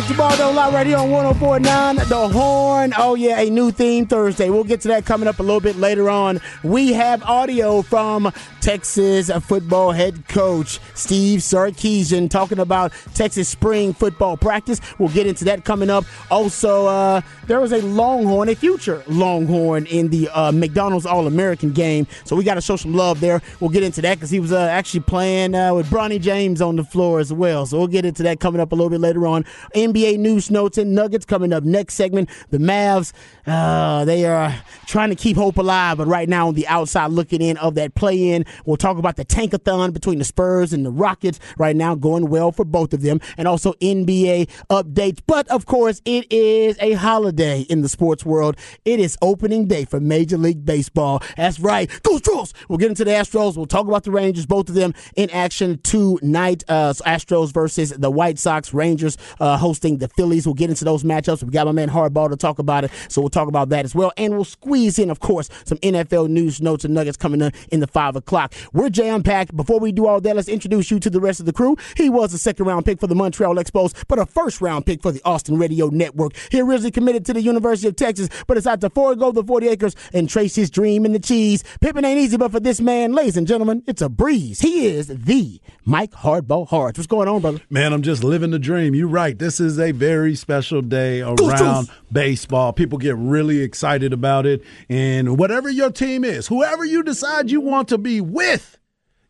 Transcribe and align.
Back 0.00 0.08
to 0.08 0.14
Ball 0.14 0.36
Don't 0.36 0.74
right 0.74 0.86
here 0.86 0.98
on 0.98 1.10
1049 1.10 1.96
The 1.96 2.28
Horn. 2.28 2.92
Oh, 2.98 3.14
yeah, 3.14 3.40
a 3.40 3.48
new 3.48 3.70
theme 3.70 4.04
Thursday. 4.04 4.50
We'll 4.50 4.62
get 4.62 4.82
to 4.82 4.88
that 4.88 5.06
coming 5.06 5.26
up 5.26 5.38
a 5.38 5.42
little 5.42 5.60
bit 5.60 5.76
later 5.76 6.10
on. 6.10 6.42
We 6.62 6.92
have 6.92 7.22
audio 7.22 7.80
from 7.80 8.30
Texas 8.66 9.30
football 9.44 9.92
head 9.92 10.26
coach 10.26 10.80
Steve 10.94 11.38
Sarkisian 11.38 12.28
talking 12.28 12.58
about 12.58 12.92
Texas 13.14 13.48
spring 13.48 13.94
football 13.94 14.36
practice. 14.36 14.80
We'll 14.98 15.08
get 15.10 15.28
into 15.28 15.44
that 15.44 15.64
coming 15.64 15.88
up. 15.88 16.04
Also, 16.32 16.86
uh, 16.86 17.20
there 17.46 17.60
was 17.60 17.70
a 17.70 17.80
Longhorn, 17.82 18.48
a 18.48 18.56
future 18.56 19.04
Longhorn 19.06 19.86
in 19.86 20.08
the 20.08 20.28
uh, 20.30 20.50
McDonald's 20.50 21.06
All 21.06 21.28
American 21.28 21.70
game. 21.70 22.08
So 22.24 22.34
we 22.34 22.42
got 22.42 22.56
to 22.56 22.60
show 22.60 22.74
some 22.74 22.92
love 22.92 23.20
there. 23.20 23.40
We'll 23.60 23.70
get 23.70 23.84
into 23.84 24.02
that 24.02 24.16
because 24.16 24.30
he 24.30 24.40
was 24.40 24.50
uh, 24.50 24.58
actually 24.62 25.00
playing 25.00 25.54
uh, 25.54 25.72
with 25.72 25.88
Bronny 25.88 26.20
James 26.20 26.60
on 26.60 26.74
the 26.74 26.82
floor 26.82 27.20
as 27.20 27.32
well. 27.32 27.66
So 27.66 27.78
we'll 27.78 27.86
get 27.86 28.04
into 28.04 28.24
that 28.24 28.40
coming 28.40 28.60
up 28.60 28.72
a 28.72 28.74
little 28.74 28.90
bit 28.90 29.00
later 29.00 29.28
on. 29.28 29.44
NBA 29.76 30.18
news 30.18 30.50
notes 30.50 30.76
and 30.76 30.92
nuggets 30.92 31.24
coming 31.24 31.52
up 31.52 31.62
next 31.62 31.94
segment. 31.94 32.30
The 32.50 32.58
Mavs, 32.58 33.12
uh, 33.46 34.04
they 34.04 34.26
are 34.26 34.60
trying 34.86 35.10
to 35.10 35.16
keep 35.16 35.36
hope 35.36 35.56
alive, 35.56 35.98
but 35.98 36.08
right 36.08 36.28
now 36.28 36.48
on 36.48 36.54
the 36.54 36.66
outside 36.66 37.12
looking 37.12 37.40
in 37.40 37.56
of 37.58 37.76
that 37.76 37.94
play 37.94 38.30
in. 38.30 38.44
We'll 38.64 38.76
talk 38.76 38.98
about 38.98 39.16
the 39.16 39.24
tankathon 39.24 39.92
between 39.92 40.18
the 40.18 40.24
Spurs 40.24 40.72
and 40.72 40.84
the 40.84 40.90
Rockets 40.90 41.40
right 41.58 41.76
now 41.76 41.94
going 41.94 42.28
well 42.28 42.52
for 42.52 42.64
both 42.64 42.92
of 42.92 43.02
them, 43.02 43.20
and 43.36 43.48
also 43.48 43.72
NBA 43.74 44.48
updates. 44.70 45.20
But 45.26 45.48
of 45.48 45.66
course, 45.66 46.02
it 46.04 46.30
is 46.30 46.76
a 46.80 46.92
holiday 46.92 47.62
in 47.62 47.82
the 47.82 47.88
sports 47.88 48.24
world. 48.24 48.56
It 48.84 49.00
is 49.00 49.16
opening 49.22 49.66
day 49.66 49.84
for 49.84 50.00
Major 50.00 50.38
League 50.38 50.64
Baseball. 50.64 51.22
That's 51.36 51.58
right. 51.60 51.90
Go 52.02 52.18
Astros! 52.36 52.52
We'll 52.68 52.78
get 52.78 52.90
into 52.90 53.04
the 53.04 53.10
Astros. 53.10 53.56
We'll 53.56 53.66
talk 53.66 53.86
about 53.86 54.04
the 54.04 54.10
Rangers, 54.10 54.46
both 54.46 54.68
of 54.68 54.74
them 54.74 54.94
in 55.16 55.30
action 55.30 55.80
tonight. 55.82 56.64
Uh, 56.68 56.92
Astros 57.06 57.52
versus 57.52 57.90
the 57.90 58.10
White 58.10 58.38
Sox. 58.38 58.72
Rangers 58.74 59.16
uh, 59.40 59.56
hosting 59.56 59.98
the 59.98 60.08
Phillies. 60.08 60.46
We'll 60.46 60.54
get 60.54 60.70
into 60.70 60.84
those 60.84 61.02
matchups. 61.02 61.42
We 61.42 61.50
got 61.50 61.66
my 61.66 61.72
man 61.72 61.88
Hardball 61.88 62.30
to 62.30 62.36
talk 62.36 62.58
about 62.58 62.84
it, 62.84 62.90
so 63.08 63.20
we'll 63.20 63.30
talk 63.30 63.48
about 63.48 63.68
that 63.70 63.84
as 63.84 63.94
well. 63.94 64.12
And 64.16 64.34
we'll 64.34 64.44
squeeze 64.44 64.98
in, 64.98 65.10
of 65.10 65.20
course, 65.20 65.48
some 65.64 65.78
NFL 65.78 66.28
news, 66.28 66.60
notes, 66.60 66.84
and 66.84 66.94
nuggets 66.94 67.16
coming 67.16 67.42
up 67.42 67.54
in 67.70 67.80
the 67.80 67.86
five 67.86 68.16
o'clock. 68.16 68.45
We're 68.72 68.90
jam 68.90 69.22
packed. 69.22 69.56
Before 69.56 69.78
we 69.80 69.92
do 69.92 70.06
all 70.06 70.20
that, 70.20 70.36
let's 70.36 70.48
introduce 70.48 70.90
you 70.90 70.98
to 71.00 71.10
the 71.10 71.20
rest 71.20 71.40
of 71.40 71.46
the 71.46 71.52
crew. 71.52 71.76
He 71.96 72.08
was 72.10 72.32
a 72.34 72.38
second 72.38 72.66
round 72.66 72.84
pick 72.84 73.00
for 73.00 73.06
the 73.06 73.14
Montreal 73.14 73.56
Expos, 73.56 73.94
but 74.08 74.18
a 74.18 74.26
first 74.26 74.60
round 74.60 74.86
pick 74.86 75.02
for 75.02 75.12
the 75.12 75.20
Austin 75.24 75.58
Radio 75.58 75.88
Network. 75.88 76.32
He 76.50 76.60
originally 76.60 76.90
committed 76.90 77.24
to 77.26 77.32
the 77.32 77.42
University 77.42 77.88
of 77.88 77.96
Texas, 77.96 78.28
but 78.46 78.54
decided 78.54 78.80
to 78.80 78.90
forego 78.90 79.32
the 79.32 79.44
40 79.44 79.68
acres 79.68 79.96
and 80.12 80.28
trace 80.28 80.54
his 80.54 80.70
dream 80.70 81.04
in 81.04 81.12
the 81.12 81.18
cheese. 81.18 81.64
Pippin 81.80 82.04
ain't 82.04 82.20
easy, 82.20 82.36
but 82.36 82.52
for 82.52 82.60
this 82.60 82.80
man, 82.80 83.12
ladies 83.12 83.36
and 83.36 83.46
gentlemen, 83.46 83.82
it's 83.86 84.02
a 84.02 84.08
breeze. 84.08 84.60
He 84.60 84.86
is 84.86 85.08
the 85.08 85.60
Mike 85.84 86.12
Hardball 86.12 86.68
Hards. 86.68 86.98
What's 86.98 87.06
going 87.06 87.28
on, 87.28 87.40
brother? 87.40 87.60
Man, 87.70 87.92
I'm 87.92 88.02
just 88.02 88.24
living 88.24 88.50
the 88.50 88.58
dream. 88.58 88.94
You're 88.94 89.08
right. 89.08 89.38
This 89.38 89.60
is 89.60 89.78
a 89.78 89.92
very 89.92 90.34
special 90.34 90.82
day 90.82 91.20
around 91.22 91.90
baseball. 92.10 92.72
People 92.72 92.98
get 92.98 93.16
really 93.16 93.60
excited 93.60 94.12
about 94.12 94.46
it. 94.46 94.62
And 94.88 95.38
whatever 95.38 95.68
your 95.70 95.90
team 95.90 96.24
is, 96.24 96.46
whoever 96.46 96.84
you 96.84 97.02
decide 97.02 97.50
you 97.50 97.60
want 97.60 97.88
to 97.88 97.98
be 97.98 98.20
with, 98.36 98.78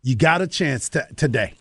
you 0.02 0.14
got 0.14 0.40
a 0.40 0.46
chance 0.46 0.88
to, 0.90 1.04
today. 1.16 1.54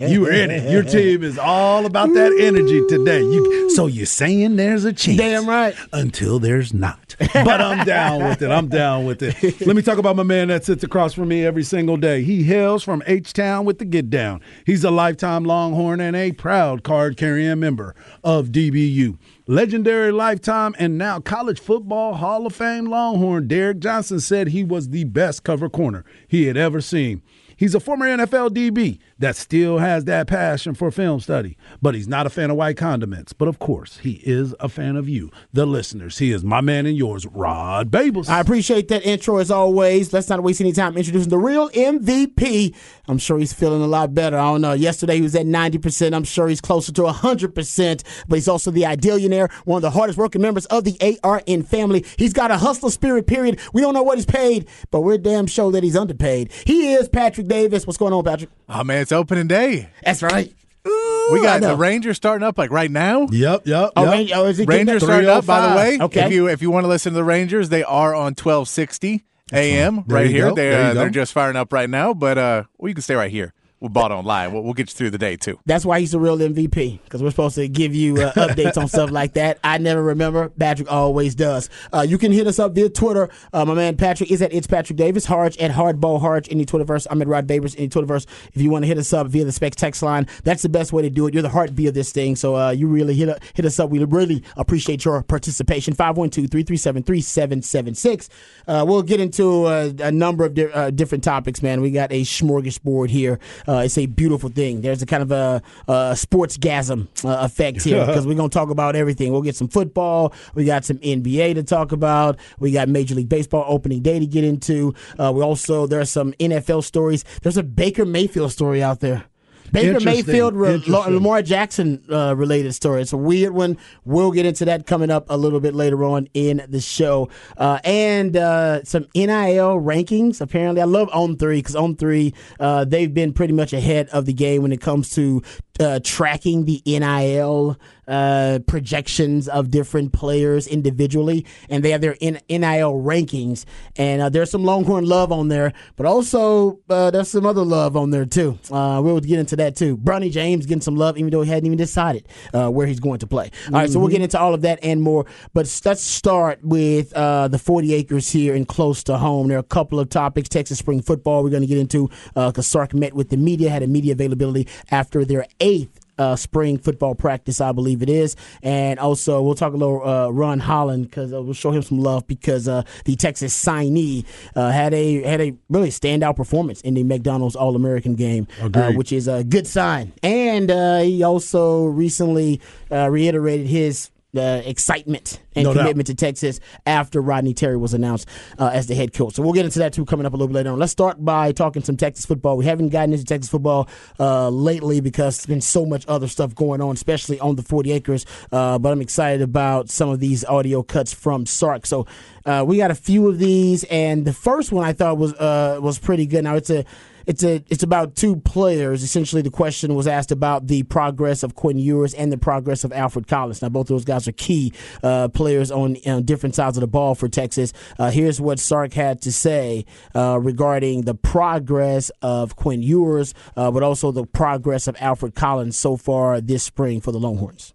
you 0.00 0.26
are 0.26 0.32
in 0.32 0.50
it. 0.50 0.70
Your 0.70 0.82
team 0.82 1.22
is 1.22 1.38
all 1.38 1.86
about 1.86 2.12
that 2.12 2.36
energy 2.38 2.82
today. 2.88 3.20
You, 3.20 3.70
so 3.70 3.86
you're 3.86 4.04
saying 4.04 4.56
there's 4.56 4.84
a 4.84 4.92
chance. 4.92 5.16
Damn 5.16 5.48
right. 5.48 5.74
Until 5.90 6.38
there's 6.38 6.74
not. 6.74 7.16
But 7.32 7.62
I'm 7.62 7.86
down 7.86 8.22
with 8.24 8.42
it. 8.42 8.50
I'm 8.50 8.68
down 8.68 9.06
with 9.06 9.22
it. 9.22 9.66
Let 9.66 9.76
me 9.76 9.80
talk 9.80 9.96
about 9.96 10.14
my 10.16 10.24
man 10.24 10.48
that 10.48 10.64
sits 10.64 10.84
across 10.84 11.14
from 11.14 11.28
me 11.28 11.46
every 11.46 11.62
single 11.62 11.96
day. 11.96 12.22
He 12.22 12.42
hails 12.42 12.82
from 12.82 13.02
H 13.06 13.32
Town 13.32 13.64
with 13.64 13.78
the 13.78 13.86
Get 13.86 14.10
Down. 14.10 14.42
He's 14.66 14.84
a 14.84 14.90
lifetime 14.90 15.44
Longhorn 15.44 16.00
and 16.00 16.14
a 16.14 16.32
proud 16.32 16.82
card 16.82 17.16
carrying 17.16 17.60
member 17.60 17.94
of 18.22 18.48
DBU. 18.48 19.16
Legendary 19.50 20.12
lifetime 20.12 20.76
and 20.78 20.96
now 20.96 21.18
college 21.18 21.58
football 21.58 22.14
Hall 22.14 22.46
of 22.46 22.54
Fame 22.54 22.86
Longhorn 22.86 23.48
Derrick 23.48 23.80
Johnson 23.80 24.20
said 24.20 24.46
he 24.46 24.62
was 24.62 24.90
the 24.90 25.02
best 25.02 25.42
cover 25.42 25.68
corner 25.68 26.04
he 26.28 26.44
had 26.44 26.56
ever 26.56 26.80
seen. 26.80 27.20
He's 27.56 27.74
a 27.74 27.80
former 27.80 28.06
NFL 28.06 28.50
DB, 28.50 29.00
that 29.20 29.36
still 29.36 29.78
has 29.78 30.06
that 30.06 30.26
passion 30.26 30.74
for 30.74 30.90
film 30.90 31.20
study, 31.20 31.56
but 31.80 31.94
he's 31.94 32.08
not 32.08 32.26
a 32.26 32.30
fan 32.30 32.50
of 32.50 32.56
white 32.56 32.76
condiments. 32.76 33.32
But 33.32 33.48
of 33.48 33.58
course, 33.58 33.98
he 33.98 34.14
is 34.24 34.54
a 34.58 34.68
fan 34.68 34.96
of 34.96 35.08
you, 35.08 35.30
the 35.52 35.66
listeners. 35.66 36.18
He 36.18 36.32
is 36.32 36.42
my 36.42 36.60
man 36.60 36.86
and 36.86 36.96
yours, 36.96 37.26
Rod 37.26 37.90
Babers. 37.90 38.28
I 38.28 38.40
appreciate 38.40 38.88
that 38.88 39.04
intro 39.04 39.36
as 39.36 39.50
always. 39.50 40.12
Let's 40.12 40.28
not 40.28 40.42
waste 40.42 40.60
any 40.60 40.72
time 40.72 40.96
introducing 40.96 41.30
the 41.30 41.38
real 41.38 41.68
MVP. 41.70 42.74
I'm 43.08 43.18
sure 43.18 43.38
he's 43.38 43.52
feeling 43.52 43.82
a 43.82 43.86
lot 43.86 44.14
better. 44.14 44.38
I 44.38 44.44
don't 44.52 44.62
know. 44.62 44.72
Yesterday 44.72 45.16
he 45.16 45.22
was 45.22 45.34
at 45.34 45.46
90%. 45.46 46.14
I'm 46.14 46.24
sure 46.24 46.48
he's 46.48 46.60
closer 46.60 46.92
to 46.92 47.02
100%, 47.02 48.02
but 48.26 48.36
he's 48.36 48.48
also 48.48 48.70
the 48.70 48.82
idealionaire, 48.82 49.52
one 49.64 49.78
of 49.78 49.82
the 49.82 49.90
hardest 49.90 50.18
working 50.18 50.40
members 50.40 50.64
of 50.66 50.84
the 50.84 51.18
ARN 51.22 51.62
family. 51.64 52.06
He's 52.16 52.32
got 52.32 52.50
a 52.50 52.56
hustler 52.56 52.90
spirit, 52.90 53.26
period. 53.26 53.60
We 53.74 53.82
don't 53.82 53.92
know 53.92 54.02
what 54.02 54.16
he's 54.16 54.26
paid, 54.26 54.66
but 54.90 55.02
we're 55.02 55.18
damn 55.18 55.46
sure 55.46 55.70
that 55.72 55.82
he's 55.82 55.96
underpaid. 55.96 56.52
He 56.64 56.94
is 56.94 57.08
Patrick 57.08 57.48
Davis. 57.48 57.86
What's 57.86 57.98
going 57.98 58.14
on, 58.14 58.24
Patrick? 58.24 58.50
Oh, 58.68 58.84
man, 58.84 59.04
it's 59.10 59.18
opening 59.18 59.48
day. 59.48 59.88
That's 60.04 60.22
right. 60.22 60.54
Ooh, 60.86 61.28
we 61.32 61.42
got 61.42 61.60
the 61.60 61.74
Rangers 61.74 62.16
starting 62.16 62.46
up 62.46 62.56
like 62.56 62.70
right 62.70 62.90
now. 62.90 63.26
Yep, 63.30 63.66
yep. 63.66 63.90
Oh, 63.96 64.12
yep. 64.12 64.30
oh, 64.36 64.64
Rangers 64.64 65.02
starting 65.02 65.28
up. 65.28 65.46
By 65.46 65.68
the 65.68 65.76
way, 65.76 65.98
okay. 66.00 66.26
If 66.26 66.32
you 66.32 66.48
if 66.48 66.62
you 66.62 66.70
want 66.70 66.84
to 66.84 66.88
listen 66.88 67.12
to 67.12 67.16
the 67.16 67.24
Rangers, 67.24 67.70
they 67.70 67.82
are 67.82 68.14
on 68.14 68.36
twelve 68.36 68.68
sixty 68.68 69.24
a.m. 69.52 70.04
right 70.06 70.30
here. 70.30 70.54
They 70.54 70.72
uh, 70.72 70.94
they're 70.94 71.10
just 71.10 71.32
firing 71.32 71.56
up 71.56 71.72
right 71.72 71.90
now. 71.90 72.14
But 72.14 72.38
uh, 72.38 72.64
well, 72.78 72.88
you 72.88 72.94
can 72.94 73.02
stay 73.02 73.16
right 73.16 73.32
here 73.32 73.52
we 73.80 73.88
bought 73.88 74.12
online. 74.12 74.52
We'll, 74.52 74.62
we'll, 74.62 74.74
get 74.74 74.90
you 74.90 74.94
through 74.94 75.10
the 75.10 75.18
day 75.18 75.36
too. 75.36 75.58
That's 75.64 75.86
why 75.86 76.00
he's 76.00 76.12
the 76.12 76.20
real 76.20 76.36
MVP 76.36 77.02
because 77.02 77.22
we're 77.22 77.30
supposed 77.30 77.54
to 77.54 77.66
give 77.66 77.94
you 77.94 78.16
uh, 78.16 78.32
updates 78.36 78.76
on 78.76 78.88
stuff 78.88 79.10
like 79.10 79.34
that. 79.34 79.58
I 79.64 79.78
never 79.78 80.02
remember. 80.02 80.50
Patrick 80.50 80.90
always 80.92 81.34
does. 81.34 81.70
Uh, 81.92 82.04
you 82.06 82.18
can 82.18 82.30
hit 82.30 82.46
us 82.46 82.58
up 82.58 82.74
via 82.74 82.90
Twitter. 82.90 83.30
Uh, 83.52 83.64
my 83.64 83.74
man 83.74 83.96
Patrick 83.96 84.30
is 84.30 84.42
at 84.42 84.52
It's 84.52 84.66
Patrick 84.66 84.98
Davis. 84.98 85.24
Harge 85.24 85.56
at 85.58 85.70
Hardball 85.70 86.20
Harge. 86.20 86.50
Any 86.50 86.66
Twitterverse. 86.66 87.06
I'm 87.10 87.22
at 87.22 87.28
Rod 87.28 87.46
Babers. 87.46 87.74
Any 87.78 87.88
Twitterverse. 87.88 88.26
If 88.52 88.60
you 88.60 88.70
want 88.70 88.82
to 88.82 88.86
hit 88.86 88.98
us 88.98 89.12
up 89.14 89.28
via 89.28 89.44
the 89.44 89.52
Specs 89.52 89.76
text 89.76 90.02
line, 90.02 90.26
that's 90.44 90.62
the 90.62 90.68
best 90.68 90.92
way 90.92 91.02
to 91.02 91.10
do 91.10 91.26
it. 91.26 91.32
You're 91.32 91.42
the 91.42 91.48
heartbeat 91.48 91.88
of 91.88 91.94
this 91.94 92.12
thing. 92.12 92.36
So 92.36 92.56
uh, 92.56 92.70
you 92.70 92.86
really 92.86 93.14
hit, 93.14 93.42
hit 93.54 93.64
us 93.64 93.80
up. 93.80 93.88
We 93.88 94.04
really 94.04 94.44
appreciate 94.56 95.06
your 95.06 95.22
participation. 95.22 95.94
512 95.94 96.50
337 96.50 97.02
3776. 97.02 98.28
Uh, 98.66 98.84
we'll 98.86 99.02
get 99.02 99.20
into 99.20 99.64
uh, 99.64 99.92
a 100.00 100.12
number 100.12 100.44
of 100.44 100.54
di- 100.54 100.90
different 100.90 101.24
topics, 101.24 101.62
man. 101.62 101.80
We 101.80 101.90
got 101.90 102.12
a 102.12 102.22
smorgasbord 102.22 103.08
here. 103.08 103.38
It's 103.78 103.98
a 103.98 104.06
beautiful 104.06 104.48
thing. 104.48 104.80
There's 104.80 105.02
a 105.02 105.06
kind 105.06 105.22
of 105.22 105.32
a, 105.32 105.62
a 105.88 105.92
sportsgasm 106.14 107.08
uh, 107.24 107.44
effect 107.44 107.82
here 107.82 108.04
because 108.06 108.26
we're 108.26 108.34
going 108.34 108.50
to 108.50 108.54
talk 108.54 108.70
about 108.70 108.96
everything. 108.96 109.32
We'll 109.32 109.42
get 109.42 109.56
some 109.56 109.68
football. 109.68 110.32
We 110.54 110.64
got 110.64 110.84
some 110.84 110.98
NBA 110.98 111.54
to 111.54 111.62
talk 111.62 111.92
about. 111.92 112.38
We 112.58 112.72
got 112.72 112.88
Major 112.88 113.14
League 113.14 113.28
Baseball 113.28 113.64
opening 113.66 114.02
day 114.02 114.18
to 114.18 114.26
get 114.26 114.44
into. 114.44 114.94
Uh, 115.18 115.32
we 115.34 115.42
also, 115.42 115.86
there 115.86 116.00
are 116.00 116.04
some 116.04 116.32
NFL 116.34 116.84
stories. 116.84 117.24
There's 117.42 117.56
a 117.56 117.62
Baker 117.62 118.04
Mayfield 118.04 118.52
story 118.52 118.82
out 118.82 119.00
there. 119.00 119.24
Baker 119.72 120.00
Mayfield, 120.00 120.54
Lamar 120.54 121.42
Jackson 121.42 122.04
uh, 122.10 122.34
related 122.36 122.72
story. 122.74 123.02
It's 123.02 123.12
a 123.12 123.16
weird 123.16 123.52
one. 123.52 123.78
We'll 124.04 124.32
get 124.32 124.46
into 124.46 124.64
that 124.66 124.86
coming 124.86 125.10
up 125.10 125.26
a 125.28 125.36
little 125.36 125.60
bit 125.60 125.74
later 125.74 126.04
on 126.04 126.28
in 126.34 126.64
the 126.68 126.80
show. 126.80 127.28
Uh, 127.56 127.78
and 127.84 128.36
uh, 128.36 128.84
some 128.84 129.06
NIL 129.14 129.80
rankings. 129.80 130.40
Apparently, 130.40 130.80
I 130.80 130.86
love 130.86 131.08
On 131.12 131.36
Three 131.36 131.58
because 131.58 131.76
On 131.76 131.96
Three 131.96 132.34
uh, 132.58 132.84
they've 132.84 133.12
been 133.12 133.32
pretty 133.32 133.52
much 133.52 133.72
ahead 133.72 134.08
of 134.08 134.26
the 134.26 134.32
game 134.32 134.62
when 134.62 134.72
it 134.72 134.80
comes 134.80 135.10
to 135.10 135.42
uh, 135.80 136.00
tracking 136.04 136.66
the 136.66 136.82
NIL 136.86 137.78
uh, 138.10 138.58
projections 138.66 139.48
of 139.48 139.70
different 139.70 140.12
players 140.12 140.66
individually, 140.66 141.46
and 141.68 141.84
they 141.84 141.90
have 141.90 142.00
their 142.00 142.16
N- 142.20 142.40
NIL 142.48 142.94
rankings. 142.94 143.64
And 143.96 144.20
uh, 144.20 144.28
there's 144.28 144.50
some 144.50 144.64
Longhorn 144.64 145.06
love 145.06 145.32
on 145.32 145.48
there, 145.48 145.72
but 145.96 146.06
also 146.06 146.80
uh, 146.90 147.10
there's 147.10 147.30
some 147.30 147.46
other 147.46 147.64
love 147.64 147.96
on 147.96 148.10
there 148.10 148.26
too. 148.26 148.58
Uh, 148.70 149.00
we'll 149.02 149.20
get 149.20 149.38
into 149.38 149.56
that 149.56 149.76
too. 149.76 149.96
Bronny 149.96 150.30
James 150.30 150.66
getting 150.66 150.82
some 150.82 150.96
love, 150.96 151.16
even 151.16 151.30
though 151.30 151.42
he 151.42 151.50
hadn't 151.50 151.66
even 151.66 151.78
decided 151.78 152.26
uh, 152.52 152.68
where 152.68 152.86
he's 152.86 153.00
going 153.00 153.20
to 153.20 153.26
play. 153.26 153.50
All 153.66 153.72
right, 153.72 153.84
mm-hmm. 153.84 153.92
so 153.92 154.00
we'll 154.00 154.08
get 154.08 154.22
into 154.22 154.38
all 154.38 154.54
of 154.54 154.62
that 154.62 154.80
and 154.82 155.00
more. 155.00 155.24
But 155.54 155.70
let's 155.84 156.02
start 156.02 156.58
with 156.62 157.12
uh, 157.12 157.48
the 157.48 157.58
40 157.58 157.94
acres 157.94 158.30
here 158.30 158.54
and 158.54 158.66
close 158.66 159.04
to 159.04 159.18
home. 159.18 159.48
There 159.48 159.56
are 159.56 159.60
a 159.60 159.62
couple 159.62 160.00
of 160.00 160.08
topics. 160.08 160.48
Texas 160.48 160.78
spring 160.78 161.00
football 161.00 161.44
we're 161.44 161.50
going 161.50 161.62
to 161.62 161.68
get 161.68 161.78
into 161.78 162.10
because 162.34 162.66
Sark 162.66 162.92
met 162.92 163.14
with 163.14 163.30
the 163.30 163.36
media, 163.36 163.70
had 163.70 163.84
a 163.84 163.86
media 163.86 164.12
availability 164.12 164.66
after 164.90 165.24
their 165.24 165.46
eighth 165.70 166.00
uh, 166.20 166.36
spring 166.36 166.78
football 166.78 167.14
practice, 167.14 167.60
I 167.60 167.72
believe 167.72 168.02
it 168.02 168.10
is. 168.10 168.36
And 168.62 168.98
also, 168.98 169.40
we'll 169.40 169.54
talk 169.54 169.72
a 169.72 169.76
little 169.76 170.06
uh, 170.06 170.28
Ron 170.28 170.60
Holland 170.60 171.08
because 171.08 171.32
uh, 171.32 171.42
we'll 171.42 171.54
show 171.54 171.70
him 171.70 171.82
some 171.82 171.98
love 171.98 172.26
because 172.26 172.68
uh, 172.68 172.82
the 173.06 173.16
Texas 173.16 173.56
signee 173.64 174.26
uh, 174.54 174.70
had 174.70 174.92
a 174.92 175.22
had 175.22 175.40
a 175.40 175.54
really 175.70 175.88
standout 175.88 176.36
performance 176.36 176.82
in 176.82 176.94
the 176.94 177.02
McDonald's 177.02 177.56
All 177.56 177.74
American 177.74 178.14
game, 178.14 178.46
uh, 178.60 178.92
which 178.92 179.12
is 179.12 179.28
a 179.28 179.42
good 179.42 179.66
sign. 179.66 180.12
And 180.22 180.70
he 181.04 181.22
also 181.22 181.86
recently 181.86 182.60
reiterated 182.90 183.66
his 183.66 184.10
the 184.32 184.68
excitement 184.68 185.40
and 185.54 185.64
no 185.64 185.72
commitment 185.72 186.06
doubt. 186.06 186.16
to 186.18 186.26
Texas 186.26 186.60
after 186.86 187.20
Rodney 187.20 187.54
Terry 187.54 187.76
was 187.76 187.94
announced 187.94 188.28
uh, 188.58 188.70
as 188.72 188.86
the 188.86 188.94
head 188.94 189.12
coach. 189.12 189.34
So 189.34 189.42
we'll 189.42 189.52
get 189.52 189.64
into 189.64 189.80
that 189.80 189.92
too 189.92 190.04
coming 190.04 190.26
up 190.26 190.32
a 190.32 190.36
little 190.36 190.48
bit 190.48 190.54
later 190.54 190.70
on. 190.70 190.78
Let's 190.78 190.92
start 190.92 191.24
by 191.24 191.52
talking 191.52 191.82
some 191.82 191.96
Texas 191.96 192.26
football. 192.26 192.56
We 192.56 192.64
haven't 192.64 192.90
gotten 192.90 193.12
into 193.12 193.24
Texas 193.24 193.50
football 193.50 193.88
uh, 194.18 194.48
lately 194.50 195.00
because 195.00 195.38
there's 195.38 195.46
been 195.46 195.60
so 195.60 195.84
much 195.84 196.04
other 196.06 196.28
stuff 196.28 196.54
going 196.54 196.80
on, 196.80 196.94
especially 196.94 197.40
on 197.40 197.56
the 197.56 197.62
40 197.62 197.92
acres. 197.92 198.26
Uh, 198.52 198.78
but 198.78 198.92
I'm 198.92 199.00
excited 199.00 199.42
about 199.42 199.90
some 199.90 200.08
of 200.08 200.20
these 200.20 200.44
audio 200.44 200.82
cuts 200.82 201.12
from 201.12 201.46
Sark. 201.46 201.86
So 201.86 202.06
uh, 202.46 202.64
we 202.66 202.76
got 202.76 202.90
a 202.90 202.94
few 202.94 203.28
of 203.28 203.38
these, 203.38 203.84
and 203.84 204.24
the 204.24 204.32
first 204.32 204.72
one 204.72 204.84
I 204.84 204.92
thought 204.92 205.18
was 205.18 205.34
uh, 205.34 205.78
was 205.80 205.98
pretty 205.98 206.26
good. 206.26 206.44
Now 206.44 206.56
it's 206.56 206.70
a 206.70 206.84
it's 207.30 207.44
a 207.44 207.64
it's 207.70 207.84
about 207.84 208.16
two 208.16 208.34
players. 208.40 209.04
Essentially, 209.04 209.40
the 209.40 209.52
question 209.52 209.94
was 209.94 210.08
asked 210.08 210.32
about 210.32 210.66
the 210.66 210.82
progress 210.82 211.44
of 211.44 211.54
Quinn 211.54 211.78
Ewers 211.78 212.12
and 212.12 212.32
the 212.32 212.36
progress 212.36 212.82
of 212.82 212.92
Alfred 212.92 213.28
Collins. 213.28 213.62
Now, 213.62 213.68
both 213.68 213.86
those 213.86 214.04
guys 214.04 214.26
are 214.26 214.32
key 214.32 214.72
uh, 215.04 215.28
players 215.28 215.70
on, 215.70 215.96
on, 216.06 216.24
different 216.24 216.56
sides 216.56 216.76
of 216.76 216.80
the 216.80 216.88
ball 216.88 217.14
for 217.14 217.28
Texas. 217.28 217.72
Uh, 218.00 218.10
here's 218.10 218.40
what 218.40 218.58
Sark 218.58 218.94
had 218.94 219.22
to 219.22 219.30
say 219.30 219.84
uh, 220.12 220.40
regarding 220.40 221.02
the 221.02 221.14
progress 221.14 222.10
of 222.20 222.56
Quinn 222.56 222.82
Ewers, 222.82 223.32
uh, 223.56 223.70
but 223.70 223.84
also 223.84 224.10
the 224.10 224.26
progress 224.26 224.88
of 224.88 224.96
Alfred 224.98 225.36
Collins 225.36 225.76
so 225.76 225.96
far 225.96 226.40
this 226.40 226.64
spring 226.64 227.00
for 227.00 227.12
the 227.12 227.20
Longhorns 227.20 227.74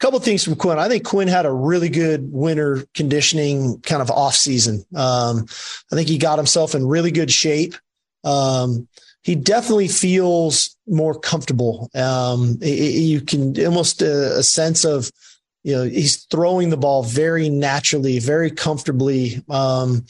couple 0.00 0.18
things 0.20 0.42
from 0.42 0.56
Quinn. 0.56 0.78
I 0.78 0.88
think 0.88 1.04
Quinn 1.04 1.28
had 1.28 1.46
a 1.46 1.52
really 1.52 1.88
good 1.88 2.32
winter 2.32 2.84
conditioning 2.94 3.80
kind 3.80 4.02
of 4.02 4.10
off 4.10 4.34
season. 4.34 4.84
Um, 4.94 5.46
I 5.92 5.94
think 5.94 6.08
he 6.08 6.18
got 6.18 6.38
himself 6.38 6.74
in 6.74 6.86
really 6.86 7.10
good 7.10 7.30
shape. 7.30 7.74
Um, 8.24 8.88
he 9.22 9.34
definitely 9.34 9.88
feels 9.88 10.76
more 10.86 11.18
comfortable. 11.18 11.90
Um, 11.94 12.58
it, 12.62 12.68
it, 12.68 13.00
you 13.00 13.20
can 13.20 13.64
almost 13.66 14.00
a, 14.00 14.38
a, 14.38 14.42
sense 14.42 14.84
of, 14.84 15.10
you 15.62 15.76
know, 15.76 15.82
he's 15.82 16.24
throwing 16.24 16.70
the 16.70 16.78
ball 16.78 17.02
very 17.02 17.50
naturally, 17.50 18.18
very 18.18 18.50
comfortably. 18.50 19.44
Um, 19.50 20.06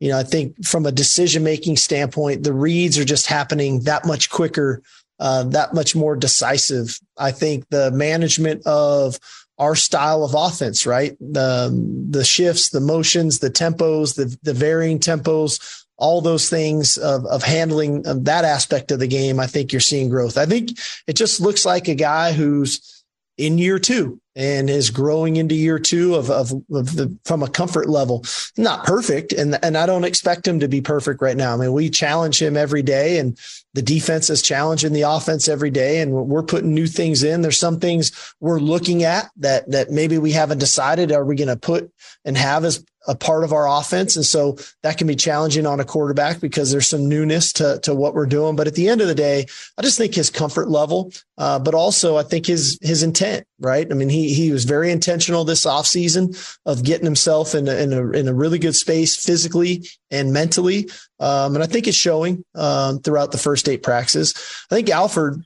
you 0.00 0.10
know, 0.10 0.18
I 0.18 0.22
think 0.22 0.66
from 0.66 0.84
a 0.84 0.92
decision 0.92 1.42
making 1.42 1.78
standpoint, 1.78 2.42
the 2.42 2.52
reads 2.52 2.98
are 2.98 3.04
just 3.04 3.26
happening 3.26 3.80
that 3.80 4.04
much 4.04 4.28
quicker 4.28 4.82
uh, 5.18 5.44
that 5.44 5.74
much 5.74 5.94
more 5.94 6.16
decisive. 6.16 6.98
I 7.16 7.30
think 7.30 7.68
the 7.70 7.90
management 7.90 8.66
of 8.66 9.18
our 9.58 9.74
style 9.74 10.22
of 10.24 10.34
offense, 10.34 10.86
right? 10.86 11.16
The 11.18 11.70
the 12.10 12.24
shifts, 12.24 12.70
the 12.70 12.80
motions, 12.80 13.38
the 13.38 13.50
tempos, 13.50 14.16
the 14.16 14.36
the 14.42 14.54
varying 14.54 14.98
tempos, 14.98 15.84
all 15.96 16.20
those 16.20 16.50
things 16.50 16.96
of 16.98 17.24
of 17.26 17.42
handling 17.42 18.02
that 18.02 18.44
aspect 18.44 18.90
of 18.90 18.98
the 18.98 19.06
game. 19.06 19.40
I 19.40 19.46
think 19.46 19.72
you're 19.72 19.80
seeing 19.80 20.10
growth. 20.10 20.36
I 20.36 20.46
think 20.46 20.78
it 21.06 21.14
just 21.14 21.40
looks 21.40 21.64
like 21.64 21.88
a 21.88 21.94
guy 21.94 22.32
who's 22.32 22.96
in 23.38 23.58
year 23.58 23.78
two 23.78 24.20
and 24.34 24.68
is 24.68 24.90
growing 24.90 25.36
into 25.36 25.54
year 25.54 25.78
two 25.78 26.14
of, 26.14 26.30
of, 26.30 26.52
of, 26.72 26.96
the, 26.96 27.16
from 27.24 27.42
a 27.42 27.48
comfort 27.48 27.88
level. 27.88 28.24
Not 28.56 28.84
perfect. 28.84 29.32
And, 29.32 29.58
and 29.62 29.76
I 29.76 29.86
don't 29.86 30.04
expect 30.04 30.46
him 30.46 30.60
to 30.60 30.68
be 30.68 30.80
perfect 30.80 31.20
right 31.22 31.36
now. 31.36 31.54
I 31.54 31.56
mean, 31.56 31.72
we 31.72 31.90
challenge 31.90 32.40
him 32.40 32.56
every 32.56 32.82
day 32.82 33.18
and 33.18 33.38
the 33.76 33.82
defense 33.82 34.30
is 34.30 34.40
challenging 34.40 34.94
the 34.94 35.02
offense 35.02 35.48
every 35.48 35.68
day 35.68 36.00
and 36.00 36.10
we're 36.10 36.42
putting 36.42 36.72
new 36.72 36.86
things 36.86 37.22
in. 37.22 37.42
There's 37.42 37.58
some 37.58 37.78
things 37.78 38.10
we're 38.40 38.58
looking 38.58 39.04
at 39.04 39.28
that, 39.36 39.70
that 39.70 39.90
maybe 39.90 40.16
we 40.16 40.32
haven't 40.32 40.60
decided. 40.60 41.12
Are 41.12 41.26
we 41.26 41.36
going 41.36 41.48
to 41.48 41.58
put 41.58 41.92
and 42.24 42.38
have 42.38 42.64
as 42.64 42.82
a 43.06 43.14
part 43.14 43.44
of 43.44 43.52
our 43.52 43.68
offense. 43.68 44.16
And 44.16 44.24
so 44.24 44.56
that 44.82 44.98
can 44.98 45.06
be 45.06 45.16
challenging 45.16 45.66
on 45.66 45.80
a 45.80 45.84
quarterback 45.84 46.40
because 46.40 46.70
there's 46.70 46.88
some 46.88 47.08
newness 47.08 47.52
to, 47.54 47.78
to 47.82 47.94
what 47.94 48.14
we're 48.14 48.26
doing. 48.26 48.56
But 48.56 48.66
at 48.66 48.74
the 48.74 48.88
end 48.88 49.00
of 49.00 49.08
the 49.08 49.14
day, 49.14 49.46
I 49.78 49.82
just 49.82 49.98
think 49.98 50.14
his 50.14 50.30
comfort 50.30 50.68
level, 50.68 51.12
uh, 51.38 51.58
but 51.58 51.74
also 51.74 52.16
I 52.16 52.22
think 52.22 52.46
his, 52.46 52.78
his 52.82 53.02
intent, 53.02 53.46
right? 53.60 53.86
I 53.90 53.94
mean, 53.94 54.08
he, 54.08 54.34
he 54.34 54.52
was 54.52 54.64
very 54.64 54.90
intentional 54.90 55.44
this 55.44 55.66
offseason 55.66 56.58
of 56.66 56.84
getting 56.84 57.04
himself 57.04 57.54
in 57.54 57.68
a, 57.68 57.74
in 57.74 57.92
a, 57.92 58.10
in 58.10 58.28
a 58.28 58.34
really 58.34 58.58
good 58.58 58.76
space 58.76 59.16
physically 59.16 59.86
and 60.10 60.32
mentally. 60.32 60.88
Um, 61.20 61.54
and 61.54 61.62
I 61.62 61.66
think 61.66 61.86
it's 61.86 61.96
showing, 61.96 62.44
um, 62.54 63.00
throughout 63.00 63.32
the 63.32 63.38
first 63.38 63.68
eight 63.68 63.82
practices. 63.82 64.34
I 64.70 64.74
think 64.74 64.90
Alfred, 64.90 65.44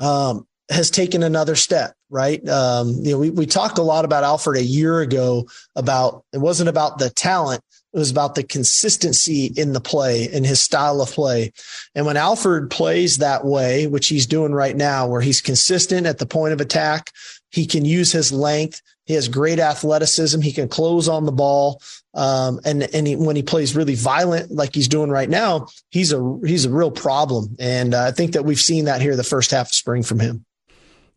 um, 0.00 0.46
has 0.70 0.90
taken 0.90 1.22
another 1.22 1.56
step, 1.56 1.94
right? 2.10 2.46
Um, 2.48 2.90
you 3.02 3.12
know, 3.12 3.18
we, 3.18 3.30
we 3.30 3.46
talked 3.46 3.78
a 3.78 3.82
lot 3.82 4.04
about 4.04 4.24
Alfred 4.24 4.58
a 4.58 4.64
year 4.64 5.00
ago 5.00 5.48
about 5.76 6.24
it 6.32 6.38
wasn't 6.38 6.68
about 6.68 6.98
the 6.98 7.10
talent, 7.10 7.62
It 7.92 7.98
was 7.98 8.10
about 8.10 8.34
the 8.34 8.42
consistency 8.42 9.52
in 9.56 9.72
the 9.72 9.80
play 9.80 10.28
and 10.32 10.44
his 10.44 10.60
style 10.60 11.00
of 11.00 11.10
play. 11.10 11.52
And 11.94 12.06
when 12.06 12.16
Alfred 12.16 12.70
plays 12.70 13.18
that 13.18 13.44
way, 13.44 13.86
which 13.86 14.08
he's 14.08 14.26
doing 14.26 14.52
right 14.52 14.76
now, 14.76 15.06
where 15.08 15.20
he's 15.20 15.40
consistent 15.40 16.06
at 16.06 16.18
the 16.18 16.26
point 16.26 16.52
of 16.52 16.60
attack, 16.60 17.12
he 17.50 17.66
can 17.66 17.84
use 17.84 18.12
his 18.12 18.30
length. 18.30 18.82
He 19.06 19.14
has 19.14 19.28
great 19.28 19.58
athleticism. 19.58 20.40
He 20.42 20.52
can 20.52 20.68
close 20.68 21.08
on 21.08 21.24
the 21.24 21.32
ball. 21.32 21.80
Um, 22.12 22.60
and 22.64 22.82
and 22.94 23.06
he, 23.06 23.16
when 23.16 23.36
he 23.36 23.42
plays 23.42 23.74
really 23.74 23.94
violent, 23.94 24.50
like 24.50 24.74
he's 24.74 24.88
doing 24.88 25.10
right 25.10 25.30
now, 25.30 25.68
he's 25.90 26.12
a 26.12 26.38
he's 26.44 26.66
a 26.66 26.70
real 26.70 26.90
problem. 26.90 27.56
And 27.58 27.94
uh, 27.94 28.04
I 28.04 28.10
think 28.10 28.32
that 28.32 28.44
we've 28.44 28.60
seen 28.60 28.84
that 28.84 29.00
here 29.00 29.16
the 29.16 29.24
first 29.24 29.50
half 29.50 29.68
of 29.68 29.74
spring 29.74 30.02
from 30.02 30.20
him. 30.20 30.44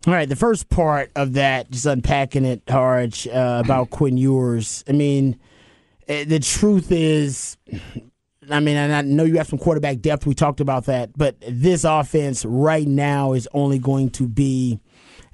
All 0.07 0.13
right, 0.13 0.27
the 0.27 0.35
first 0.35 0.69
part 0.69 1.11
of 1.15 1.33
that, 1.33 1.69
just 1.69 1.85
unpacking 1.85 2.43
it, 2.43 2.63
Harge, 2.67 3.27
uh, 3.27 3.61
about 3.63 3.89
Quinn 3.91 4.17
Ewers. 4.17 4.83
I 4.87 4.93
mean, 4.93 5.39
eh, 6.07 6.23
the 6.23 6.39
truth 6.39 6.91
is, 6.91 7.57
I 8.49 8.59
mean, 8.59 8.77
and 8.77 8.91
I 8.91 9.01
know 9.01 9.25
you 9.25 9.37
have 9.37 9.47
some 9.47 9.59
quarterback 9.59 9.99
depth. 9.99 10.25
We 10.25 10.33
talked 10.33 10.59
about 10.59 10.85
that, 10.85 11.15
but 11.15 11.35
this 11.47 11.83
offense 11.83 12.43
right 12.45 12.87
now 12.87 13.33
is 13.33 13.47
only 13.53 13.77
going 13.77 14.09
to 14.11 14.27
be 14.27 14.79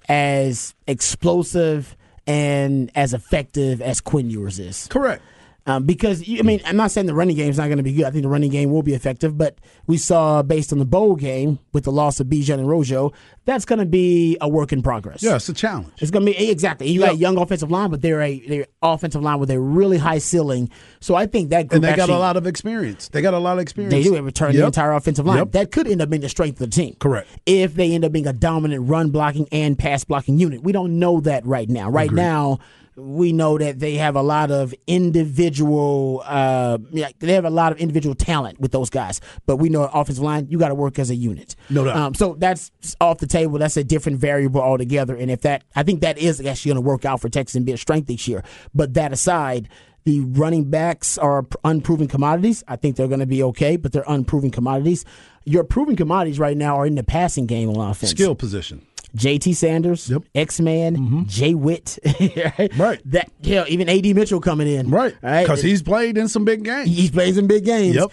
as 0.09 0.75
explosive 0.86 1.95
and 2.25 2.91
as 2.93 3.13
effective 3.13 3.81
as 3.81 4.01
Quinn 4.01 4.29
Ewers 4.29 4.59
is. 4.59 4.88
Correct. 4.88 5.24
Um, 5.67 5.83
because 5.83 6.24
I 6.27 6.43
mean, 6.43 6.62
I'm 6.65 6.77
not 6.77 6.91
saying 6.91 7.07
the 7.07 7.13
running 7.13 7.36
game 7.36 7.50
is 7.50 7.57
not 7.57 7.65
going 7.65 7.77
to 7.77 7.83
be 7.83 7.91
good. 7.91 8.05
I 8.05 8.12
think 8.12 8.24
the 8.24 8.29
running 8.29 8.50
game 8.50 8.71
will 8.71 8.83
be 8.83 8.93
effective, 8.93 9.38
but 9.38 9.59
we 9.86 9.97
saw 9.97 10.41
based 10.41 10.71
on 10.71 10.79
the 10.79 10.86
bowl 10.86 11.17
game 11.17 11.59
with 11.74 11.83
the 11.83 11.91
loss 11.91 12.21
of 12.21 12.27
Bijan 12.27 12.53
and 12.53 12.69
Rojo, 12.69 13.12
that's 13.43 13.65
going 13.65 13.79
to 13.79 13.86
be 13.86 14.38
a 14.39 14.47
work 14.47 14.71
in 14.71 14.81
progress. 14.81 15.21
Yeah, 15.21 15.36
it's 15.36 15.50
a 15.50 15.53
challenge. 15.53 15.91
It's 15.97 16.09
going 16.09 16.25
to 16.25 16.31
be 16.31 16.50
exactly. 16.50 16.89
You 16.89 17.01
got 17.01 17.15
a 17.15 17.17
young 17.17 17.38
offensive 17.38 17.69
line, 17.69 17.89
but 17.89 18.01
they're 18.01 18.21
a 18.21 18.39
they're 18.47 18.67
offensive 18.81 19.21
line 19.21 19.39
with 19.39 19.51
a 19.51 19.59
really 19.59 19.97
high 19.97 20.19
ceiling. 20.19 20.69
So 21.01 21.15
I 21.15 21.25
think 21.25 21.50
that 21.50 21.74
and 21.74 21.83
they 21.83 21.89
actually, 21.89 22.07
got 22.07 22.15
a 22.15 22.17
lot 22.17 22.38
of 22.38 22.47
experience. 22.47 23.09
They 23.09 23.21
got 23.21 23.33
a 23.33 23.39
lot 23.39 23.57
of 23.57 23.59
experience. 23.59 23.93
They 23.93 24.03
do 24.03 24.13
have 24.13 24.24
return 24.24 24.53
yep. 24.53 24.62
the 24.62 24.65
entire 24.67 24.93
offensive 24.93 25.25
line. 25.25 25.39
Yep. 25.39 25.51
That 25.51 25.71
could 25.71 25.89
end 25.89 26.01
up 26.01 26.09
being 26.09 26.21
the 26.21 26.29
strength 26.29 26.62
of 26.62 26.69
the 26.69 26.75
team. 26.75 26.95
Correct. 26.97 27.27
If 27.45 27.75
they 27.75 27.91
end 27.91 28.05
up 28.05 28.13
being 28.13 28.27
a 28.27 28.33
dominant 28.33 28.88
run 28.88 29.09
blocking 29.09 29.50
and 29.51 29.77
pass 29.77 30.05
blocking 30.05 30.39
unit, 30.39 30.63
we 30.63 30.71
don't 30.71 30.97
know 30.97 31.19
that 31.21 31.45
right 31.45 31.67
now. 31.67 31.89
Right 31.89 32.07
Agreed. 32.07 32.21
now 32.21 32.59
we 32.97 33.31
know 33.31 33.57
that 33.59 33.79
they 33.79 33.95
have 33.95 34.15
a 34.15 34.21
lot 34.21 34.49
of 34.49 34.73
individual 34.87 36.23
uh, 36.25 36.77
they 37.19 37.33
have 37.33 37.45
a 37.45 37.49
lot 37.49 37.71
of 37.71 37.77
individual 37.77 38.15
talent 38.15 38.59
with 38.59 38.71
those 38.71 38.89
guys 38.89 39.21
but 39.45 39.57
we 39.57 39.69
know 39.69 39.83
offensive 39.93 40.23
line 40.23 40.47
you 40.49 40.57
got 40.57 40.69
to 40.69 40.75
work 40.75 40.97
as 40.97 41.09
a 41.09 41.15
unit 41.15 41.55
no 41.69 41.85
doubt 41.85 41.95
um, 41.95 42.13
so 42.13 42.35
that's 42.39 42.71
off 42.99 43.19
the 43.19 43.27
table 43.27 43.59
that's 43.59 43.77
a 43.77 43.83
different 43.83 44.17
variable 44.17 44.61
altogether 44.61 45.15
and 45.15 45.29
if 45.29 45.41
that 45.41 45.63
i 45.75 45.83
think 45.83 46.01
that 46.01 46.17
is 46.17 46.43
actually 46.43 46.69
going 46.69 46.83
to 46.83 46.87
work 46.87 47.05
out 47.05 47.21
for 47.21 47.29
texas 47.29 47.55
and 47.55 47.65
be 47.65 47.71
a 47.71 47.77
strength 47.77 48.07
this 48.07 48.27
year 48.27 48.43
but 48.73 48.95
that 48.95 49.13
aside 49.13 49.69
the 50.07 50.21
running 50.21 50.69
backs 50.69 51.17
are 51.17 51.45
unproven 51.65 52.07
commodities. 52.07 52.63
I 52.65 52.77
think 52.77 52.95
they're 52.95 53.09
going 53.09 53.19
to 53.19 53.25
be 53.25 53.43
okay, 53.43 53.75
but 53.75 53.91
they're 53.91 54.05
unproven 54.07 54.51
commodities. 54.51 55.03
Your 55.43 55.65
proven 55.65 55.97
commodities 55.97 56.39
right 56.39 56.55
now 56.55 56.77
are 56.77 56.85
in 56.85 56.95
the 56.95 57.03
passing 57.03 57.45
game 57.45 57.67
on 57.69 57.75
offense. 57.75 58.11
Skill 58.11 58.33
position. 58.33 58.87
JT 59.15 59.55
Sanders, 59.55 60.09
yep. 60.09 60.23
X 60.35 60.59
Man, 60.59 60.97
mm-hmm. 60.97 61.23
Jay 61.25 61.53
Witt, 61.53 61.97
right? 62.59 62.77
right? 62.77 63.01
That 63.05 63.31
hell, 63.43 63.65
even 63.67 63.87
AD 63.89 64.05
Mitchell 64.15 64.41
coming 64.41 64.67
in, 64.67 64.89
right? 64.89 65.13
Because 65.13 65.49
right? 65.49 65.63
he's 65.63 65.81
played 65.81 66.17
in 66.17 66.27
some 66.27 66.45
big 66.45 66.63
games. 66.63 66.89
He's 66.89 67.11
played 67.11 67.37
in 67.37 67.47
big 67.47 67.65
games. 67.65 67.95
Yep. 67.95 68.11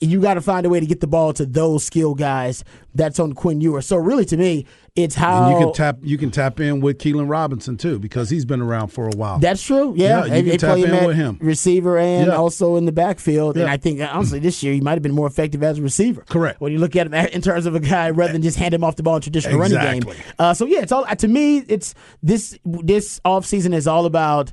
You 0.00 0.20
got 0.20 0.34
to 0.34 0.40
find 0.40 0.64
a 0.66 0.70
way 0.70 0.80
to 0.80 0.86
get 0.86 1.00
the 1.00 1.06
ball 1.06 1.32
to 1.34 1.44
those 1.44 1.84
skill 1.84 2.14
guys. 2.14 2.64
That's 2.94 3.18
on 3.18 3.32
Quinn 3.32 3.60
Ewers. 3.60 3.86
So 3.86 3.96
really, 3.96 4.24
to 4.26 4.36
me, 4.36 4.66
it's 4.96 5.16
how 5.16 5.44
and 5.44 5.52
you 5.52 5.64
can 5.64 5.74
tap. 5.74 5.98
You 6.02 6.16
can 6.16 6.30
tap 6.30 6.60
in 6.60 6.80
with 6.80 6.98
Keilan 6.98 7.28
Robinson 7.28 7.76
too 7.76 7.98
because 7.98 8.30
he's 8.30 8.44
been 8.44 8.60
around 8.60 8.88
for 8.88 9.08
a 9.08 9.16
while. 9.16 9.40
That's 9.40 9.60
true. 9.60 9.92
Yeah, 9.96 10.24
yeah 10.24 10.36
you 10.36 10.50
can 10.52 10.58
tap 10.60 10.78
in 10.78 11.04
with 11.04 11.16
him, 11.16 11.36
receiver 11.40 11.98
and 11.98 12.28
yeah. 12.28 12.36
also 12.36 12.76
in 12.76 12.84
the 12.84 12.92
backfield. 12.92 13.56
Yeah. 13.56 13.62
And 13.62 13.70
I 13.72 13.76
think 13.76 14.00
honestly, 14.00 14.38
this 14.38 14.62
year 14.62 14.72
he 14.72 14.80
might 14.80 14.92
have 14.92 15.02
been 15.02 15.14
more 15.14 15.26
effective 15.26 15.64
as 15.64 15.78
a 15.78 15.82
receiver. 15.82 16.22
Correct. 16.28 16.60
When 16.60 16.70
you 16.70 16.78
look 16.78 16.94
at 16.94 17.08
him 17.08 17.14
in 17.14 17.42
terms 17.42 17.66
of 17.66 17.74
a 17.74 17.80
guy 17.80 18.10
rather 18.10 18.32
than 18.32 18.42
just 18.42 18.56
hand 18.56 18.72
him 18.72 18.84
off 18.84 18.94
the 18.94 19.02
ball 19.02 19.16
in 19.16 19.22
traditional 19.22 19.60
exactly. 19.60 19.84
running 19.84 20.00
game. 20.02 20.24
Uh, 20.38 20.54
so 20.54 20.64
yeah, 20.64 20.80
it's 20.80 20.92
all 20.92 21.04
to 21.04 21.28
me. 21.28 21.58
It's 21.58 21.96
this 22.22 22.56
this 22.64 23.20
offseason 23.24 23.74
is 23.74 23.88
all 23.88 24.06
about. 24.06 24.52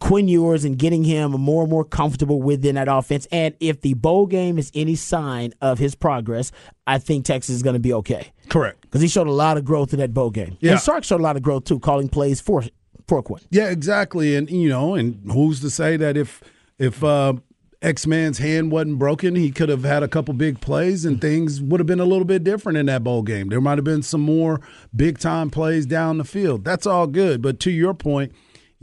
Quinn 0.00 0.28
Ewers 0.28 0.64
and 0.64 0.78
getting 0.78 1.04
him 1.04 1.32
more 1.32 1.62
and 1.62 1.70
more 1.70 1.84
comfortable 1.84 2.42
within 2.42 2.74
that 2.74 2.88
offense. 2.88 3.26
And 3.32 3.54
if 3.60 3.80
the 3.80 3.94
bowl 3.94 4.26
game 4.26 4.58
is 4.58 4.70
any 4.74 4.94
sign 4.94 5.54
of 5.60 5.78
his 5.78 5.94
progress, 5.94 6.52
I 6.86 6.98
think 6.98 7.24
Texas 7.24 7.54
is 7.54 7.62
going 7.62 7.74
to 7.74 7.80
be 7.80 7.92
okay. 7.94 8.32
Correct. 8.48 8.80
Because 8.82 9.00
he 9.00 9.08
showed 9.08 9.26
a 9.26 9.32
lot 9.32 9.56
of 9.56 9.64
growth 9.64 9.92
in 9.92 9.98
that 10.00 10.12
bowl 10.12 10.30
game. 10.30 10.56
Yeah. 10.60 10.72
And 10.72 10.80
Sark 10.80 11.04
showed 11.04 11.20
a 11.20 11.22
lot 11.22 11.36
of 11.36 11.42
growth 11.42 11.64
too, 11.64 11.80
calling 11.80 12.08
plays 12.08 12.40
for 12.40 12.62
for 13.06 13.22
Quinn. 13.22 13.40
Yeah, 13.50 13.70
exactly. 13.70 14.36
And 14.36 14.50
you 14.50 14.68
know, 14.68 14.94
and 14.94 15.20
who's 15.30 15.60
to 15.60 15.70
say 15.70 15.96
that 15.96 16.16
if 16.16 16.42
if 16.78 17.02
uh, 17.02 17.34
X 17.82 18.06
Man's 18.06 18.38
hand 18.38 18.72
wasn't 18.72 18.98
broken, 18.98 19.34
he 19.34 19.50
could 19.50 19.68
have 19.68 19.84
had 19.84 20.02
a 20.02 20.08
couple 20.08 20.34
big 20.34 20.60
plays 20.60 21.04
and 21.04 21.20
things 21.20 21.60
would 21.60 21.80
have 21.80 21.86
been 21.86 22.00
a 22.00 22.04
little 22.04 22.24
bit 22.24 22.42
different 22.42 22.78
in 22.78 22.86
that 22.86 23.04
bowl 23.04 23.22
game. 23.22 23.48
There 23.48 23.60
might 23.60 23.78
have 23.78 23.84
been 23.84 24.02
some 24.02 24.22
more 24.22 24.60
big 24.94 25.18
time 25.18 25.50
plays 25.50 25.86
down 25.86 26.18
the 26.18 26.24
field. 26.24 26.64
That's 26.64 26.86
all 26.86 27.06
good. 27.06 27.42
But 27.42 27.60
to 27.60 27.70
your 27.70 27.94
point, 27.94 28.32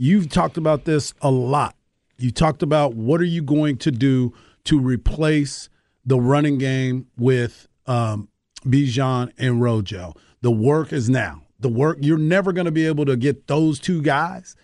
you've 0.04 0.28
talked 0.28 0.56
about 0.56 0.84
this 0.84 1.14
a 1.22 1.30
lot. 1.30 1.74
You 2.18 2.30
talked 2.30 2.62
about 2.62 2.94
what 2.94 3.20
are 3.20 3.26
you 3.26 3.42
going 3.42 3.78
to 3.78 3.90
do 3.90 4.32
to 4.64 4.78
replace 4.78 5.68
the 6.04 6.20
running 6.20 6.58
game 6.58 7.06
with 7.16 7.66
um, 7.86 8.28
Bijan 8.66 9.32
and 9.38 9.60
Rojo. 9.60 10.14
The 10.42 10.50
work 10.50 10.92
is 10.92 11.08
now. 11.08 11.42
The 11.58 11.68
work 11.70 11.98
you're 12.00 12.18
never 12.18 12.52
going 12.52 12.66
to 12.66 12.72
be 12.72 12.86
able 12.86 13.06
to 13.06 13.16
get 13.16 13.46
those 13.46 13.80
two 13.80 14.02
guys 14.02 14.54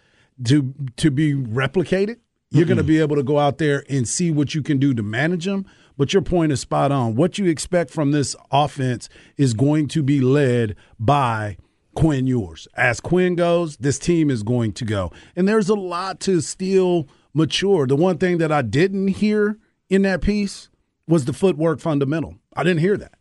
to 0.45 0.75
to 0.97 1.11
be 1.11 1.35
replicated. 1.35 2.19
You're 2.51 2.63
mm-hmm. 2.63 2.69
going 2.69 2.79
to 2.79 2.85
be 2.85 3.01
able 3.01 3.17
to 3.17 3.23
go 3.23 3.39
out 3.39 3.59
there 3.59 3.85
and 3.89 4.07
see 4.07 4.31
what 4.31 4.55
you 4.55 4.63
can 4.63 4.79
do 4.79 4.93
to 4.93 5.03
manage 5.03 5.47
them. 5.47 5.65
But 5.97 6.13
your 6.13 6.23
point 6.23 6.53
is 6.53 6.61
spot 6.61 6.93
on. 6.93 7.15
What 7.15 7.39
you 7.39 7.47
expect 7.47 7.91
from 7.91 8.11
this 8.11 8.37
offense 8.51 9.09
is 9.37 9.55
going 9.55 9.89
to 9.89 10.03
be 10.03 10.21
led 10.21 10.77
by 10.99 11.57
Quinn 11.95 12.27
Ewers. 12.27 12.69
As 12.75 13.01
Quinn 13.01 13.35
goes, 13.35 13.77
this 13.79 13.99
team 13.99 14.31
is 14.31 14.43
going 14.43 14.73
to 14.75 14.85
go. 14.85 15.13
And 15.37 15.49
there's 15.49 15.69
a 15.69 15.75
lot 15.75 16.21
to 16.21 16.41
still 16.41 17.09
mature. 17.35 17.87
The 17.87 17.97
one 17.97 18.19
thing 18.19 18.39
that 18.39 18.53
I 18.53 18.63
didn't 18.63 19.09
hear 19.09 19.59
in 19.89 20.03
that 20.03 20.23
piece 20.23 20.69
was 21.07 21.25
the 21.25 21.33
footwork 21.33 21.81
fundamental. 21.81 22.37
I 22.55 22.63
didn't 22.63 22.81
hear 22.81 22.97
that. 22.97 23.15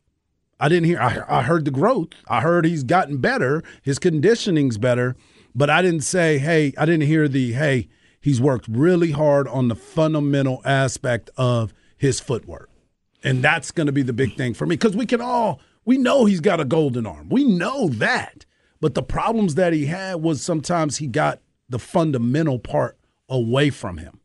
I 0.59 0.69
didn't 0.69 0.85
hear. 0.85 0.99
I, 0.99 1.39
I 1.39 1.41
heard 1.43 1.65
the 1.65 1.71
growth. 1.71 2.09
I 2.27 2.41
heard 2.41 2.65
he's 2.65 2.83
gotten 2.83 3.17
better. 3.17 3.63
His 3.81 3.97
conditioning's 3.97 4.77
better, 4.77 5.15
but 5.55 5.69
I 5.69 5.81
didn't 5.81 6.01
say, 6.01 6.38
hey, 6.38 6.73
I 6.77 6.85
didn't 6.85 7.07
hear 7.07 7.27
the, 7.27 7.53
hey, 7.53 7.88
he's 8.19 8.41
worked 8.41 8.67
really 8.67 9.11
hard 9.11 9.47
on 9.47 9.69
the 9.69 9.75
fundamental 9.75 10.61
aspect 10.65 11.29
of 11.38 11.73
his 11.97 12.19
footwork. 12.19 12.69
And 13.23 13.41
that's 13.43 13.71
going 13.71 13.88
to 13.88 13.93
be 13.93 14.03
the 14.03 14.13
big 14.13 14.35
thing 14.35 14.53
for 14.53 14.65
me 14.65 14.75
because 14.75 14.95
we 14.95 15.05
can 15.05 15.21
all, 15.21 15.59
we 15.85 15.97
know 15.97 16.25
he's 16.25 16.41
got 16.41 16.59
a 16.59 16.65
golden 16.65 17.05
arm. 17.05 17.29
We 17.29 17.43
know 17.43 17.88
that. 17.89 18.45
But 18.81 18.95
the 18.95 19.03
problems 19.03 19.55
that 19.55 19.74
he 19.74 19.88
had 19.88 20.15
was 20.15 20.41
sometimes 20.41 20.98
he 20.98 21.07
got 21.07 21.41
the 21.67 21.79
fundamental 21.79 22.59
part 22.59 22.98
away 23.27 23.69
from 23.69 23.98
him. 23.98 24.19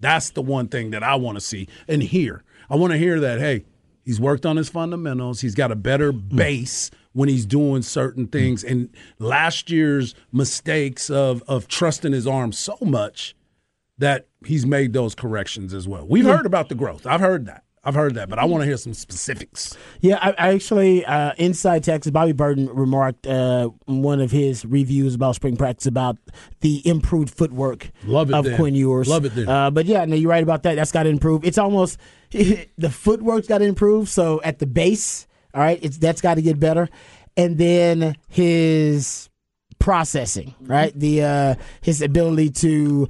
That's 0.00 0.30
the 0.30 0.42
one 0.42 0.68
thing 0.68 0.90
that 0.90 1.02
I 1.02 1.16
want 1.16 1.36
to 1.36 1.40
see 1.40 1.68
and 1.88 2.02
hear. 2.02 2.44
I 2.70 2.76
want 2.76 2.92
to 2.92 2.98
hear 2.98 3.18
that, 3.20 3.40
hey, 3.40 3.64
He's 4.06 4.20
worked 4.20 4.46
on 4.46 4.56
his 4.56 4.68
fundamentals. 4.68 5.40
He's 5.40 5.56
got 5.56 5.72
a 5.72 5.76
better 5.76 6.12
hmm. 6.12 6.36
base 6.36 6.90
when 7.12 7.28
he's 7.28 7.44
doing 7.44 7.82
certain 7.82 8.28
things. 8.28 8.62
And 8.62 8.88
last 9.18 9.68
year's 9.68 10.14
mistakes 10.32 11.10
of 11.10 11.42
of 11.48 11.66
trusting 11.66 12.12
his 12.12 12.26
arm 12.26 12.52
so 12.52 12.78
much 12.80 13.34
that 13.98 14.28
he's 14.44 14.64
made 14.64 14.92
those 14.92 15.14
corrections 15.14 15.74
as 15.74 15.88
well. 15.88 16.06
We've 16.06 16.24
yeah. 16.24 16.36
heard 16.36 16.46
about 16.46 16.68
the 16.68 16.74
growth. 16.76 17.04
I've 17.04 17.20
heard 17.20 17.46
that. 17.46 17.64
I've 17.86 17.94
heard 17.94 18.16
that, 18.16 18.28
but 18.28 18.40
I 18.40 18.44
want 18.46 18.62
to 18.62 18.66
hear 18.66 18.76
some 18.76 18.92
specifics. 18.92 19.76
Yeah, 20.00 20.18
I, 20.20 20.30
I 20.30 20.54
actually, 20.54 21.06
uh, 21.06 21.34
inside 21.38 21.84
Texas, 21.84 22.10
Bobby 22.10 22.32
Burton 22.32 22.68
remarked 22.68 23.28
uh, 23.28 23.70
one 23.84 24.20
of 24.20 24.32
his 24.32 24.64
reviews 24.64 25.14
about 25.14 25.36
spring 25.36 25.56
practice 25.56 25.86
about 25.86 26.18
the 26.62 26.82
improved 26.84 27.30
footwork 27.30 27.92
Love 28.04 28.30
it 28.30 28.34
of 28.34 28.44
then. 28.44 28.56
Quinn 28.56 28.74
Ewers. 28.74 29.06
Love 29.06 29.24
it 29.24 29.36
then. 29.36 29.48
Uh, 29.48 29.70
but 29.70 29.86
yeah, 29.86 30.04
no, 30.04 30.16
you're 30.16 30.28
right 30.28 30.42
about 30.42 30.64
that. 30.64 30.74
That's 30.74 30.90
got 30.90 31.04
to 31.04 31.10
improve. 31.10 31.44
It's 31.44 31.58
almost 31.58 31.98
the 32.30 32.90
footwork's 32.90 33.46
got 33.46 33.58
to 33.58 33.64
improve. 33.64 34.08
So 34.08 34.40
at 34.42 34.58
the 34.58 34.66
base, 34.66 35.28
all 35.54 35.60
right, 35.60 35.78
it's 35.80 35.96
that's 35.96 36.20
got 36.20 36.34
to 36.34 36.42
get 36.42 36.58
better, 36.58 36.88
and 37.36 37.56
then 37.56 38.16
his 38.28 39.28
processing, 39.78 40.56
right? 40.60 40.92
The 40.98 41.22
uh, 41.22 41.54
his 41.82 42.02
ability 42.02 42.50
to 42.50 43.08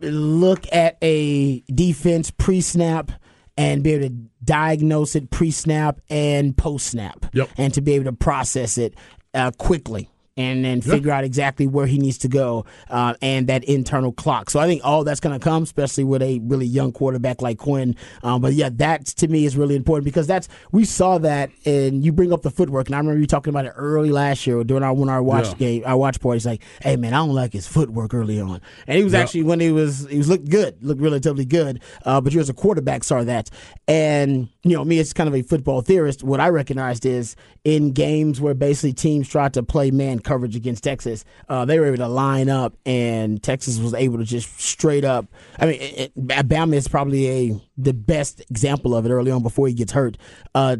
look 0.00 0.66
at 0.72 0.98
a 1.02 1.60
defense 1.72 2.32
pre-snap 2.32 3.12
and 3.58 3.82
be 3.82 3.92
able 3.92 4.08
to 4.08 4.14
diagnose 4.44 5.14
it 5.16 5.30
pre 5.30 5.50
snap 5.50 6.00
and 6.08 6.56
post 6.56 6.86
snap, 6.86 7.26
yep. 7.34 7.50
and 7.58 7.74
to 7.74 7.82
be 7.82 7.92
able 7.92 8.06
to 8.06 8.12
process 8.12 8.78
it 8.78 8.94
uh, 9.34 9.50
quickly 9.58 10.08
and 10.38 10.64
then 10.64 10.80
figure 10.80 11.10
out 11.10 11.24
exactly 11.24 11.66
where 11.66 11.86
he 11.86 11.98
needs 11.98 12.16
to 12.16 12.28
go 12.28 12.64
uh, 12.90 13.14
and 13.20 13.48
that 13.48 13.64
internal 13.64 14.12
clock. 14.12 14.48
So 14.50 14.60
I 14.60 14.66
think 14.66 14.82
all 14.84 15.02
that's 15.02 15.18
going 15.18 15.38
to 15.38 15.42
come, 15.42 15.64
especially 15.64 16.04
with 16.04 16.22
a 16.22 16.38
really 16.44 16.64
young 16.64 16.92
quarterback 16.92 17.42
like 17.42 17.58
Quinn. 17.58 17.96
Um, 18.22 18.40
but 18.40 18.54
yeah, 18.54 18.70
that 18.74 19.06
to 19.06 19.26
me 19.26 19.44
is 19.44 19.56
really 19.56 19.74
important 19.74 20.04
because 20.04 20.28
that's 20.28 20.48
we 20.70 20.84
saw 20.84 21.18
that, 21.18 21.50
and 21.66 22.04
you 22.04 22.12
bring 22.12 22.32
up 22.32 22.42
the 22.42 22.50
footwork, 22.50 22.86
and 22.86 22.94
I 22.94 22.98
remember 22.98 23.20
you 23.20 23.26
talking 23.26 23.50
about 23.50 23.66
it 23.66 23.72
early 23.76 24.10
last 24.10 24.46
year 24.46 24.62
during 24.62 24.84
our 24.84 24.94
one 24.94 25.08
our 25.08 25.22
watch 25.22 25.48
yeah. 25.48 25.54
game, 25.54 25.82
our 25.84 25.96
watch 25.96 26.20
party. 26.20 26.36
He's 26.36 26.46
like, 26.46 26.62
"Hey 26.80 26.96
man, 26.96 27.12
I 27.12 27.18
don't 27.18 27.34
like 27.34 27.52
his 27.52 27.66
footwork 27.66 28.14
early 28.14 28.40
on," 28.40 28.60
and 28.86 28.96
he 28.96 29.02
was 29.02 29.14
yep. 29.14 29.22
actually 29.22 29.42
when 29.42 29.58
he 29.58 29.72
was 29.72 30.06
he 30.08 30.18
was 30.18 30.28
looked 30.28 30.48
good, 30.48 30.82
looked 30.84 31.00
relatively 31.00 31.44
good. 31.44 31.82
Uh, 32.04 32.20
but 32.20 32.32
you 32.32 32.38
as 32.38 32.48
a 32.48 32.54
quarterback 32.54 33.02
saw 33.02 33.24
that, 33.24 33.50
and 33.88 34.48
you 34.62 34.76
know 34.76 34.84
me 34.84 35.00
as 35.00 35.12
kind 35.12 35.28
of 35.28 35.34
a 35.34 35.42
football 35.42 35.80
theorist, 35.80 36.22
what 36.22 36.38
I 36.38 36.48
recognized 36.48 37.04
is 37.04 37.34
in 37.64 37.92
games 37.92 38.40
where 38.40 38.54
basically 38.54 38.92
teams 38.92 39.28
try 39.28 39.48
to 39.48 39.62
play 39.62 39.90
man 39.90 40.20
coverage 40.28 40.54
against 40.54 40.84
Texas, 40.84 41.24
uh, 41.48 41.64
they 41.64 41.80
were 41.80 41.86
able 41.86 41.96
to 41.96 42.08
line 42.08 42.50
up, 42.50 42.76
and 42.84 43.42
Texas 43.42 43.78
was 43.78 43.94
able 43.94 44.18
to 44.18 44.24
just 44.24 44.60
straight 44.60 45.04
up. 45.04 45.26
I 45.58 45.66
mean, 45.66 45.80
it, 45.80 46.12
it, 46.16 46.26
Bama 46.26 46.74
is 46.74 46.86
probably 46.86 47.28
a 47.28 47.60
the 47.76 47.94
best 47.94 48.42
example 48.50 48.94
of 48.94 49.06
it 49.06 49.10
early 49.10 49.30
on 49.30 49.42
before 49.42 49.66
he 49.68 49.74
gets 49.74 49.92
hurt. 49.92 50.18
Uh, 50.54 50.76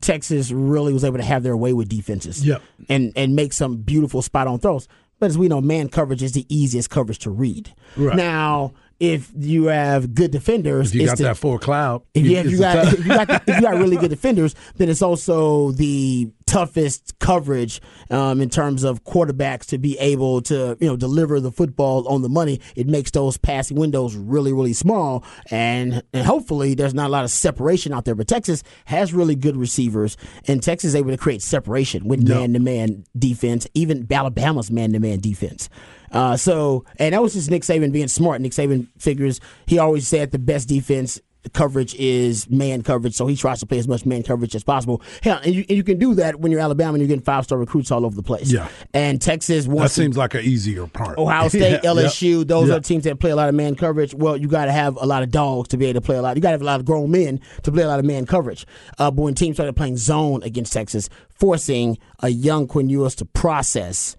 Texas 0.00 0.50
really 0.50 0.92
was 0.92 1.04
able 1.04 1.18
to 1.18 1.24
have 1.24 1.44
their 1.44 1.56
way 1.56 1.72
with 1.72 1.88
defenses, 1.88 2.44
yep. 2.44 2.62
and 2.88 3.12
and 3.14 3.36
make 3.36 3.52
some 3.52 3.76
beautiful 3.76 4.22
spot 4.22 4.48
on 4.48 4.58
throws. 4.58 4.88
But 5.20 5.26
as 5.26 5.38
we 5.38 5.48
know, 5.48 5.60
man 5.60 5.88
coverage 5.88 6.22
is 6.22 6.32
the 6.32 6.46
easiest 6.48 6.90
coverage 6.90 7.20
to 7.20 7.30
read. 7.30 7.72
Right. 7.96 8.16
Now 8.16 8.72
if 9.00 9.32
you 9.34 9.64
have 9.64 10.14
good 10.14 10.30
defenders, 10.30 10.90
if 10.90 11.00
you 11.00 11.06
got 11.06 11.16
the, 11.16 11.24
that 11.24 11.38
four 11.38 11.58
cloud, 11.58 12.02
if 12.12 12.26
you, 12.26 12.36
if 12.36 12.50
you 12.50 12.58
got 12.58 12.86
if 12.86 12.98
you 12.98 13.08
got, 13.08 13.28
the, 13.28 13.42
if 13.46 13.56
you 13.56 13.62
got 13.62 13.74
really 13.76 13.96
good 13.96 14.10
defenders, 14.10 14.54
then 14.76 14.90
it's 14.90 15.00
also 15.00 15.70
the 15.72 16.30
toughest 16.50 17.16
coverage 17.20 17.80
um, 18.10 18.40
in 18.40 18.50
terms 18.50 18.82
of 18.82 19.04
quarterbacks 19.04 19.66
to 19.66 19.78
be 19.78 19.96
able 20.00 20.42
to 20.42 20.76
you 20.80 20.88
know 20.88 20.96
deliver 20.96 21.38
the 21.38 21.52
football 21.52 22.08
on 22.08 22.22
the 22.22 22.28
money. 22.28 22.60
It 22.74 22.88
makes 22.88 23.12
those 23.12 23.36
passing 23.36 23.76
windows 23.76 24.16
really 24.16 24.52
really 24.52 24.72
small, 24.72 25.24
and 25.50 26.02
and 26.12 26.26
hopefully 26.26 26.74
there's 26.74 26.92
not 26.92 27.06
a 27.06 27.08
lot 27.12 27.22
of 27.22 27.30
separation 27.30 27.92
out 27.92 28.04
there. 28.04 28.16
But 28.16 28.26
Texas 28.26 28.64
has 28.86 29.14
really 29.14 29.36
good 29.36 29.56
receivers, 29.56 30.16
and 30.48 30.60
Texas 30.60 30.88
is 30.88 30.94
able 30.96 31.12
to 31.12 31.16
create 31.16 31.40
separation 31.40 32.08
with 32.08 32.26
man 32.26 32.52
to 32.54 32.58
man 32.58 33.04
defense, 33.16 33.68
even 33.74 34.06
Alabama's 34.10 34.72
man 34.72 34.92
to 34.92 34.98
man 34.98 35.20
defense. 35.20 35.68
Uh, 36.10 36.36
so, 36.36 36.84
and 36.96 37.14
that 37.14 37.22
was 37.22 37.34
just 37.34 37.48
Nick 37.48 37.62
Saban 37.62 37.92
being 37.92 38.08
smart. 38.08 38.40
Nick 38.40 38.50
Saban 38.50 38.88
figures 38.98 39.40
he 39.66 39.78
always 39.78 40.08
said 40.08 40.32
the 40.32 40.40
best 40.40 40.68
defense 40.68 41.20
coverage 41.52 41.94
is 41.94 42.48
man 42.50 42.82
coverage, 42.82 43.14
so 43.14 43.26
he 43.26 43.36
tries 43.36 43.60
to 43.60 43.66
play 43.66 43.78
as 43.78 43.88
much 43.88 44.04
man 44.04 44.22
coverage 44.22 44.54
as 44.54 44.64
possible. 44.64 45.02
Hell, 45.22 45.40
and 45.44 45.54
you, 45.54 45.64
and 45.68 45.76
you 45.76 45.84
can 45.84 45.98
do 45.98 46.14
that 46.14 46.40
when 46.40 46.52
you're 46.52 46.60
Alabama 46.60 46.94
and 46.94 47.02
you're 47.02 47.08
getting 47.08 47.24
five 47.24 47.44
star 47.44 47.58
recruits 47.58 47.90
all 47.90 48.04
over 48.04 48.14
the 48.14 48.22
place. 48.22 48.52
Yeah, 48.52 48.68
and 48.92 49.20
Texas 49.20 49.66
that 49.66 49.90
seems 49.90 50.16
like 50.16 50.34
an 50.34 50.44
easier 50.44 50.86
part. 50.86 51.18
Ohio 51.18 51.48
State, 51.48 51.80
yeah, 51.82 51.90
LSU, 51.90 52.38
yeah, 52.38 52.44
those 52.44 52.68
yeah. 52.68 52.76
are 52.76 52.80
teams 52.80 53.04
that 53.04 53.18
play 53.18 53.30
a 53.30 53.36
lot 53.36 53.48
of 53.48 53.54
man 53.54 53.74
coverage. 53.74 54.14
Well, 54.14 54.36
you 54.36 54.48
got 54.48 54.66
to 54.66 54.72
have 54.72 54.96
a 54.96 55.06
lot 55.06 55.22
of 55.22 55.30
dogs 55.30 55.68
to 55.68 55.76
be 55.76 55.86
able 55.86 56.00
to 56.00 56.06
play 56.06 56.16
a 56.16 56.22
lot. 56.22 56.36
You 56.36 56.42
got 56.42 56.50
to 56.50 56.54
have 56.54 56.62
a 56.62 56.66
lot 56.66 56.80
of 56.80 56.86
grown 56.86 57.10
men 57.10 57.40
to 57.62 57.72
play 57.72 57.82
a 57.82 57.88
lot 57.88 57.98
of 57.98 58.04
man 58.04 58.26
coverage. 58.26 58.66
Uh, 58.98 59.10
but 59.10 59.22
when 59.22 59.34
teams 59.34 59.56
started 59.56 59.74
playing 59.74 59.96
zone 59.96 60.42
against 60.42 60.72
Texas, 60.72 61.08
forcing 61.30 61.98
a 62.20 62.28
young 62.28 62.66
Quinn 62.66 62.88
Ewers 62.88 63.14
to 63.16 63.24
process 63.24 64.16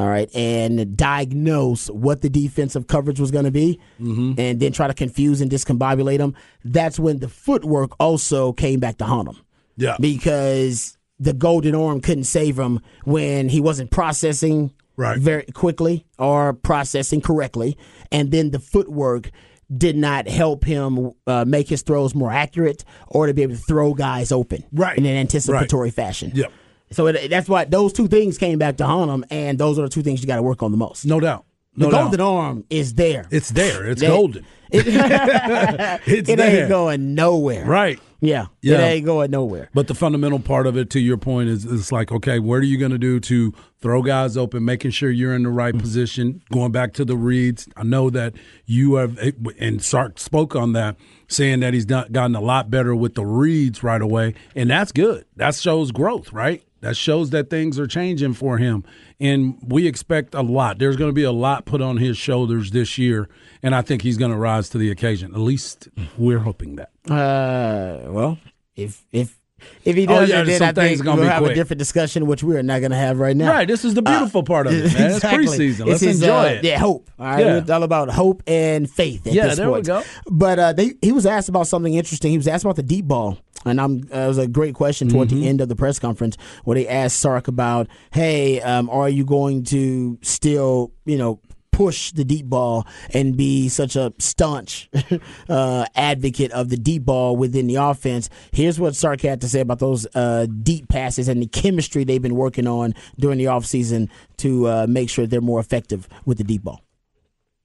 all 0.00 0.08
right, 0.08 0.34
and 0.34 0.96
diagnose 0.96 1.88
what 1.88 2.22
the 2.22 2.30
defensive 2.30 2.86
coverage 2.86 3.20
was 3.20 3.30
going 3.30 3.44
to 3.44 3.50
be, 3.50 3.78
mm-hmm. 4.00 4.32
and 4.38 4.60
then 4.60 4.72
try 4.72 4.86
to 4.86 4.94
confuse 4.94 5.40
and 5.40 5.50
discombobulate 5.50 6.18
them. 6.18 6.34
That's 6.64 6.98
when 6.98 7.18
the 7.18 7.28
footwork 7.28 7.92
also 8.00 8.52
came 8.52 8.80
back 8.80 8.98
to 8.98 9.04
haunt 9.04 9.28
him. 9.28 9.36
Yeah, 9.76 9.96
because 10.00 10.96
the 11.18 11.34
golden 11.34 11.74
arm 11.74 12.00
couldn't 12.00 12.24
save 12.24 12.58
him 12.58 12.80
when 13.04 13.48
he 13.48 13.60
wasn't 13.60 13.90
processing 13.90 14.72
right. 14.96 15.18
very 15.18 15.44
quickly 15.44 16.06
or 16.18 16.54
processing 16.54 17.20
correctly, 17.20 17.76
and 18.10 18.30
then 18.30 18.50
the 18.50 18.58
footwork 18.58 19.30
did 19.76 19.96
not 19.96 20.28
help 20.28 20.64
him 20.64 21.12
uh, 21.26 21.44
make 21.46 21.68
his 21.68 21.82
throws 21.82 22.14
more 22.14 22.32
accurate 22.32 22.84
or 23.06 23.26
to 23.26 23.34
be 23.34 23.42
able 23.42 23.54
to 23.54 23.60
throw 23.60 23.94
guys 23.94 24.32
open 24.32 24.64
right. 24.72 24.98
in 24.98 25.06
an 25.06 25.16
anticipatory 25.16 25.88
right. 25.88 25.94
fashion. 25.94 26.32
Yep. 26.34 26.52
So 26.92 27.06
it, 27.06 27.28
that's 27.28 27.48
why 27.48 27.64
those 27.64 27.92
two 27.92 28.08
things 28.08 28.38
came 28.38 28.58
back 28.58 28.76
to 28.78 28.86
haunt 28.86 29.10
him, 29.10 29.24
and 29.30 29.58
those 29.58 29.78
are 29.78 29.82
the 29.82 29.88
two 29.88 30.02
things 30.02 30.20
you 30.20 30.26
got 30.26 30.36
to 30.36 30.42
work 30.42 30.62
on 30.62 30.70
the 30.70 30.76
most. 30.76 31.06
No 31.06 31.20
doubt. 31.20 31.44
No 31.76 31.86
the 31.86 31.92
doubt. 31.92 32.02
golden 32.02 32.20
arm 32.20 32.64
is 32.68 32.94
there. 32.94 33.26
It's 33.30 33.50
there. 33.50 33.86
It's 33.86 34.02
golden. 34.02 34.46
It, 34.72 34.86
it's 36.06 36.28
it 36.28 36.36
there. 36.36 36.60
ain't 36.60 36.68
going 36.68 37.16
nowhere. 37.16 37.64
Right. 37.64 37.98
Yeah, 38.20 38.46
yeah. 38.62 38.78
It 38.78 38.82
ain't 38.82 39.04
going 39.04 39.32
nowhere. 39.32 39.68
But 39.74 39.88
the 39.88 39.96
fundamental 39.96 40.38
part 40.38 40.68
of 40.68 40.76
it, 40.76 40.90
to 40.90 41.00
your 41.00 41.16
point, 41.16 41.48
is 41.48 41.64
it's 41.64 41.90
like, 41.90 42.12
okay, 42.12 42.38
what 42.38 42.56
are 42.60 42.66
you 42.66 42.78
going 42.78 42.92
to 42.92 42.98
do 42.98 43.18
to 43.18 43.52
throw 43.80 44.02
guys 44.02 44.36
open, 44.36 44.64
making 44.64 44.92
sure 44.92 45.10
you're 45.10 45.34
in 45.34 45.42
the 45.42 45.48
right 45.48 45.74
mm-hmm. 45.74 45.80
position, 45.80 46.42
going 46.52 46.70
back 46.70 46.92
to 46.94 47.04
the 47.04 47.16
reads. 47.16 47.68
I 47.76 47.82
know 47.82 48.10
that 48.10 48.34
you 48.66 48.94
have, 48.94 49.18
and 49.58 49.82
Sark 49.82 50.18
spoke 50.18 50.54
on 50.54 50.72
that, 50.74 50.96
saying 51.28 51.60
that 51.60 51.74
he's 51.74 51.86
done, 51.86 52.12
gotten 52.12 52.36
a 52.36 52.40
lot 52.40 52.70
better 52.70 52.94
with 52.94 53.14
the 53.14 53.24
reads 53.24 53.82
right 53.82 54.02
away, 54.02 54.34
and 54.54 54.70
that's 54.70 54.92
good. 54.92 55.24
That 55.36 55.54
shows 55.54 55.90
growth, 55.90 56.32
right? 56.32 56.62
That 56.80 56.96
shows 56.96 57.30
that 57.30 57.50
things 57.50 57.78
are 57.78 57.86
changing 57.86 58.34
for 58.34 58.58
him. 58.58 58.84
And 59.18 59.58
we 59.62 59.86
expect 59.86 60.34
a 60.34 60.40
lot. 60.40 60.78
There's 60.78 60.96
going 60.96 61.10
to 61.10 61.14
be 61.14 61.24
a 61.24 61.32
lot 61.32 61.66
put 61.66 61.82
on 61.82 61.98
his 61.98 62.16
shoulders 62.16 62.70
this 62.70 62.96
year. 62.96 63.28
And 63.62 63.74
I 63.74 63.82
think 63.82 64.02
he's 64.02 64.16
going 64.16 64.30
to 64.30 64.36
rise 64.38 64.70
to 64.70 64.78
the 64.78 64.90
occasion. 64.90 65.34
At 65.34 65.40
least 65.40 65.88
we're 66.16 66.38
hoping 66.38 66.76
that. 66.76 66.90
Uh, 67.08 68.10
well, 68.10 68.38
if 68.76 69.04
if 69.12 69.38
if 69.84 69.96
he 69.96 70.06
does, 70.06 70.30
oh, 70.30 70.34
yeah, 70.34 70.42
then 70.42 70.62
I 70.62 70.72
think 70.72 71.04
we'll 71.04 71.16
have 71.22 71.42
quick. 71.42 71.52
a 71.52 71.54
different 71.54 71.78
discussion, 71.78 72.26
which 72.26 72.42
we 72.42 72.56
are 72.56 72.62
not 72.62 72.80
going 72.80 72.92
to 72.92 72.96
have 72.96 73.18
right 73.18 73.36
now. 73.36 73.50
Right. 73.50 73.68
This 73.68 73.84
is 73.84 73.94
the 73.94 74.02
beautiful 74.02 74.40
uh, 74.40 74.44
part 74.44 74.66
of 74.66 74.72
it, 74.72 74.92
man. 74.94 75.12
Exactly. 75.12 75.44
It's 75.44 75.54
preseason. 75.54 75.86
Let's 75.86 76.02
it's 76.02 76.20
enjoy 76.20 76.34
uh, 76.34 76.44
it. 76.44 76.64
Yeah, 76.64 76.78
hope. 76.78 77.10
All 77.18 77.26
right. 77.26 77.44
Yeah. 77.44 77.56
It's 77.58 77.70
all 77.70 77.82
about 77.82 78.10
hope 78.10 78.42
and 78.46 78.90
faith 78.90 79.26
at 79.26 79.32
yeah, 79.32 79.48
this 79.48 79.56
there 79.58 79.68
point. 79.68 79.82
we 79.84 79.86
go. 79.86 80.02
But 80.30 80.58
uh, 80.58 80.72
they, 80.72 80.94
he 81.02 81.12
was 81.12 81.26
asked 81.26 81.48
about 81.48 81.66
something 81.66 81.92
interesting. 81.92 82.30
He 82.30 82.38
was 82.38 82.48
asked 82.48 82.64
about 82.64 82.76
the 82.76 82.82
deep 82.82 83.06
ball. 83.06 83.38
And 83.64 83.80
I'm, 83.80 84.02
uh, 84.12 84.18
it 84.18 84.28
was 84.28 84.38
a 84.38 84.48
great 84.48 84.74
question 84.74 85.08
toward 85.08 85.28
mm-hmm. 85.28 85.40
the 85.40 85.48
end 85.48 85.60
of 85.60 85.68
the 85.68 85.76
press 85.76 85.98
conference 85.98 86.36
where 86.64 86.76
they 86.76 86.88
asked 86.88 87.18
Sark 87.18 87.46
about, 87.46 87.88
hey, 88.10 88.60
um, 88.62 88.88
are 88.88 89.08
you 89.08 89.24
going 89.24 89.64
to 89.64 90.18
still, 90.22 90.92
you 91.04 91.18
know, 91.18 91.40
push 91.80 92.12
the 92.12 92.26
deep 92.26 92.44
ball 92.44 92.86
and 93.14 93.38
be 93.38 93.66
such 93.70 93.96
a 93.96 94.12
staunch 94.18 94.90
uh, 95.48 95.86
advocate 95.94 96.52
of 96.52 96.68
the 96.68 96.76
deep 96.76 97.06
ball 97.06 97.34
within 97.36 97.66
the 97.66 97.76
offense. 97.76 98.28
Here's 98.52 98.78
what 98.78 98.94
Sark 98.94 99.22
had 99.22 99.40
to 99.40 99.48
say 99.48 99.60
about 99.60 99.78
those 99.78 100.06
uh, 100.14 100.46
deep 100.62 100.90
passes 100.90 101.26
and 101.26 101.40
the 101.40 101.46
chemistry 101.46 102.04
they've 102.04 102.20
been 102.20 102.34
working 102.34 102.66
on 102.66 102.94
during 103.18 103.38
the 103.38 103.46
offseason 103.46 104.10
to 104.36 104.68
uh, 104.68 104.86
make 104.90 105.08
sure 105.08 105.26
they're 105.26 105.40
more 105.40 105.58
effective 105.58 106.06
with 106.26 106.36
the 106.36 106.44
deep 106.44 106.64
ball. 106.64 106.82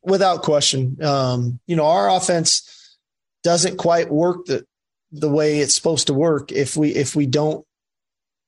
Without 0.01 0.43
question. 0.43 0.97
Um, 1.03 1.59
you 1.67 1.75
know, 1.75 1.85
our 1.85 2.09
offense 2.09 2.97
doesn't 3.43 3.75
quite 3.75 4.09
work 4.09 4.45
the, 4.45 4.65
the 5.19 5.29
way 5.29 5.59
it's 5.59 5.75
supposed 5.75 6.07
to 6.07 6.13
work 6.13 6.51
if 6.51 6.75
we 6.77 6.89
if 6.89 7.15
we 7.15 7.25
don't 7.25 7.65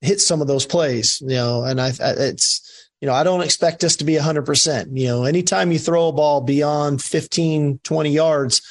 hit 0.02 0.20
some 0.20 0.42
of 0.42 0.48
those 0.48 0.66
plays, 0.66 1.22
you 1.22 1.36
know, 1.36 1.64
and 1.64 1.82
I, 1.82 1.92
it's 2.00 2.88
you 3.02 3.08
know, 3.08 3.14
I 3.14 3.24
don't 3.24 3.42
expect 3.42 3.84
us 3.84 3.96
to 3.98 4.06
be 4.06 4.14
100%. 4.14 4.98
You 4.98 5.08
know, 5.08 5.24
anytime 5.24 5.72
you 5.72 5.80
throw 5.80 6.08
a 6.08 6.14
ball 6.14 6.42
beyond 6.42 7.02
15, 7.02 7.80
20 7.84 8.10
yards, 8.10 8.62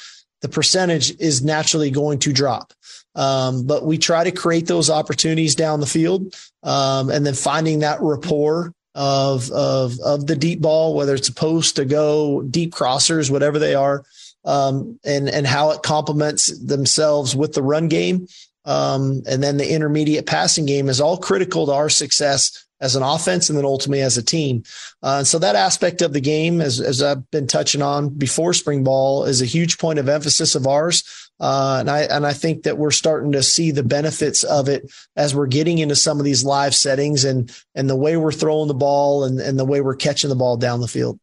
the 0.41 0.49
percentage 0.49 1.15
is 1.19 1.43
naturally 1.43 1.91
going 1.91 2.19
to 2.19 2.33
drop. 2.33 2.73
Um, 3.15 3.65
but 3.65 3.85
we 3.85 3.97
try 3.97 4.23
to 4.23 4.31
create 4.31 4.67
those 4.67 4.89
opportunities 4.89 5.55
down 5.55 5.79
the 5.79 5.87
field 5.87 6.35
um, 6.63 7.09
and 7.09 7.25
then 7.25 7.33
finding 7.33 7.79
that 7.79 8.01
rapport 8.01 8.73
of, 8.93 9.49
of, 9.51 9.99
of 10.01 10.27
the 10.27 10.35
deep 10.35 10.61
ball, 10.61 10.93
whether 10.93 11.15
it's 11.15 11.29
a 11.29 11.33
post, 11.33 11.77
to 11.77 11.85
go, 11.85 12.41
deep 12.43 12.73
crossers, 12.73 13.31
whatever 13.31 13.59
they 13.59 13.75
are, 13.75 14.03
um, 14.47 14.97
and, 15.03 15.29
and 15.29 15.45
how 15.45 15.71
it 15.71 15.83
complements 15.83 16.57
themselves 16.57 17.35
with 17.35 17.53
the 17.53 17.61
run 17.61 17.89
game. 17.89 18.27
Um, 18.65 19.21
and 19.27 19.43
then 19.43 19.57
the 19.57 19.71
intermediate 19.71 20.25
passing 20.25 20.65
game 20.65 20.89
is 20.89 20.99
all 20.99 21.17
critical 21.17 21.67
to 21.67 21.73
our 21.73 21.89
success 21.89 22.65
as 22.79 22.95
an 22.95 23.03
offense 23.03 23.49
and 23.49 23.57
then 23.57 23.65
ultimately 23.65 24.01
as 24.01 24.17
a 24.17 24.23
team. 24.23 24.63
Uh, 25.03 25.23
so 25.23 25.39
that 25.39 25.55
aspect 25.55 26.01
of 26.01 26.13
the 26.13 26.21
game, 26.21 26.61
as, 26.61 26.79
as 26.79 27.01
I've 27.01 27.29
been 27.31 27.47
touching 27.47 27.81
on 27.81 28.09
before 28.09 28.53
spring 28.53 28.83
ball, 28.83 29.25
is 29.25 29.41
a 29.41 29.45
huge 29.45 29.77
point 29.77 29.99
of 29.99 30.09
emphasis 30.09 30.55
of 30.55 30.65
ours. 30.65 31.03
Uh, 31.39 31.77
and 31.79 31.89
I 31.89 32.01
and 32.01 32.25
I 32.25 32.33
think 32.33 32.63
that 32.63 32.79
we're 32.79 32.89
starting 32.89 33.33
to 33.33 33.43
see 33.43 33.69
the 33.69 33.83
benefits 33.83 34.43
of 34.43 34.69
it 34.69 34.91
as 35.15 35.35
we're 35.35 35.45
getting 35.45 35.77
into 35.77 35.95
some 35.95 36.17
of 36.17 36.25
these 36.25 36.43
live 36.43 36.73
settings 36.73 37.25
and 37.25 37.55
and 37.75 37.87
the 37.87 37.95
way 37.95 38.17
we're 38.17 38.31
throwing 38.31 38.67
the 38.67 38.73
ball 38.73 39.23
and, 39.23 39.39
and 39.39 39.59
the 39.59 39.65
way 39.65 39.79
we're 39.79 39.95
catching 39.95 40.31
the 40.31 40.35
ball 40.35 40.57
down 40.57 40.81
the 40.81 40.87
field. 40.87 41.19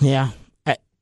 Yeah, 0.00 0.30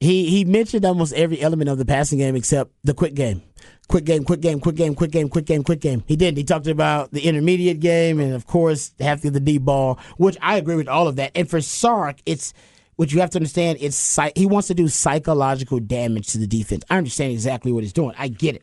he 0.01 0.31
he 0.31 0.45
mentioned 0.45 0.85
almost 0.85 1.13
every 1.15 1.41
element 1.41 1.69
of 1.69 1.79
the 1.79 1.85
passing 1.85 2.19
game 2.19 2.37
except 2.37 2.71
the 2.85 2.95
quick 2.95 3.15
game 3.15 3.43
quick 3.89 4.05
game, 4.05 4.23
quick 4.25 4.41
game, 4.41 4.61
quick 4.61 4.77
game, 4.77 4.95
quick 4.95 5.11
game, 5.11 5.29
quick 5.29 5.47
game, 5.47 5.65
quick 5.65 5.81
game. 5.81 6.05
He 6.07 6.15
did. 6.15 6.37
He 6.37 6.45
talked 6.45 6.67
about 6.67 7.11
the 7.11 7.23
intermediate 7.23 7.81
game 7.81 8.21
and, 8.21 8.35
of 8.35 8.47
course, 8.47 8.93
half 9.01 9.25
of 9.25 9.33
the 9.33 9.41
deep 9.41 9.63
ball, 9.63 9.99
which 10.19 10.37
I 10.41 10.57
agree 10.57 10.77
with 10.77 10.89
all 10.89 11.09
of 11.09 11.17
that. 11.17 11.33
And 11.35 11.49
for 11.49 11.61
Sark, 11.61 12.19
it's 12.27 12.53
what 12.97 13.13
you 13.13 13.21
have 13.21 13.31
to 13.31 13.39
understand. 13.39 13.79
It's 13.81 14.19
he 14.37 14.47
wants 14.47 14.69
to 14.69 14.75
do 14.75 14.89
psychological 14.89 15.81
damage 15.81 16.29
to 16.29 16.39
the 16.39 16.47
defense. 16.47 16.85
I 16.91 16.99
understand 16.99 17.33
exactly 17.33 17.73
what 17.73 17.83
he's 17.83 17.93
doing. 17.93 18.15
I 18.19 18.29
get 18.29 18.57
it. 18.57 18.63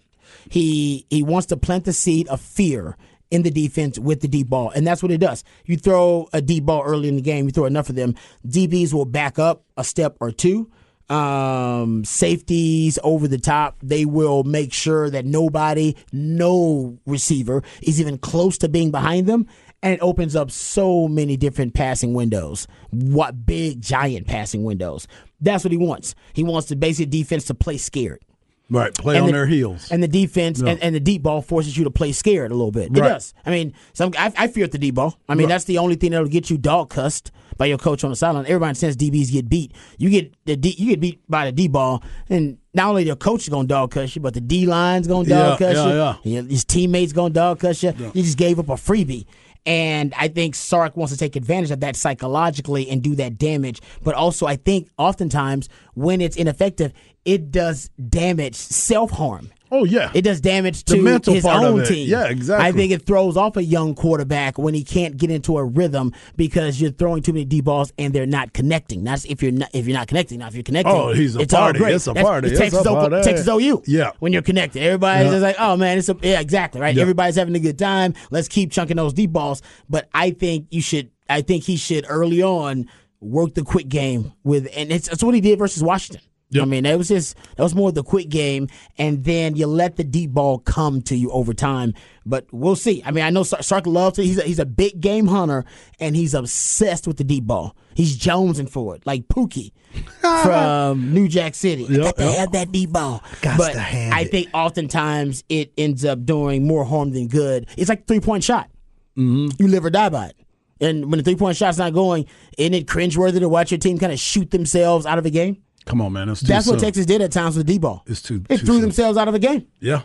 He 0.50 1.06
he 1.10 1.24
wants 1.24 1.48
to 1.48 1.58
plant 1.58 1.86
the 1.86 1.94
seed 1.94 2.28
of 2.28 2.40
fear 2.40 2.96
in 3.32 3.42
the 3.42 3.50
defense 3.50 3.98
with 3.98 4.22
the 4.22 4.28
deep 4.28 4.48
ball. 4.48 4.70
And 4.70 4.86
that's 4.86 5.02
what 5.02 5.12
it 5.12 5.18
does. 5.18 5.44
You 5.66 5.78
throw 5.78 6.30
a 6.32 6.42
deep 6.42 6.66
ball 6.66 6.84
early 6.84 7.10
in 7.10 7.16
the 7.16 7.22
game, 7.22 7.46
you 7.46 7.52
throw 7.52 7.66
enough 7.66 7.90
of 7.90 7.96
them, 7.96 8.14
DBs 8.48 8.94
will 8.94 9.06
back 9.06 9.40
up 9.40 9.64
a 9.76 9.84
step 9.84 10.18
or 10.20 10.32
two. 10.32 10.70
Um, 11.08 12.04
safeties 12.04 12.98
over 13.04 13.28
the 13.28 13.38
top, 13.38 13.78
they 13.84 14.06
will 14.06 14.44
make 14.44 14.74
sure 14.74 15.10
that 15.12 15.24
nobody, 15.26 15.96
no 16.12 16.98
receiver 17.06 17.62
is 17.84 18.02
even 18.02 18.18
close 18.18 18.58
to 18.60 18.70
being 18.70 18.90
behind 18.92 19.28
them. 19.28 19.48
And 19.84 19.94
it 19.94 20.00
opens 20.02 20.36
up 20.36 20.50
so 20.50 21.08
many 21.08 21.38
different 21.38 21.76
passing 21.76 22.16
windows. 22.16 22.68
What 22.90 23.46
big, 23.46 23.82
giant 23.82 24.26
passing 24.26 24.64
windows. 24.64 25.08
That's 25.40 25.64
what 25.64 25.72
he 25.72 25.78
wants. 25.78 26.16
He 26.34 26.44
wants 26.44 26.70
the 26.70 26.76
basic 26.76 27.12
defense 27.12 27.46
to 27.46 27.54
play 27.54 27.78
scared. 27.78 28.24
Right, 28.68 28.92
play 28.96 29.16
And 29.18 29.26
on 29.26 29.28
the- 29.28 29.34
their 29.34 29.46
heels. 29.46 29.92
And 29.92 30.02
the 30.02 30.08
defense 30.08 30.60
Yeah. 30.60 30.72
and, 30.72 30.82
and 30.82 30.96
the 30.96 31.00
deep 31.00 31.22
ball 31.22 31.44
forces 31.44 31.78
you 31.78 31.84
to 31.84 31.92
play 31.92 32.14
scared 32.14 32.50
a 32.50 32.56
little 32.56 32.72
bit. 32.72 32.86
It 32.90 33.00
Right. 33.00 33.10
does. 33.10 33.36
I 33.46 33.52
mean, 33.52 33.74
some 33.94 34.12
I, 34.18 34.34
I 34.36 34.48
fear 34.48 34.66
the 34.66 34.80
deep 34.80 34.96
ball. 34.96 35.20
I 35.30 35.36
mean, 35.36 35.50
that's 35.50 35.66
the 35.66 35.78
only 35.78 35.94
thing 35.96 36.12
that'll 36.12 36.28
get 36.30 36.50
you 36.50 36.58
dog 36.58 36.90
cussed 36.90 37.30
by 37.58 37.66
your 37.66 37.78
coach 37.78 38.04
on 38.04 38.10
the 38.10 38.16
sideline. 38.16 38.46
Everybody 38.46 38.76
says 38.76 38.96
DBs 38.98 39.32
get 39.32 39.50
beat. 39.50 39.74
You 39.98 40.10
get 40.10 40.34
the 40.46 40.56
D, 40.56 40.76
you 40.78 40.90
get 40.92 41.00
beat 41.00 41.22
by 41.30 41.46
the 41.46 41.52
D 41.52 41.68
ball, 41.68 42.04
and 42.30 42.58
not 42.74 42.90
only 42.90 43.06
your 43.06 43.16
coach 43.16 43.44
is 43.44 43.50
gonna 43.50 43.68
dog 43.68 43.92
cuss 43.92 44.16
you, 44.16 44.22
but 44.22 44.34
the 44.34 44.42
D 44.42 44.66
line's 44.66 45.08
gonna 45.08 45.28
dog 45.28 45.60
Yeah, 45.62 45.68
cuss 45.68 45.76
yeah, 45.78 46.16
you. 46.24 46.34
Your- 46.34 46.44
His 46.44 46.66
teammates 46.66 47.14
gonna 47.14 47.34
dog 47.34 47.60
cuss 47.60 47.82
you. 47.84 47.94
You 48.14 48.24
just 48.24 48.38
gave 48.38 48.60
up 48.60 48.70
a 48.70 48.74
freebie. 48.74 49.26
And 49.68 50.14
I 50.16 50.28
think 50.28 50.54
Sark 50.54 50.96
wants 50.96 51.12
to 51.12 51.18
take 51.18 51.36
advantage 51.36 51.72
of 51.72 51.80
that 51.80 51.96
psychologically 51.96 52.88
and 52.88 53.02
do 53.02 53.16
that 53.16 53.40
damage. 53.40 53.82
But 54.04 54.14
also, 54.14 54.46
I 54.46 54.58
think 54.58 54.90
oftentimes 55.00 55.70
when 55.96 56.22
it's 56.22 56.36
ineffective, 56.36 56.94
it 57.26 57.50
does 57.50 57.90
damage, 58.10 58.54
self 58.56 59.10
harm. 59.10 59.50
Oh 59.72 59.84
yeah, 59.84 60.12
It 60.14 60.22
does 60.24 60.42
damage 60.42 60.84
to 60.86 60.96
his 61.32 61.46
own 61.46 61.84
team. 61.86 62.08
Yeah, 62.10 62.26
exactly. 62.26 62.66
I 62.68 62.72
think 62.72 62.92
it 62.92 63.06
throws 63.06 63.36
off 63.38 63.58
a 63.58 63.64
young 63.64 63.96
quarterback 63.96 64.58
when 64.58 64.74
he 64.74 64.84
can't 64.84 65.18
get 65.18 65.32
into 65.32 65.58
a 65.58 65.64
rhythm 65.64 66.14
because 66.36 66.80
you're 66.82 66.92
throwing 66.92 67.22
too 67.24 67.34
many 67.34 67.46
deep 67.46 67.66
balls 67.66 67.92
and 67.98 68.14
they're 68.14 68.26
not 68.26 68.54
connecting. 68.54 69.04
That's 69.04 69.26
if 69.26 69.42
you're 69.44 69.52
not 69.52 69.70
if 69.74 69.88
you're 69.88 69.98
not 69.98 70.08
connecting. 70.08 70.40
Now 70.40 70.48
if 70.48 70.54
you're 70.56 70.64
connecting, 70.64 70.94
Oh, 70.94 71.12
he's 71.14 71.36
a 71.36 71.40
it's 71.40 71.54
party. 71.54 71.80
all 71.80 71.84
great. 71.86 71.96
It's 71.96 72.08
a 72.08 72.12
That's- 72.14 72.26
party. 72.26 72.48
It's 72.48 72.60
It's 72.60 72.72
Texas, 72.72 72.86
a 72.86 72.90
O- 72.90 72.96
party. 72.96 73.22
Texas 73.24 73.48
OU. 73.48 73.84
Yeah. 73.88 74.12
when 74.20 74.34
you're 74.34 74.42
connected, 74.42 74.82
everybody's 74.84 75.26
Yeah. 75.26 75.32
just 75.32 75.44
like, 75.44 75.56
oh 75.60 75.78
man, 75.78 75.98
it's 75.98 76.10
a 76.10 76.16
yeah, 76.22 76.40
exactly 76.40 76.82
right. 76.82 76.96
Yeah. 76.96 77.02
Everybody's 77.02 77.36
having 77.36 77.56
a 77.56 77.60
good 77.60 77.80
time. 77.80 78.14
Let's 78.32 78.48
keep 78.48 78.72
chunking 78.72 78.98
those 78.98 79.14
deep 79.14 79.32
balls. 79.32 79.62
But 79.90 80.10
I 80.14 80.32
think 80.32 80.68
you 80.72 80.82
should. 80.82 81.12
I 81.30 81.42
think 81.42 81.64
he 81.64 81.76
should 81.76 82.06
early 82.08 82.44
on 82.44 82.88
work 83.20 83.56
the 83.56 83.64
quick 83.64 83.88
game 83.90 84.32
with, 84.44 84.68
and 84.76 84.92
it's 84.92 85.10
that's 85.10 85.24
what 85.24 85.34
he 85.34 85.42
did 85.42 85.58
versus 85.58 85.82
Washington. 85.82 86.22
Yep. 86.56 86.64
I 86.64 86.66
mean, 86.66 86.84
that 86.84 86.98
was 86.98 87.08
just 87.10 87.36
that 87.58 87.64
was 87.64 87.76
more 87.76 87.92
the 87.92 88.04
quick 88.04 88.30
game, 88.30 88.68
and 88.98 89.24
then 89.24 89.56
you 89.56 89.68
let 89.68 89.96
the 89.98 90.04
deep 90.04 90.32
ball 90.32 90.60
come 90.60 91.02
to 91.04 91.16
you 91.16 91.32
over 91.32 91.54
time. 91.54 91.94
But 92.26 92.48
we'll 92.52 92.76
see. 92.76 93.04
I 93.06 93.12
mean, 93.12 93.24
I 93.24 93.30
know 93.30 93.44
Sark, 93.44 93.86
loves 93.86 94.18
it. 94.18 94.24
He's 94.24 94.38
a, 94.40 94.44
he's 94.44 94.60
a 94.60 94.66
big 94.66 95.00
game 95.00 95.28
hunter, 95.28 95.66
and 96.00 96.16
he's 96.16 96.34
obsessed 96.34 97.08
with 97.08 97.18
the 97.18 97.24
deep 97.24 97.46
ball. 97.46 97.76
He's 97.94 98.18
jonesing 98.18 98.70
for 98.70 98.96
it, 98.96 99.06
like 99.06 99.28
Pookie 99.28 99.72
from 100.22 101.14
New 101.14 101.28
Jack 101.28 101.56
City. 101.56 101.84
Yep, 101.84 102.02
got 102.02 102.18
to 102.18 102.24
yep. 102.24 102.38
have 102.38 102.52
that 102.54 102.72
deep 102.72 102.92
ball. 102.92 103.22
Gots 103.42 103.58
but 103.58 103.74
to 103.74 103.80
have 103.80 104.14
I 104.14 104.22
it. 104.22 104.32
think 104.32 104.50
oftentimes 104.54 105.44
it 105.50 105.72
ends 105.78 106.04
up 106.04 106.26
doing 106.26 106.66
more 106.66 106.84
harm 106.84 107.12
than 107.12 107.28
good. 107.28 107.68
It's 107.78 107.90
like 107.90 108.08
three 108.08 108.20
point 108.20 108.44
shot. 108.44 108.70
Mm-hmm. 109.18 109.62
You 109.62 109.70
live 109.70 109.86
or 109.86 109.90
die 109.90 110.10
by 110.10 110.28
it. 110.28 110.36
And 110.82 111.10
when 111.10 111.18
the 111.20 111.24
three 111.24 111.36
point 111.36 111.58
shot's 111.58 111.78
not 111.78 111.94
going, 111.94 112.26
isn't 112.58 112.74
it 112.74 112.88
cringeworthy 112.88 113.40
to 113.40 113.50
watch 113.50 113.72
your 113.72 113.78
team 113.78 113.98
kind 113.98 114.12
of 114.12 114.20
shoot 114.20 114.52
themselves 114.52 115.06
out 115.06 115.18
of 115.18 115.26
a 115.26 115.30
game? 115.30 115.64
Come 115.86 116.02
on, 116.02 116.14
man. 116.14 116.28
Too 116.28 116.46
That's 116.46 116.68
what. 116.68 116.80
Texas 116.80 117.06
did 117.06 117.22
at 117.22 117.32
times 117.32 117.58
with 117.58 117.68
the 117.68 117.78
ball. 117.78 118.04
It's 118.06 118.22
too. 118.22 118.40
They 118.40 118.58
too 118.58 118.66
threw 118.66 118.76
soon. 118.76 118.82
themselves 118.82 119.18
out 119.18 119.28
of 119.28 119.34
the 119.34 119.40
game. 119.40 119.68
Yeah, 119.80 120.02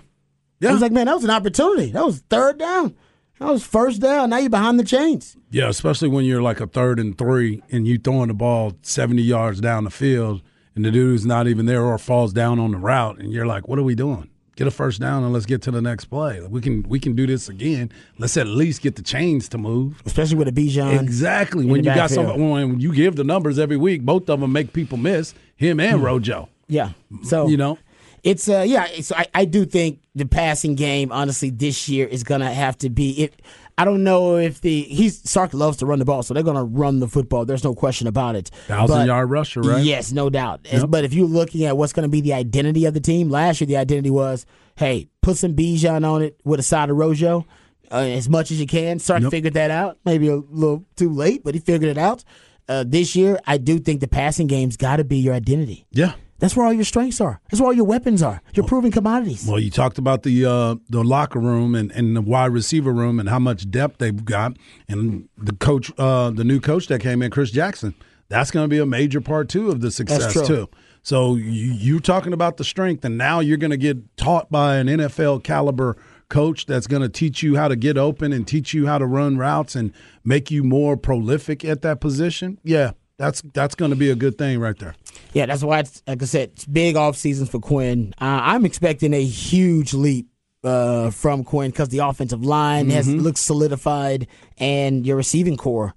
yeah. 0.61 0.71
I 0.71 0.73
was 0.73 0.83
like, 0.83 0.93
man, 0.93 1.07
that 1.07 1.15
was 1.15 1.25
an 1.25 1.31
opportunity. 1.31 1.91
That 1.93 2.05
was 2.05 2.21
third 2.31 2.59
down. 2.59 2.95
That 3.39 3.51
was 3.51 3.65
first 3.65 4.01
down. 4.03 4.31
Now 4.31 4.37
you're 4.39 4.51
behind 4.51 4.79
the 4.79 4.85
chains. 4.85 5.37
yeah. 5.51 5.69
Especially 5.69 6.09
when 6.09 6.25
you're 6.27 6.43
like 6.43 6.61
a 6.61 6.67
third 6.67 6.99
and 7.01 7.17
three, 7.17 7.63
and 7.71 7.87
you 7.89 7.99
throwing 7.99 8.29
the 8.29 8.35
ball 8.35 8.75
seventy 8.83 9.23
yards 9.23 9.61
down 9.61 9.85
the 9.85 9.91
field, 9.91 10.43
and 10.75 10.85
the 10.85 10.91
dude's 10.91 11.25
not 11.25 11.47
even 11.49 11.67
there 11.67 11.83
or 11.85 11.97
falls 11.99 12.33
down 12.33 12.59
on 12.59 12.73
the 12.73 12.79
route, 12.79 13.19
and 13.19 13.33
you're 13.33 13.47
like, 13.47 13.67
what 13.67 13.79
are 13.79 13.83
we 13.83 13.95
doing? 13.95 14.29
Get 14.61 14.67
a 14.67 14.71
first 14.71 15.01
down 15.01 15.25
and 15.25 15.33
let's 15.33 15.47
get 15.47 15.63
to 15.63 15.71
the 15.71 15.81
next 15.81 16.05
play. 16.05 16.39
We 16.43 16.61
can 16.61 16.83
we 16.83 17.01
can 17.01 17.15
do 17.17 17.27
this 17.27 17.49
again. 17.49 17.91
Let's 18.19 18.37
at 18.37 18.47
least 18.47 18.83
get 18.83 18.95
the 18.95 19.01
chains 19.01 19.49
to 19.49 19.57
move. 19.57 20.03
Especially 20.05 20.37
with 20.37 20.49
a 20.49 20.53
Bijan. 20.53 21.01
Exactly. 21.01 21.65
When 21.65 21.83
you 21.83 21.95
got 21.95 22.11
some, 22.11 22.51
when 22.51 22.79
you 22.79 22.93
give 22.93 23.17
the 23.17 23.25
numbers 23.25 23.59
every 23.59 23.79
week, 23.79 24.03
both 24.03 24.29
of 24.29 24.39
them 24.39 24.53
make 24.53 24.75
people 24.75 24.99
miss 24.99 25.33
him 25.57 25.81
and 25.81 26.03
Rojo. 26.03 26.51
Yeah. 26.69 26.91
So 27.23 27.49
You 27.49 27.57
know, 27.57 27.79
It's 28.23 28.51
uh 28.51 28.63
yeah, 28.69 28.87
so 29.01 29.17
I, 29.17 29.29
I 29.35 29.45
do 29.47 29.65
think 29.65 30.01
the 30.15 30.27
passing 30.27 30.75
game, 30.75 31.11
honestly, 31.11 31.49
this 31.49 31.89
year 31.89 32.07
is 32.07 32.23
gonna 32.23 32.53
have 32.53 32.77
to 32.81 32.91
be 32.91 33.13
it 33.13 33.41
I 33.81 33.85
don't 33.87 34.05
know 34.05 34.37
if 34.37 34.61
the 34.61 34.83
he's 34.83 35.29
Sark 35.29 35.55
loves 35.55 35.79
to 35.79 35.87
run 35.87 35.99
the 35.99 36.05
ball, 36.05 36.23
so 36.23 36.35
they're 36.35 36.43
gonna 36.43 36.65
run 36.65 37.01
the 37.01 37.09
football. 37.09 37.45
There's 37.47 37.65
no 37.65 37.75
question 37.75 38.07
about 38.07 38.37
it. 38.37 38.49
thousand 38.67 38.95
But- 38.97 39.07
yard 39.07 39.31
rusher, 39.31 39.61
right? 39.63 39.83
Yes, 39.83 40.13
no 40.13 40.29
doubt. 40.29 40.67
As- 40.71 40.85
But 40.85 41.05
if 41.05 41.15
you're 41.15 41.27
looking 41.27 41.65
at 41.65 41.77
what's 41.79 41.93
going 41.95 42.05
to 42.05 42.11
be 42.11 42.21
the 42.21 42.35
identity 42.35 42.85
of 42.85 42.93
the 42.95 43.01
team, 43.01 43.31
last 43.31 43.61
year 43.61 43.67
the 43.69 43.77
identity 43.79 44.11
was, 44.11 44.45
hey, 44.77 45.09
put 45.23 45.37
some 45.39 45.55
Bijan 45.55 46.05
on 46.07 46.23
it 46.23 46.39
with 46.45 46.61
a 46.61 46.63
side 46.63 46.91
of 46.91 46.97
Rojo 46.97 47.47
uh, 47.91 47.97
as 47.97 48.29
much 48.29 48.51
as 48.51 48.61
you 48.61 48.67
can. 48.67 48.99
Sark 48.99 49.23
Yep. 49.23 49.31
figured 49.31 49.55
that 49.55 49.71
out. 49.71 49.97
Maybe 50.05 50.29
a 50.29 50.37
little 50.37 50.85
too 50.97 51.11
late, 51.11 51.43
but 51.43 51.55
he 51.55 51.61
figured 51.61 51.91
it 51.91 51.99
out. 51.99 52.23
Uh, 52.69 52.85
this 52.87 53.17
year, 53.17 53.41
I 53.47 53.57
do 53.59 53.79
think 53.79 54.01
the 54.01 54.09
passing 54.09 54.47
game's 54.47 54.77
got 54.77 54.97
to 54.97 55.05
be 55.05 55.17
your 55.19 55.35
identity. 55.35 55.87
Yeah. 55.91 56.13
That's 56.41 56.57
where 56.57 56.67
all 56.67 56.73
your 56.73 56.85
strengths 56.85 57.21
are. 57.21 57.41
That's 57.51 57.61
where 57.61 57.69
all 57.69 57.75
your 57.75 57.85
weapons 57.85 58.23
are. 58.23 58.43
Your 58.55 58.67
proven 58.67 58.91
commodities. 58.91 59.47
Well, 59.47 59.61
you 59.61 59.71
talked 59.71 59.99
about 59.99 60.23
the 60.23 60.45
uh, 60.45 60.77
the 60.89 61.05
locker 61.05 61.39
room 61.39 61.75
and, 61.75 61.93
and 61.93 62.17
the 62.17 62.23
wide 62.23 62.53
receiver 62.53 62.93
room 62.93 63.21
and 63.21 63.29
how 63.29 63.39
much 63.39 63.71
depth 63.71 63.99
they've 63.99 64.25
got, 64.25 64.57
and 64.89 65.29
the 65.37 65.53
coach, 65.53 65.93
uh, 65.99 66.31
the 66.31 66.45
new 66.45 66.59
coach 66.59 66.89
that 66.89 67.01
came 67.01 67.23
in, 67.23 67.31
Chris 67.31 67.51
Jackson. 67.51 67.95
That's 68.29 68.51
going 68.51 68.65
to 68.65 68.69
be 68.69 68.79
a 68.79 68.87
major 68.87 69.21
part 69.21 69.49
too 69.49 69.71
of 69.71 69.81
the 69.81 69.91
success 69.91 70.33
too. 70.47 70.69
So 71.03 71.35
you 71.35 71.73
you 71.73 72.01
talking 72.01 72.33
about 72.33 72.57
the 72.57 72.65
strength, 72.65 73.05
and 73.05 73.19
now 73.19 73.41
you're 73.41 73.57
going 73.59 73.71
to 73.71 73.77
get 73.77 74.17
taught 74.17 74.51
by 74.51 74.77
an 74.77 74.87
NFL 74.87 75.45
caliber 75.45 75.97
coach 76.29 76.65
that's 76.65 76.87
going 76.87 77.03
to 77.03 77.09
teach 77.09 77.43
you 77.43 77.57
how 77.57 77.69
to 77.69 77.77
get 77.77 77.99
open 77.99 78.33
and 78.33 78.47
teach 78.47 78.73
you 78.73 78.87
how 78.87 78.99
to 78.99 79.05
run 79.07 79.37
routes 79.37 79.75
and 79.75 79.93
make 80.25 80.51
you 80.51 80.63
more 80.63 80.97
prolific 80.97 81.65
at 81.65 81.83
that 81.83 82.01
position. 82.01 82.59
Yeah, 82.63 82.93
that's 83.21 83.43
that's 83.53 83.75
going 83.75 83.91
to 83.91 83.97
be 83.97 84.11
a 84.11 84.15
good 84.17 84.39
thing 84.39 84.59
right 84.59 84.77
there. 84.79 84.95
Yeah, 85.35 85.47
that's 85.47 85.63
why 85.63 85.81
it's 85.81 86.03
like 86.07 86.23
I 86.23 86.25
said, 86.25 86.51
it's 86.55 86.65
big 86.65 86.97
off 86.97 87.17
seasons 87.17 87.51
for 87.51 87.61
Quinn. 87.61 88.15
Uh, 88.19 88.41
I'm 88.43 88.65
expecting 88.65 89.13
a 89.13 89.23
huge 89.23 89.93
leap 89.93 90.29
uh, 90.65 91.11
from 91.11 91.45
Quinn 91.45 91.71
because 91.71 91.91
the 91.91 91.99
offensive 91.99 92.43
line 92.43 92.89
has 92.89 93.07
looks 93.09 93.41
solidified, 93.41 94.27
and 94.57 95.07
your 95.07 95.17
receiving 95.17 95.59
core 95.59 95.95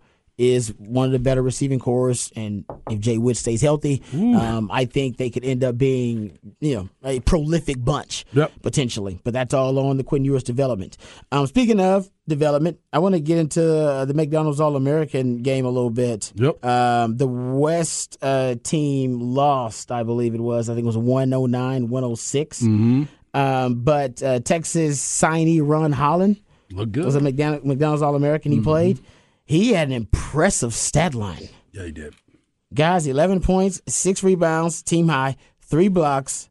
is 0.51 0.73
one 0.77 1.05
of 1.05 1.11
the 1.11 1.19
better 1.19 1.41
receiving 1.41 1.79
cores. 1.79 2.31
And 2.35 2.65
if 2.89 2.99
Jay 2.99 3.17
Wood 3.17 3.37
stays 3.37 3.61
healthy, 3.61 4.01
um, 4.13 4.69
I 4.71 4.85
think 4.85 5.17
they 5.17 5.29
could 5.29 5.45
end 5.45 5.63
up 5.63 5.77
being 5.77 6.37
you 6.59 6.75
know 6.75 6.89
a 7.03 7.19
prolific 7.21 7.83
bunch 7.83 8.25
Yep. 8.33 8.51
potentially. 8.61 9.19
But 9.23 9.33
that's 9.33 9.53
all 9.53 9.77
on 9.79 9.97
the 9.97 10.03
Quinn 10.03 10.25
Ewers 10.25 10.43
development. 10.43 10.97
Um, 11.31 11.47
speaking 11.47 11.79
of 11.79 12.09
development, 12.27 12.79
I 12.91 12.99
want 12.99 13.15
to 13.15 13.19
get 13.19 13.37
into 13.37 13.63
uh, 13.63 14.05
the 14.05 14.13
McDonald's 14.13 14.59
All 14.59 14.75
American 14.75 15.41
game 15.41 15.65
a 15.65 15.69
little 15.69 15.89
bit. 15.89 16.31
Yep. 16.35 16.63
Um, 16.65 17.17
the 17.17 17.27
West 17.27 18.17
uh, 18.21 18.55
team 18.63 19.19
lost, 19.19 19.91
I 19.91 20.03
believe 20.03 20.33
it 20.35 20.41
was. 20.41 20.69
I 20.69 20.73
think 20.73 20.83
it 20.83 20.87
was 20.87 20.97
109, 20.97 21.89
106. 21.89 22.61
Mm-hmm. 22.61 23.03
Um, 23.35 23.75
but 23.83 24.21
uh, 24.21 24.39
Texas 24.41 25.01
signee 25.01 25.59
Ron 25.63 25.91
Holland 25.91 26.39
Look 26.71 26.91
good. 26.91 27.05
was 27.05 27.15
a 27.15 27.19
McDonald's, 27.19 28.01
All 28.01 28.15
American. 28.15 28.51
Mm-hmm. 28.51 28.59
He 28.61 28.63
played. 28.63 28.99
He 29.45 29.73
had 29.73 29.89
an 29.89 29.93
impressive 29.93 30.73
stat 30.73 31.13
line. 31.13 31.49
yeah, 31.71 31.85
he 31.85 31.91
did. 31.91 32.15
Guys, 32.73 33.05
11 33.05 33.41
points, 33.41 33.81
six 33.87 34.23
rebounds, 34.23 34.81
team 34.81 35.07
high, 35.07 35.35
three 35.61 35.89
blocks, 35.89 36.49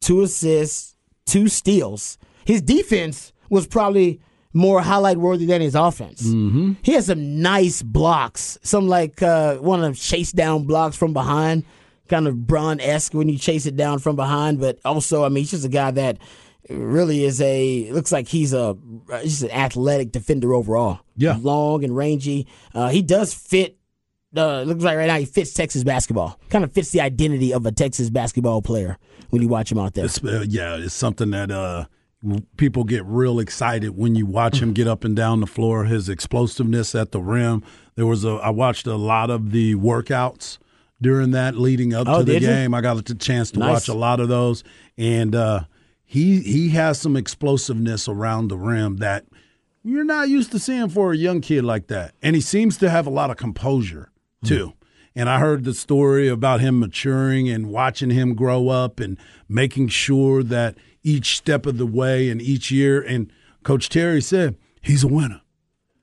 two 0.00 0.20
assists, 0.22 0.94
two 1.24 1.48
steals. 1.48 2.18
His 2.44 2.60
defense 2.60 3.32
was 3.48 3.66
probably 3.66 4.20
more 4.52 4.82
highlight 4.82 5.16
worthy 5.16 5.46
than 5.46 5.60
his 5.62 5.74
offense. 5.74 6.22
Mm-hmm. 6.22 6.74
He 6.82 6.92
had 6.92 7.04
some 7.04 7.40
nice 7.40 7.82
blocks, 7.82 8.58
some 8.62 8.88
like 8.88 9.22
uh, 9.22 9.56
one 9.56 9.78
of 9.78 9.84
them 9.84 9.94
chase 9.94 10.32
down 10.32 10.64
blocks 10.64 10.96
from 10.96 11.12
behind, 11.12 11.64
kind 12.08 12.28
of 12.28 12.46
Braun 12.46 12.78
esque 12.80 13.14
when 13.14 13.28
you 13.28 13.38
chase 13.38 13.64
it 13.66 13.76
down 13.76 13.98
from 14.00 14.16
behind. 14.16 14.60
But 14.60 14.78
also, 14.84 15.24
I 15.24 15.28
mean, 15.28 15.42
he's 15.42 15.52
just 15.52 15.64
a 15.64 15.68
guy 15.70 15.90
that 15.92 16.18
really 16.70 17.24
is 17.24 17.40
a 17.40 17.90
looks 17.92 18.10
like 18.12 18.28
he's 18.28 18.52
a 18.54 18.76
he's 19.22 19.42
an 19.42 19.50
athletic 19.50 20.12
defender 20.12 20.54
overall. 20.54 21.00
Yeah. 21.16 21.36
long 21.40 21.84
and 21.84 21.96
rangy. 21.96 22.46
Uh, 22.74 22.88
he 22.88 23.02
does 23.02 23.32
fit 23.34 23.76
uh, 24.36 24.62
looks 24.62 24.82
like 24.82 24.96
right 24.96 25.06
now 25.06 25.16
he 25.18 25.26
fits 25.26 25.52
Texas 25.54 25.84
basketball. 25.84 26.40
Kind 26.50 26.64
of 26.64 26.72
fits 26.72 26.90
the 26.90 27.00
identity 27.00 27.52
of 27.54 27.66
a 27.66 27.72
Texas 27.72 28.10
basketball 28.10 28.62
player 28.62 28.98
when 29.30 29.40
you 29.42 29.48
watch 29.48 29.70
him 29.70 29.78
out 29.78 29.94
there. 29.94 30.06
It's, 30.06 30.22
uh, 30.24 30.44
yeah, 30.48 30.76
it's 30.76 30.92
something 30.94 31.30
that 31.30 31.52
uh, 31.52 31.84
people 32.56 32.82
get 32.82 33.04
real 33.04 33.38
excited 33.38 33.96
when 33.96 34.16
you 34.16 34.26
watch 34.26 34.60
him 34.60 34.72
get 34.72 34.88
up 34.88 35.04
and 35.04 35.14
down 35.14 35.38
the 35.40 35.46
floor. 35.46 35.84
His 35.84 36.08
explosiveness 36.08 36.94
at 36.96 37.12
the 37.12 37.20
rim. 37.20 37.62
There 37.94 38.06
was 38.06 38.24
a. 38.24 38.30
I 38.42 38.50
watched 38.50 38.88
a 38.88 38.96
lot 38.96 39.30
of 39.30 39.52
the 39.52 39.76
workouts 39.76 40.58
during 41.00 41.30
that 41.32 41.54
leading 41.56 41.94
up 41.94 42.08
Oh, 42.08 42.18
to 42.18 42.24
the 42.24 42.32
did 42.32 42.42
you? 42.42 42.48
game. 42.48 42.74
I 42.74 42.80
got 42.80 43.08
a 43.08 43.14
chance 43.14 43.52
to 43.52 43.60
Nice. 43.60 43.72
watch 43.72 43.88
a 43.88 43.94
lot 43.94 44.18
of 44.18 44.28
those, 44.28 44.64
and 44.98 45.34
uh, 45.36 45.60
he 46.04 46.40
he 46.40 46.70
has 46.70 47.00
some 47.00 47.16
explosiveness 47.16 48.08
around 48.08 48.48
the 48.48 48.58
rim 48.58 48.98
that 48.98 49.24
you're 49.82 50.04
not 50.04 50.28
used 50.28 50.50
to 50.52 50.58
seeing 50.58 50.88
for 50.88 51.12
a 51.12 51.16
young 51.16 51.40
kid 51.40 51.64
like 51.64 51.88
that. 51.88 52.14
And 52.22 52.34
he 52.34 52.40
seems 52.40 52.78
to 52.78 52.88
have 52.88 53.06
a 53.06 53.10
lot 53.10 53.30
of 53.30 53.36
composure 53.36 54.10
too. 54.44 54.68
Mm-hmm. 54.68 54.78
And 55.16 55.28
I 55.28 55.38
heard 55.38 55.64
the 55.64 55.74
story 55.74 56.26
about 56.28 56.60
him 56.60 56.80
maturing 56.80 57.48
and 57.48 57.70
watching 57.70 58.10
him 58.10 58.34
grow 58.34 58.68
up 58.68 58.98
and 58.98 59.16
making 59.48 59.88
sure 59.88 60.42
that 60.42 60.76
each 61.04 61.36
step 61.36 61.66
of 61.66 61.78
the 61.78 61.86
way 61.86 62.28
and 62.30 62.42
each 62.42 62.70
year. 62.70 63.00
And 63.00 63.30
Coach 63.62 63.88
Terry 63.88 64.20
said, 64.20 64.56
he's 64.80 65.04
a 65.04 65.08
winner. 65.08 65.42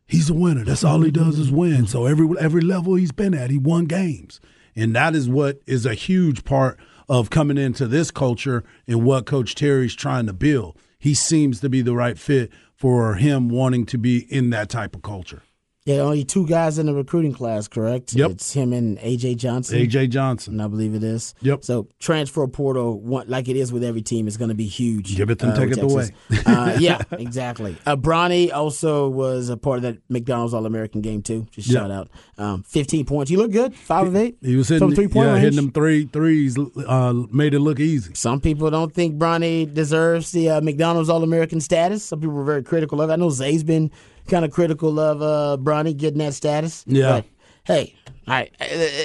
He's 0.05 0.29
a 0.29 0.33
winner. 0.33 0.63
That's 0.63 0.83
all 0.83 1.01
he 1.01 1.11
does 1.11 1.39
is 1.39 1.51
win. 1.51 1.87
So 1.87 2.05
every 2.05 2.27
every 2.39 2.61
level 2.61 2.95
he's 2.95 3.11
been 3.11 3.33
at, 3.33 3.49
he 3.49 3.57
won 3.57 3.85
games. 3.85 4.39
And 4.75 4.95
that 4.95 5.15
is 5.15 5.27
what 5.27 5.59
is 5.65 5.85
a 5.85 5.93
huge 5.93 6.43
part 6.43 6.79
of 7.11 7.29
coming 7.29 7.57
into 7.57 7.87
this 7.87 8.09
culture 8.09 8.63
and 8.87 9.03
what 9.03 9.25
Coach 9.25 9.53
Terry's 9.53 9.93
trying 9.93 10.27
to 10.27 10.33
build. 10.33 10.77
He 10.97 11.13
seems 11.13 11.59
to 11.59 11.67
be 11.67 11.81
the 11.81 11.93
right 11.93 12.17
fit 12.17 12.49
for 12.73 13.15
him 13.15 13.49
wanting 13.49 13.85
to 13.87 13.97
be 13.97 14.19
in 14.33 14.49
that 14.51 14.69
type 14.69 14.95
of 14.95 15.01
culture. 15.01 15.43
Yeah, 15.83 15.95
only 15.95 16.23
two 16.23 16.45
guys 16.45 16.77
in 16.77 16.85
the 16.85 16.93
recruiting 16.93 17.33
class, 17.33 17.67
correct? 17.67 18.13
Yep. 18.13 18.31
It's 18.31 18.53
him 18.53 18.71
and 18.71 18.99
AJ 18.99 19.37
Johnson. 19.37 19.79
AJ 19.79 20.11
Johnson. 20.11 20.61
I 20.61 20.67
believe 20.67 20.93
it 20.93 21.03
is. 21.03 21.33
Yep. 21.41 21.63
So 21.63 21.87
transfer 21.97 22.45
portal, 22.47 23.01
like 23.01 23.49
it 23.49 23.55
is 23.55 23.73
with 23.73 23.83
every 23.83 24.03
team, 24.03 24.27
is 24.27 24.37
going 24.37 24.49
to 24.49 24.55
be 24.55 24.67
huge. 24.67 25.15
Give 25.17 25.31
it 25.31 25.41
and 25.41 25.53
uh, 25.53 25.55
take 25.55 25.71
it 25.71 25.79
away. 25.79 26.11
uh, 26.45 26.77
yeah, 26.79 27.01
exactly. 27.13 27.75
Uh, 27.83 27.95
Bronny 27.95 28.53
also 28.53 29.09
was 29.09 29.49
a 29.49 29.57
part 29.57 29.77
of 29.77 29.83
that 29.83 29.97
McDonald's 30.07 30.53
All 30.53 30.67
American 30.67 31.01
game 31.01 31.23
too. 31.23 31.47
Just 31.49 31.67
yep. 31.67 31.81
shout 31.81 31.89
out. 31.91 32.09
Um, 32.37 32.61
Fifteen 32.61 33.03
points. 33.07 33.31
You 33.31 33.39
look 33.39 33.51
good. 33.51 33.73
Five 33.73 34.05
of 34.05 34.15
eight. 34.15 34.37
He 34.41 34.55
was 34.55 34.69
hitting 34.69 34.93
three 34.93 35.07
point 35.07 35.25
yeah, 35.25 35.33
range. 35.33 35.43
hitting 35.45 35.55
them 35.55 35.71
three 35.71 36.05
threes. 36.05 36.59
Uh, 36.59 37.13
made 37.31 37.55
it 37.55 37.59
look 37.59 37.79
easy. 37.79 38.13
Some 38.13 38.39
people 38.39 38.69
don't 38.69 38.93
think 38.93 39.17
Bronny 39.17 39.71
deserves 39.73 40.31
the 40.31 40.51
uh, 40.51 40.61
McDonald's 40.61 41.09
All 41.09 41.23
American 41.23 41.59
status. 41.59 42.03
Some 42.03 42.19
people 42.19 42.35
were 42.35 42.45
very 42.45 42.61
critical 42.61 43.01
of 43.01 43.09
it. 43.09 43.13
I 43.13 43.15
know 43.15 43.31
Zay's 43.31 43.63
been 43.63 43.89
kind 44.31 44.45
of 44.45 44.51
critical 44.51 44.99
of 44.99 45.21
uh, 45.21 45.61
Bronny 45.61 45.95
getting 45.95 46.19
that 46.19 46.33
status. 46.33 46.83
Yeah. 46.87 47.21
But, 47.21 47.25
hey, 47.65 47.95
I, 48.27 48.49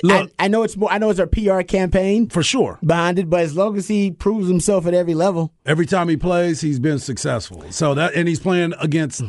Look, 0.02 0.30
I, 0.38 0.44
I, 0.44 0.48
know 0.48 0.62
it's 0.62 0.76
more. 0.76 0.90
I 0.90 0.98
know 0.98 1.10
it's 1.10 1.18
a 1.18 1.26
PR 1.26 1.62
campaign 1.62 2.28
for 2.28 2.42
sure 2.42 2.78
behind 2.84 3.18
it, 3.18 3.28
but 3.28 3.40
as 3.40 3.56
long 3.56 3.76
as 3.76 3.88
he 3.88 4.12
proves 4.12 4.46
himself 4.48 4.86
at 4.86 4.94
every 4.94 5.14
level, 5.14 5.52
every 5.64 5.86
time 5.86 6.08
he 6.08 6.16
plays, 6.16 6.60
he's 6.60 6.78
been 6.78 6.98
successful. 6.98 7.64
So 7.70 7.94
that, 7.94 8.14
and 8.14 8.28
he's 8.28 8.40
playing 8.40 8.74
against 8.80 9.22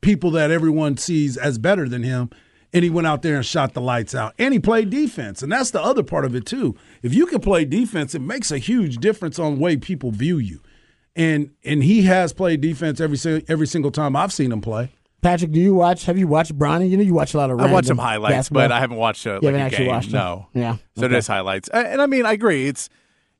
people 0.00 0.30
that 0.32 0.50
everyone 0.50 0.96
sees 0.96 1.36
as 1.36 1.58
better 1.58 1.88
than 1.88 2.02
him. 2.02 2.30
And 2.74 2.82
he 2.82 2.88
went 2.88 3.06
out 3.06 3.20
there 3.20 3.36
and 3.36 3.44
shot 3.44 3.74
the 3.74 3.82
lights 3.82 4.14
out, 4.14 4.32
and 4.38 4.54
he 4.54 4.58
played 4.58 4.88
defense, 4.88 5.42
and 5.42 5.52
that's 5.52 5.72
the 5.72 5.82
other 5.82 6.02
part 6.02 6.24
of 6.24 6.34
it 6.34 6.46
too. 6.46 6.74
If 7.02 7.12
you 7.12 7.26
can 7.26 7.40
play 7.40 7.66
defense, 7.66 8.14
it 8.14 8.22
makes 8.22 8.50
a 8.50 8.56
huge 8.56 8.96
difference 8.96 9.38
on 9.38 9.56
the 9.56 9.60
way 9.60 9.76
people 9.76 10.10
view 10.10 10.38
you. 10.38 10.62
And 11.14 11.50
and 11.62 11.84
he 11.84 12.04
has 12.04 12.32
played 12.32 12.62
defense 12.62 12.98
every 12.98 13.44
every 13.46 13.66
single 13.66 13.90
time 13.90 14.16
I've 14.16 14.32
seen 14.32 14.50
him 14.50 14.62
play. 14.62 14.90
Patrick, 15.22 15.52
do 15.52 15.60
you 15.60 15.74
watch? 15.74 16.04
Have 16.06 16.18
you 16.18 16.26
watched 16.26 16.58
Bronny? 16.58 16.90
You 16.90 16.96
know, 16.96 17.02
you 17.04 17.14
watch 17.14 17.32
a 17.32 17.38
lot 17.38 17.50
of. 17.50 17.60
I 17.60 17.72
watch 17.72 17.86
some 17.86 17.96
highlights, 17.98 18.34
basketball. 18.34 18.64
but 18.64 18.72
I 18.72 18.80
haven't 18.80 18.96
watched 18.96 19.24
a, 19.24 19.34
like 19.34 19.44
haven't 19.44 19.60
a 19.60 19.64
actually 19.64 19.84
game. 19.84 19.94
Watched 19.94 20.12
no, 20.12 20.48
yeah. 20.52 20.76
So 20.96 21.06
okay. 21.06 21.20
highlights, 21.20 21.68
and 21.68 22.02
I 22.02 22.06
mean, 22.06 22.26
I 22.26 22.32
agree. 22.32 22.66
It's 22.66 22.88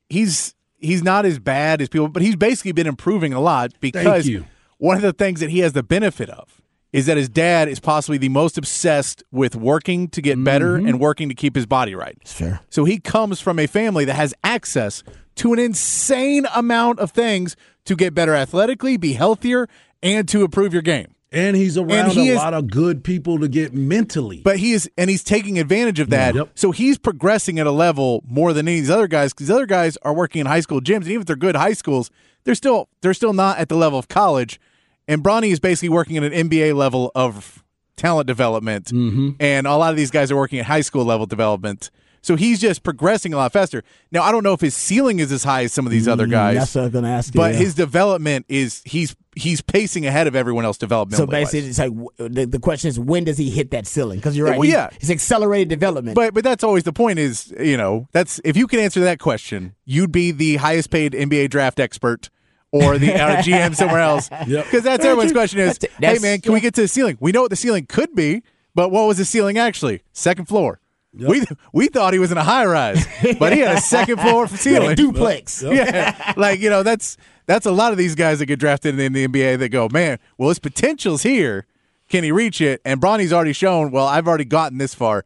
he's 0.09 0.55
he's 0.79 1.03
not 1.03 1.27
as 1.27 1.41
bad 1.41 1.83
as 1.83 1.89
people, 1.89 2.09
but 2.09 2.23
he's 2.23 2.37
basically 2.37 2.73
been 2.73 2.87
improving 2.87 3.33
a 3.33 3.41
lot 3.41 3.73
because 3.81 4.31
one 4.79 4.97
of 4.97 5.03
the 5.03 5.13
things 5.13 5.41
that 5.41 5.51
he 5.51 5.59
has 5.59 5.73
the 5.73 5.83
benefit 5.83 6.31
of 6.31 6.63
is 6.93 7.07
that 7.07 7.17
his 7.17 7.29
dad 7.29 7.69
is 7.69 7.81
possibly 7.81 8.19
the 8.19 8.29
most 8.29 8.59
obsessed 8.59 9.25
with 9.33 9.57
working 9.57 10.09
to 10.09 10.21
get 10.21 10.43
better 10.45 10.77
mm-hmm. 10.77 10.87
and 10.87 11.01
working 11.01 11.29
to 11.29 11.35
keep 11.35 11.57
his 11.57 11.67
body 11.67 11.95
right. 11.95 12.17
Fair. 12.25 12.61
So 12.69 12.85
he 12.85 12.99
comes 12.99 13.41
from 13.41 13.59
a 13.59 13.67
family 13.67 14.05
that 14.05 14.15
has 14.15 14.35
access 14.45 15.03
to 15.37 15.53
an 15.53 15.59
insane 15.59 16.47
amount 16.55 16.99
of 16.99 17.11
things 17.11 17.57
to 17.87 17.97
get 17.97 18.15
better 18.15 18.35
athletically, 18.35 18.99
be 18.99 19.15
healthier, 19.15 19.69
and 20.03 20.29
to 20.29 20.45
improve 20.45 20.73
your 20.73 20.83
game. 20.83 21.15
And 21.33 21.57
he's 21.57 21.79
around 21.79 21.91
and 21.91 22.13
he 22.13 22.29
a 22.29 22.35
is, 22.35 22.39
lot 22.39 22.53
of 22.53 22.71
good 22.71 23.03
people 23.03 23.39
to 23.39 23.49
get 23.49 23.73
mentally. 23.73 24.43
But 24.45 24.59
he 24.59 24.73
is, 24.73 24.91
and 24.99 25.09
he's 25.09 25.25
taking 25.25 25.59
advantage 25.59 25.99
of 25.99 26.11
that. 26.11 26.35
Yep. 26.35 26.51
So 26.55 26.71
he's 26.73 26.99
progressing 26.99 27.59
at 27.59 27.67
a 27.67 27.71
level 27.71 28.23
more 28.27 28.53
than 28.53 28.69
any 28.69 28.79
of 28.79 28.83
these 28.83 28.91
other 28.91 29.09
guys. 29.09 29.33
Because 29.33 29.51
other 29.51 29.67
guys 29.67 29.97
are 30.03 30.13
working 30.13 30.41
in 30.41 30.47
high 30.47 30.61
school 30.61 30.81
gyms, 30.81 30.97
and 30.97 31.09
even 31.09 31.23
if 31.23 31.27
they're 31.27 31.37
good 31.37 31.57
high 31.57 31.73
schools, 31.73 32.11
they're 32.45 32.55
still 32.55 32.89
they're 33.01 33.15
still 33.15 33.33
not 33.33 33.59
at 33.59 33.69
the 33.69 33.77
level 33.77 33.99
of 33.99 34.09
college. 34.09 34.61
And 35.09 35.25
Bronny 35.25 35.51
is 35.51 35.59
basically 35.59 35.89
working 35.89 36.17
at 36.19 36.25
an 36.25 36.49
NBA 36.49 36.75
level 36.75 37.11
of 37.15 37.65
talent 37.97 38.27
development, 38.27 38.87
mm-hmm. 38.87 39.31
and 39.41 39.67
a 39.67 39.77
lot 39.77 39.91
of 39.91 39.97
these 39.97 40.11
guys 40.11 40.31
are 40.31 40.37
working 40.37 40.59
at 40.59 40.67
high 40.67 40.81
school 40.81 41.05
level 41.05 41.27
development. 41.27 41.91
So 42.23 42.37
he's 42.37 42.61
just 42.61 42.85
progressing 42.85 43.35
a 43.35 43.37
lot 43.37 43.53
faster. 43.53 43.83
Now 44.13 44.23
I 44.23 44.31
don't 44.33 44.45
know 44.45 44.53
if 44.53 44.61
his 44.61 44.75
ceiling 44.75 45.19
is 45.19 45.33
as 45.33 45.45
high 45.45 45.65
as 45.65 45.73
some 45.73 45.87
of 45.87 45.93
these 45.93 46.07
other 46.07 46.27
mm, 46.27 46.31
guys. 46.31 46.57
That's 46.57 46.75
what 46.75 46.81
I 46.81 46.85
was 46.85 46.93
going 46.93 47.05
to 47.05 47.11
ask. 47.11 47.35
You, 47.35 47.39
but 47.39 47.53
yeah. 47.53 47.59
his 47.59 47.75
development 47.75 48.47
is 48.49 48.81
he's 48.85 49.17
he's 49.35 49.61
pacing 49.61 50.07
ahead 50.07 50.27
of 50.27 50.37
everyone 50.37 50.65
else 50.65 50.79
development. 50.79 51.19
So 51.19 51.27
basically, 51.27 51.69
it's 51.69 51.79
like 51.79 51.93
the, 52.19 52.47
the 52.47 52.59
question 52.61 52.89
is 52.89 52.99
when 52.99 53.25
does 53.25 53.39
he 53.39 53.51
hit 53.51 53.73
that 53.73 53.87
ceiling? 53.87 54.19
Because 54.19 54.37
you're 54.37 54.47
right. 54.47 54.59
Well, 54.59 54.69
yeah, 54.69 54.91
it's 54.93 55.11
accelerated 55.11 55.69
development. 55.69 56.15
But 56.15 56.33
but 56.33 56.45
that's 56.45 56.63
always 56.63 56.85
the 56.85 56.93
point. 56.93 57.19
Is 57.19 57.53
you 57.59 57.77
know 57.77 58.09
that's 58.13 58.41
if 58.45 58.57
you 58.57 58.67
can 58.67 58.79
answer 58.79 59.01
that 59.01 59.19
question, 59.19 59.75
you'd 59.85 60.13
be 60.13 60.31
the 60.31 60.57
highest 60.57 60.91
paid 60.91 61.13
NBA 61.13 61.51
draft 61.51 61.81
expert 61.81 62.31
or 62.71 62.99
the 62.99 63.15
uh, 63.21 63.43
GM 63.43 63.75
somewhere 63.75 64.01
else. 64.01 64.29
Because 64.29 64.49
yep. 64.49 64.83
that's 64.83 65.05
everyone's 65.05 65.33
question 65.33 65.59
is, 65.59 65.79
that's, 65.79 65.95
hey 66.01 66.19
man, 66.19 66.41
can 66.41 66.53
yeah. 66.53 66.55
we 66.55 66.61
get 66.61 66.75
to 66.75 66.83
the 66.83 66.89
ceiling? 66.89 67.19
We 67.21 67.33
know 67.33 67.43
what 67.43 67.51
the 67.51 67.57
ceiling 67.57 67.87
could 67.87 68.15
be, 68.15 68.43
but 68.75 68.91
what 68.91 69.07
was 69.07 69.19
the 69.19 69.25
ceiling 69.25 69.59
actually? 69.59 70.03
Second 70.13 70.47
floor. 70.47 70.81
Yep. 71.15 71.29
We 71.29 71.45
we 71.73 71.89
thought 71.89 72.15
he 72.15 72.19
was 72.19 72.33
in 72.33 72.39
a 72.39 72.45
high 72.45 72.65
rise, 72.65 73.07
but 73.39 73.53
he 73.53 73.61
had 73.61 73.77
a 73.77 73.81
second 73.81 74.19
floor 74.19 74.47
ceiling, 74.49 74.97
duplex. 74.97 75.63
Yep. 75.63 75.73
Yeah, 75.73 76.33
like 76.37 76.61
you 76.61 76.71
know 76.71 76.83
that's 76.83 77.19
that's 77.47 77.67
a 77.67 77.71
lot 77.71 77.93
of 77.93 77.99
these 77.99 78.15
guys 78.15 78.39
that 78.39 78.47
get 78.47 78.59
drafted 78.59 78.99
in 78.99 79.13
the 79.13 79.29
NBA 79.29 79.59
that 79.59 79.69
go, 79.69 79.89
man, 79.91 80.19
well 80.39 80.49
his 80.49 80.59
potential's 80.59 81.23
here. 81.23 81.67
Can 82.09 82.25
he 82.25 82.33
reach 82.33 82.61
it? 82.61 82.81
And 82.85 83.01
Bronny's 83.01 83.33
already 83.33 83.53
shown. 83.53 83.91
Well, 83.91 84.07
I've 84.07 84.27
already 84.29 84.45
gotten 84.45 84.79
this 84.79 84.95
far. 84.95 85.25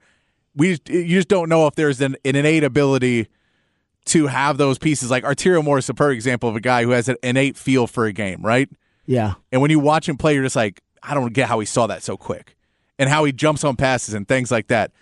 We 0.54 0.70
just, 0.70 0.88
you 0.88 1.18
just 1.18 1.28
don't 1.28 1.48
know 1.48 1.66
if 1.66 1.74
there's 1.74 2.00
an, 2.00 2.16
an 2.24 2.36
innate 2.36 2.64
ability 2.64 3.28
to 4.06 4.28
have 4.28 4.56
those 4.56 4.78
pieces. 4.78 5.10
Like 5.10 5.24
Arturo 5.24 5.62
Moore 5.62 5.78
is 5.78 5.88
a 5.88 5.94
perfect 5.94 6.14
example 6.16 6.48
of 6.48 6.56
a 6.56 6.60
guy 6.60 6.84
who 6.84 6.90
has 6.90 7.08
an 7.08 7.16
innate 7.22 7.56
feel 7.56 7.86
for 7.86 8.06
a 8.06 8.12
game, 8.12 8.40
right? 8.40 8.68
Yeah. 9.04 9.34
And 9.50 9.60
when 9.60 9.70
you 9.70 9.80
watch 9.80 10.08
him 10.08 10.16
play, 10.16 10.34
you're 10.34 10.44
just 10.44 10.56
like, 10.56 10.80
I 11.02 11.14
don't 11.14 11.32
get 11.32 11.48
how 11.48 11.58
he 11.58 11.66
saw 11.66 11.86
that 11.88 12.02
so 12.02 12.16
quick, 12.16 12.56
and 12.98 13.10
how 13.10 13.24
he 13.24 13.32
jumps 13.32 13.64
on 13.64 13.76
passes 13.76 14.14
and 14.14 14.26
things 14.26 14.50
like 14.50 14.68
that 14.68 14.92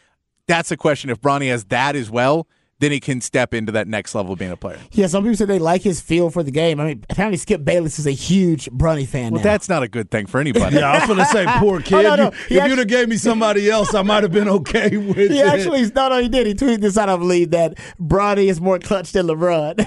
that's 0.47 0.71
a 0.71 0.77
question. 0.77 1.11
If 1.11 1.21
Bronny 1.21 1.49
has 1.49 1.65
that 1.67 1.97
as 1.97 2.11
well, 2.11 2.47
then 2.85 2.93
he 2.93 3.01
can 3.01 3.21
step 3.23 3.55
into 3.55 3.73
that 3.73 3.89
next 3.89 4.15
level 4.15 4.35
of 4.35 4.39
being 4.39 4.51
a 4.51 4.57
player. 4.57 4.79
Yeah, 4.93 5.07
some 5.07 5.25
people 5.25 5.37
say 5.37 5.47
they 5.47 5.59
like 5.59 5.81
his 5.81 6.03
feel 6.03 6.29
for 6.29 6.43
the 6.43 6.51
game. 6.51 6.79
I 6.79 6.85
mean, 6.85 7.05
apparently 7.09 7.39
Skip 7.39 7.65
Bayless 7.65 7.99
is 7.99 8.07
a 8.07 8.11
huge 8.11 8.67
Bronny 8.67 9.09
fan. 9.09 9.33
Well, 9.33 9.43
now. 9.43 9.51
that's 9.51 9.71
not 9.71 9.83
a 9.83 9.89
good 9.89 10.11
thing 10.11 10.27
for 10.27 10.39
anybody. 10.39 10.77
yeah, 10.81 10.93
I 10.93 10.99
was 10.99 11.07
going 11.07 11.19
to 11.19 11.25
say, 11.25 11.47
poor 11.59 11.81
kid. 11.81 11.95
oh, 11.95 12.03
no, 12.03 12.17
no. 12.17 12.25
You, 12.51 12.61
if 12.61 12.69
you'd 12.69 12.79
have 12.79 12.89
gave 12.89 13.09
me 13.09 13.17
somebody 13.17 13.71
else, 13.71 13.95
I 13.95 14.03
might 14.03 14.23
have 14.23 14.33
been 14.33 14.49
okay 14.49 14.97
with 14.99 15.17
he 15.17 15.41
it. 15.41 15.47
actually, 15.47 15.87
no, 15.95 16.11
no, 16.11 16.21
he 16.21 16.29
did. 16.29 16.47
He 16.47 16.55
tweeted 16.55 16.81
this 16.81 16.99
out, 16.99 17.09
I 17.09 17.17
believe, 17.17 17.53
that 17.53 17.79
Bronny 17.99 18.51
is 18.51 18.61
more 18.61 18.79
clutch 18.79 19.13
than 19.13 19.29
LeBron. 19.29 19.79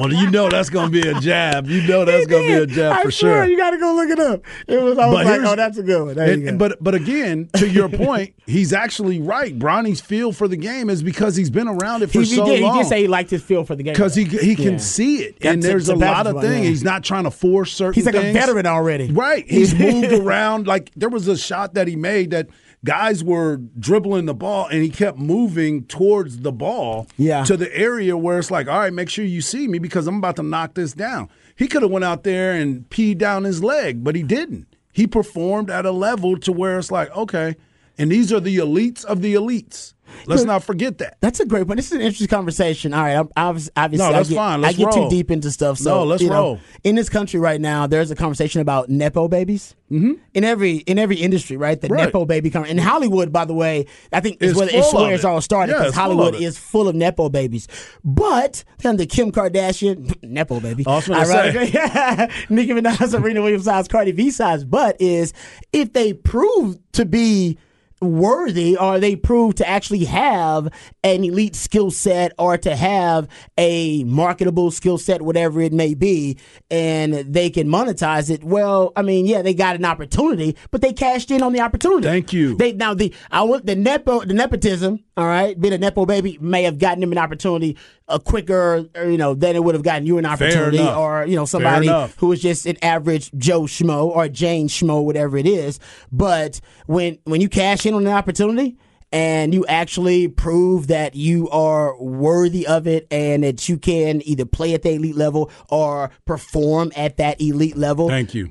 well, 0.00 0.12
you 0.12 0.28
know 0.28 0.48
that's 0.48 0.70
going 0.70 0.90
to 0.90 1.02
be 1.02 1.08
a 1.08 1.20
jab. 1.20 1.68
You 1.68 1.86
know 1.86 2.04
that's 2.04 2.26
going 2.26 2.48
to 2.48 2.66
be 2.66 2.72
a 2.72 2.74
jab 2.74 2.98
I 2.98 3.02
for 3.04 3.12
sure. 3.12 3.44
You 3.44 3.56
got 3.56 3.70
to 3.70 3.78
go 3.78 3.94
look 3.94 4.10
it 4.10 4.18
up. 4.18 4.42
It 4.66 4.82
was. 4.82 4.98
I 4.98 5.06
was 5.06 5.18
but 5.18 5.26
like, 5.26 5.40
oh, 5.42 5.56
that's 5.56 5.78
a 5.78 5.82
good 5.84 6.16
one. 6.16 6.18
And, 6.18 6.58
but 6.58 6.82
but 6.82 6.96
again, 6.96 7.48
to 7.56 7.68
your 7.68 7.88
point, 7.88 8.34
he's 8.46 8.72
actually 8.72 9.20
right. 9.20 9.56
Bronny's 9.56 10.00
feel 10.00 10.32
for 10.32 10.48
the 10.48 10.56
game 10.56 10.90
is 10.90 11.02
because 11.02 11.36
he's 11.36 11.50
been 11.50 11.68
around 11.68 11.91
it 12.00 12.10
for 12.10 12.20
he, 12.20 12.24
so 12.24 12.44
he 12.44 12.50
did, 12.52 12.62
long. 12.62 12.76
He 12.76 12.82
did 12.82 12.88
say 12.88 13.00
he 13.02 13.08
liked 13.08 13.28
his 13.28 13.42
feel 13.42 13.64
for 13.64 13.76
the 13.76 13.82
game 13.82 13.92
because 13.92 14.14
he 14.14 14.24
he 14.24 14.56
can 14.56 14.72
yeah. 14.72 14.76
see 14.78 15.16
it, 15.24 15.40
That's 15.40 15.52
and 15.52 15.62
there's 15.62 15.90
a, 15.90 15.94
a 15.94 15.96
lot 15.96 16.26
of 16.26 16.40
things. 16.40 16.66
He's 16.66 16.84
not 16.84 17.04
trying 17.04 17.24
to 17.24 17.30
force 17.30 17.74
certain. 17.74 17.94
He's 17.94 18.06
like 18.06 18.14
things. 18.14 18.34
a 18.34 18.40
veteran 18.40 18.64
already, 18.64 19.10
right? 19.10 19.44
He's 19.46 19.74
moved 19.78 20.12
around. 20.12 20.66
Like 20.66 20.90
there 20.94 21.10
was 21.10 21.28
a 21.28 21.36
shot 21.36 21.74
that 21.74 21.88
he 21.88 21.96
made 21.96 22.30
that 22.30 22.48
guys 22.84 23.22
were 23.22 23.58
dribbling 23.78 24.26
the 24.26 24.34
ball 24.34 24.66
and 24.66 24.82
he 24.82 24.90
kept 24.90 25.18
moving 25.18 25.84
towards 25.84 26.38
the 26.40 26.52
ball 26.52 27.06
yeah. 27.16 27.44
to 27.44 27.56
the 27.56 27.74
area 27.76 28.16
where 28.16 28.38
it's 28.38 28.50
like 28.50 28.66
all 28.66 28.78
right 28.78 28.92
make 28.92 29.08
sure 29.08 29.24
you 29.24 29.40
see 29.40 29.68
me 29.68 29.78
because 29.78 30.06
i'm 30.06 30.16
about 30.16 30.36
to 30.36 30.42
knock 30.42 30.74
this 30.74 30.92
down 30.92 31.28
he 31.54 31.68
could 31.68 31.82
have 31.82 31.90
went 31.90 32.04
out 32.04 32.24
there 32.24 32.52
and 32.52 32.88
peed 32.90 33.18
down 33.18 33.44
his 33.44 33.62
leg 33.62 34.02
but 34.02 34.16
he 34.16 34.22
didn't 34.22 34.66
he 34.92 35.06
performed 35.06 35.70
at 35.70 35.86
a 35.86 35.92
level 35.92 36.36
to 36.36 36.50
where 36.50 36.78
it's 36.78 36.90
like 36.90 37.14
okay 37.16 37.54
and 37.98 38.10
these 38.10 38.32
are 38.32 38.40
the 38.40 38.56
elites 38.56 39.04
of 39.04 39.22
the 39.22 39.34
elites 39.34 39.94
Let's 40.26 40.44
not 40.44 40.62
forget 40.64 40.98
that. 40.98 41.18
That's 41.20 41.40
a 41.40 41.46
great 41.46 41.66
point. 41.66 41.76
This 41.76 41.86
is 41.86 41.92
an 41.92 42.00
interesting 42.00 42.28
conversation. 42.28 42.94
All 42.94 43.02
right, 43.02 43.16
I'm, 43.16 43.28
obviously, 43.36 43.98
no, 43.98 44.12
that's 44.12 44.28
I 44.28 44.30
get, 44.30 44.36
fine. 44.36 44.60
Let's 44.60 44.74
I 44.74 44.78
get 44.78 44.86
roll. 44.86 45.08
too 45.08 45.16
deep 45.16 45.30
into 45.30 45.50
stuff. 45.50 45.78
So 45.78 45.96
no, 45.96 46.04
let's 46.04 46.22
you 46.22 46.30
roll. 46.30 46.56
Know, 46.56 46.60
in 46.84 46.94
this 46.94 47.08
country 47.08 47.40
right 47.40 47.60
now, 47.60 47.86
there's 47.86 48.10
a 48.10 48.16
conversation 48.16 48.60
about 48.60 48.88
nepo 48.88 49.28
babies. 49.28 49.74
Mm-hmm. 49.92 50.12
In 50.32 50.44
every 50.44 50.76
in 50.76 50.98
every 50.98 51.16
industry, 51.16 51.58
right? 51.58 51.78
The 51.78 51.88
right. 51.88 52.06
nepo 52.06 52.24
baby 52.24 52.50
in 52.66 52.78
Hollywood, 52.78 53.30
by 53.30 53.44
the 53.44 53.52
way, 53.52 53.84
I 54.10 54.20
think 54.20 54.40
is 54.40 54.54
where, 54.54 54.66
it's 54.70 54.94
where 54.94 55.14
it's 55.14 55.24
all 55.24 55.42
started 55.42 55.74
because 55.74 55.94
yeah, 55.94 56.00
Hollywood 56.00 56.34
is 56.34 56.56
full 56.56 56.88
of 56.88 56.94
nepo 56.94 57.28
babies. 57.28 57.68
But 58.02 58.64
then 58.78 58.96
the 58.96 59.04
Kim 59.04 59.30
Kardashian 59.30 60.16
nepo 60.22 60.60
baby, 60.60 60.86
also 60.86 61.12
Nicki 61.12 61.28
Minaj, 61.28 63.06
Serena 63.06 63.42
Williams 63.42 63.64
size, 63.64 63.86
Cardi 63.86 64.12
B 64.12 64.30
size, 64.30 64.64
but 64.64 64.98
is 64.98 65.34
if 65.74 65.92
they 65.92 66.14
prove 66.14 66.78
to 66.92 67.04
be 67.04 67.58
worthy 68.02 68.76
or 68.76 68.98
they 68.98 69.16
proved 69.16 69.58
to 69.58 69.68
actually 69.68 70.04
have 70.04 70.68
an 71.02 71.24
elite 71.24 71.56
skill 71.56 71.90
set 71.90 72.32
or 72.38 72.58
to 72.58 72.74
have 72.76 73.28
a 73.56 74.04
marketable 74.04 74.70
skill 74.70 74.98
set, 74.98 75.22
whatever 75.22 75.60
it 75.60 75.72
may 75.72 75.94
be, 75.94 76.38
and 76.70 77.14
they 77.14 77.50
can 77.50 77.68
monetize 77.68 78.30
it. 78.30 78.44
Well, 78.44 78.92
I 78.96 79.02
mean, 79.02 79.26
yeah, 79.26 79.42
they 79.42 79.54
got 79.54 79.76
an 79.76 79.84
opportunity, 79.84 80.56
but 80.70 80.80
they 80.80 80.92
cashed 80.92 81.30
in 81.30 81.42
on 81.42 81.52
the 81.52 81.60
opportunity. 81.60 82.06
Thank 82.06 82.32
you. 82.32 82.56
They 82.56 82.72
now 82.72 82.94
the 82.94 83.14
I 83.30 83.42
want 83.42 83.66
the 83.66 83.76
nepo 83.76 84.24
the 84.24 84.34
nepotism, 84.34 85.04
all 85.16 85.26
right, 85.26 85.58
being 85.58 85.74
a 85.74 85.78
nepo 85.78 86.06
baby 86.06 86.38
may 86.40 86.64
have 86.64 86.78
gotten 86.78 87.02
him 87.02 87.12
an 87.12 87.18
opportunity 87.18 87.76
a 88.12 88.20
quicker, 88.20 88.86
or, 88.94 89.10
you 89.10 89.16
know, 89.18 89.34
than 89.34 89.56
it 89.56 89.64
would 89.64 89.74
have 89.74 89.82
gotten 89.82 90.06
you 90.06 90.18
an 90.18 90.26
opportunity, 90.26 90.78
or 90.96 91.24
you 91.26 91.36
know, 91.36 91.44
somebody 91.44 91.88
who 92.18 92.28
was 92.28 92.40
just 92.40 92.66
an 92.66 92.76
average 92.82 93.32
Joe 93.36 93.62
Schmo 93.62 94.06
or 94.06 94.28
Jane 94.28 94.68
Schmo, 94.68 95.04
whatever 95.04 95.36
it 95.36 95.46
is. 95.46 95.80
But 96.10 96.60
when 96.86 97.18
when 97.24 97.40
you 97.40 97.48
cash 97.48 97.86
in 97.86 97.94
on 97.94 98.06
an 98.06 98.12
opportunity 98.12 98.76
and 99.10 99.52
you 99.52 99.66
actually 99.66 100.28
prove 100.28 100.86
that 100.86 101.14
you 101.14 101.48
are 101.50 102.00
worthy 102.00 102.66
of 102.66 102.86
it 102.86 103.06
and 103.10 103.44
that 103.44 103.68
you 103.68 103.76
can 103.76 104.26
either 104.26 104.46
play 104.46 104.74
at 104.74 104.82
the 104.82 104.92
elite 104.94 105.16
level 105.16 105.50
or 105.68 106.10
perform 106.24 106.92
at 106.96 107.18
that 107.18 107.40
elite 107.40 107.76
level. 107.76 108.08
Thank 108.08 108.34
you 108.34 108.46
uh, 108.46 108.50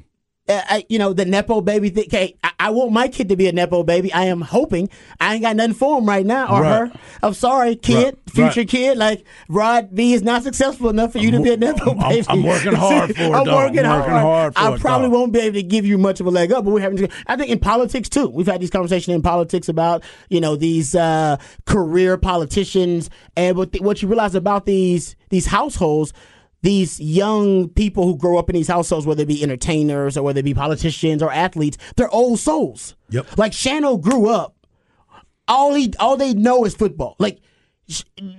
I, 0.52 0.86
you 0.90 1.00
know, 1.00 1.14
the 1.14 1.26
nepo 1.26 1.62
baby 1.62 1.90
thing. 1.90 2.06
Okay, 2.06 2.36
I, 2.44 2.52
I, 2.60 2.70
want 2.72 2.92
my 2.92 3.08
kid 3.08 3.30
to 3.30 3.36
be 3.36 3.48
a 3.48 3.52
nepo 3.52 3.84
baby. 3.84 4.12
I 4.14 4.26
am 4.26 4.42
hoping. 4.42 4.90
I 5.20 5.36
ain't 5.36 5.44
got 5.44 5.56
nothing 5.56 5.74
for 5.74 6.00
him 6.00 6.06
right 6.06 6.26
now 6.26 6.48
or 6.48 6.62
right. 6.62 6.92
her. 6.92 7.00
I'm 7.24 7.34
sorry, 7.34 7.76
kid, 7.76 8.06
right. 8.06 8.18
future 8.30 8.62
right. 8.62 8.68
kid. 8.68 8.98
Like 8.98 9.26
Rod 9.50 9.94
B 9.94 10.14
is 10.14 10.24
not 10.24 10.44
successful 10.44 10.90
enough 10.90 11.14
for 11.14 11.20
you 11.20 11.32
to 11.32 11.40
be 11.40 11.54
a 11.54 11.58
nepo 11.58 11.92
I'm, 11.92 12.10
baby. 12.10 12.26
I'm, 12.30 12.44
working 12.44 12.74
hard 12.74 13.16
for 13.16 13.22
it. 13.24 13.32
I'm, 13.32 13.48
working, 13.48 13.80
I'm 13.80 13.86
hard. 13.86 14.02
working 14.02 14.14
hard. 14.14 14.54
I 14.56 14.74
it, 14.74 14.82
probably 14.82 15.10
won't 15.10 15.34
be 15.34 15.40
able 15.40 15.56
to 15.56 15.64
give 15.64 15.86
you 15.86 15.98
much 15.98 16.20
of 16.20 16.26
a 16.26 16.32
leg 16.32 16.52
up, 16.52 16.66
but 16.66 16.72
we're 16.72 16.82
having. 16.82 16.98
To, 16.98 17.10
I 17.28 17.36
think 17.36 17.50
in 17.50 17.60
politics 17.60 18.10
too. 18.10 18.28
We've 18.30 18.48
had 18.48 18.62
these 18.62 18.72
conversations 18.72 19.14
in 19.14 19.22
politics 19.22 19.70
about 19.70 20.04
you 20.30 20.42
know 20.42 20.56
these 20.56 20.96
uh, 20.96 21.38
career 21.66 22.18
politicians 22.18 23.10
and 23.36 23.58
what, 23.58 23.72
the, 23.72 23.80
what 23.80 24.02
you 24.02 24.08
realize 24.08 24.36
about 24.36 24.66
these 24.66 25.16
these 25.30 25.46
households 25.46 26.14
these 26.62 27.00
young 27.00 27.70
people 27.70 28.06
who 28.06 28.18
grow 28.18 28.38
up 28.38 28.50
in 28.50 28.56
these 28.56 28.68
households, 28.68 29.06
whether 29.06 29.24
it 29.24 29.28
be 29.28 29.42
entertainers 29.42 30.18
or 30.18 30.24
whether 30.24 30.40
it 30.40 30.44
be 30.44 30.54
politicians 30.54 31.24
or 31.24 31.32
athletes, 31.32 31.78
they're 31.96 32.14
old 32.14 32.40
souls. 32.40 32.96
Yep. 33.10 33.38
Like 33.38 33.52
Shano 33.52 34.00
grew 34.00 34.30
up, 34.30 34.56
all 35.48 35.74
he 35.74 35.94
all 36.00 36.18
they 36.18 36.34
know 36.34 36.66
is 36.66 36.76
football. 36.76 37.16
Like 37.20 37.40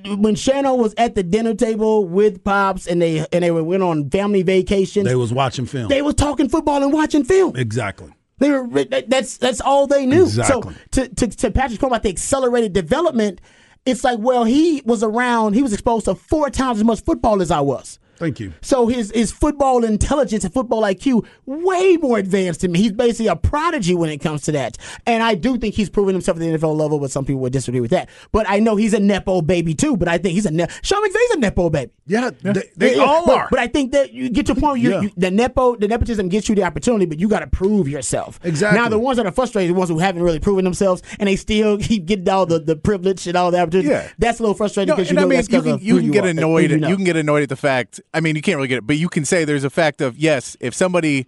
when 0.04 0.34
Shano 0.34 0.78
was 0.78 0.94
at 0.96 1.14
the 1.14 1.22
dinner 1.22 1.54
table 1.54 2.06
with 2.06 2.42
pops 2.44 2.86
and 2.86 3.02
they 3.02 3.26
and 3.32 3.44
they 3.44 3.50
went 3.50 3.82
on 3.82 4.08
family 4.10 4.42
vacations, 4.42 5.06
they 5.06 5.14
was 5.14 5.32
watching 5.32 5.66
film. 5.66 5.88
They 5.88 6.02
was 6.02 6.14
talking 6.14 6.48
football 6.48 6.82
and 6.82 6.92
watching 6.92 7.24
film. 7.24 7.56
Exactly. 7.56 8.12
They 8.38 8.50
were 8.50 8.84
that's 8.84 9.36
that's 9.36 9.60
all 9.60 9.86
they 9.86 10.06
knew. 10.06 10.22
Exactly. 10.22 10.74
So 10.92 11.02
to 11.02 11.08
to, 11.14 11.26
to 11.28 11.50
Patrick's 11.50 11.80
point 11.80 11.92
about 11.92 12.02
the 12.02 12.08
accelerated 12.08 12.72
development, 12.72 13.40
it's 13.84 14.04
like 14.04 14.18
well 14.18 14.44
he 14.44 14.82
was 14.84 15.02
around, 15.02 15.54
he 15.54 15.62
was 15.62 15.72
exposed 15.72 16.06
to 16.06 16.14
four 16.14 16.50
times 16.50 16.78
as 16.78 16.84
much 16.84 17.02
football 17.02 17.42
as 17.42 17.50
I 17.50 17.60
was. 17.60 17.98
Thank 18.22 18.38
you. 18.38 18.52
So 18.60 18.86
his 18.86 19.10
his 19.10 19.32
football 19.32 19.82
intelligence 19.82 20.44
and 20.44 20.54
football 20.54 20.82
IQ 20.82 21.26
way 21.44 21.96
more 21.96 22.18
advanced 22.18 22.60
than 22.60 22.70
me. 22.70 22.78
He's 22.78 22.92
basically 22.92 23.26
a 23.26 23.34
prodigy 23.34 23.96
when 23.96 24.10
it 24.10 24.18
comes 24.18 24.42
to 24.42 24.52
that. 24.52 24.78
And 25.08 25.24
I 25.24 25.34
do 25.34 25.58
think 25.58 25.74
he's 25.74 25.90
proven 25.90 26.14
himself 26.14 26.36
at 26.36 26.40
the 26.40 26.46
NFL 26.46 26.76
level, 26.76 27.00
but 27.00 27.10
some 27.10 27.24
people 27.24 27.40
would 27.40 27.52
disagree 27.52 27.80
with 27.80 27.90
that. 27.90 28.08
But 28.30 28.48
I 28.48 28.60
know 28.60 28.76
he's 28.76 28.94
a 28.94 29.00
nepo 29.00 29.42
baby 29.42 29.74
too. 29.74 29.96
But 29.96 30.06
I 30.06 30.18
think 30.18 30.34
he's 30.34 30.46
a 30.46 30.52
ne- 30.52 30.68
Sean 30.82 31.02
McVay's 31.02 31.30
a 31.32 31.38
nepo 31.40 31.68
baby. 31.68 31.90
Yeah, 32.06 32.30
they, 32.42 32.70
they 32.76 32.96
yeah, 32.96 33.02
all 33.02 33.26
but, 33.26 33.38
are. 33.38 33.48
But 33.50 33.58
I 33.58 33.66
think 33.66 33.90
that 33.90 34.12
you 34.12 34.28
get 34.28 34.46
to 34.46 34.52
a 34.52 34.54
point 34.54 34.82
where 34.82 34.92
yeah. 34.92 35.00
you, 35.00 35.10
the 35.16 35.30
nepo 35.32 35.74
the 35.74 35.88
nepotism 35.88 36.28
gets 36.28 36.48
you 36.48 36.54
the 36.54 36.62
opportunity, 36.62 37.06
but 37.06 37.18
you 37.18 37.28
got 37.28 37.40
to 37.40 37.48
prove 37.48 37.88
yourself. 37.88 38.38
Exactly. 38.44 38.78
Now 38.78 38.88
the 38.88 39.00
ones 39.00 39.16
that 39.16 39.26
are 39.26 39.32
frustrated, 39.32 39.74
the 39.74 39.78
ones 39.78 39.90
who 39.90 39.98
haven't 39.98 40.22
really 40.22 40.38
proven 40.38 40.64
themselves, 40.64 41.02
and 41.18 41.28
they 41.28 41.34
still 41.34 41.76
keep 41.80 42.06
getting 42.06 42.28
all 42.28 42.46
the, 42.46 42.60
the 42.60 42.76
privilege 42.76 43.26
and 43.26 43.36
all 43.36 43.50
the 43.50 43.58
opportunity. 43.58 43.88
Yeah. 43.88 44.08
that's 44.18 44.38
a 44.38 44.42
little 44.44 44.54
frustrating 44.54 44.94
because 44.94 45.08
no, 45.08 45.10
you 45.10 45.16
know 45.16 45.22
I 45.22 45.28
mean, 45.28 45.36
that's 45.38 45.50
you 45.50 45.62
can, 45.62 45.78
you 45.80 46.00
can 46.00 46.10
get 46.12 46.24
you 46.24 46.30
annoyed. 46.30 46.70
you, 46.70 46.78
know. 46.78 46.88
you 46.88 46.94
can 46.94 47.04
get 47.04 47.16
annoyed 47.16 47.42
at 47.42 47.48
the 47.48 47.56
fact. 47.56 48.00
I 48.14 48.20
mean, 48.20 48.36
you 48.36 48.42
can't 48.42 48.56
really 48.56 48.68
get 48.68 48.78
it 48.78 48.86
but 48.86 48.96
you 48.96 49.08
can 49.08 49.24
say 49.24 49.44
there's 49.44 49.64
a 49.64 49.70
fact 49.70 50.00
of 50.00 50.18
yes, 50.18 50.56
if 50.60 50.74
somebody 50.74 51.26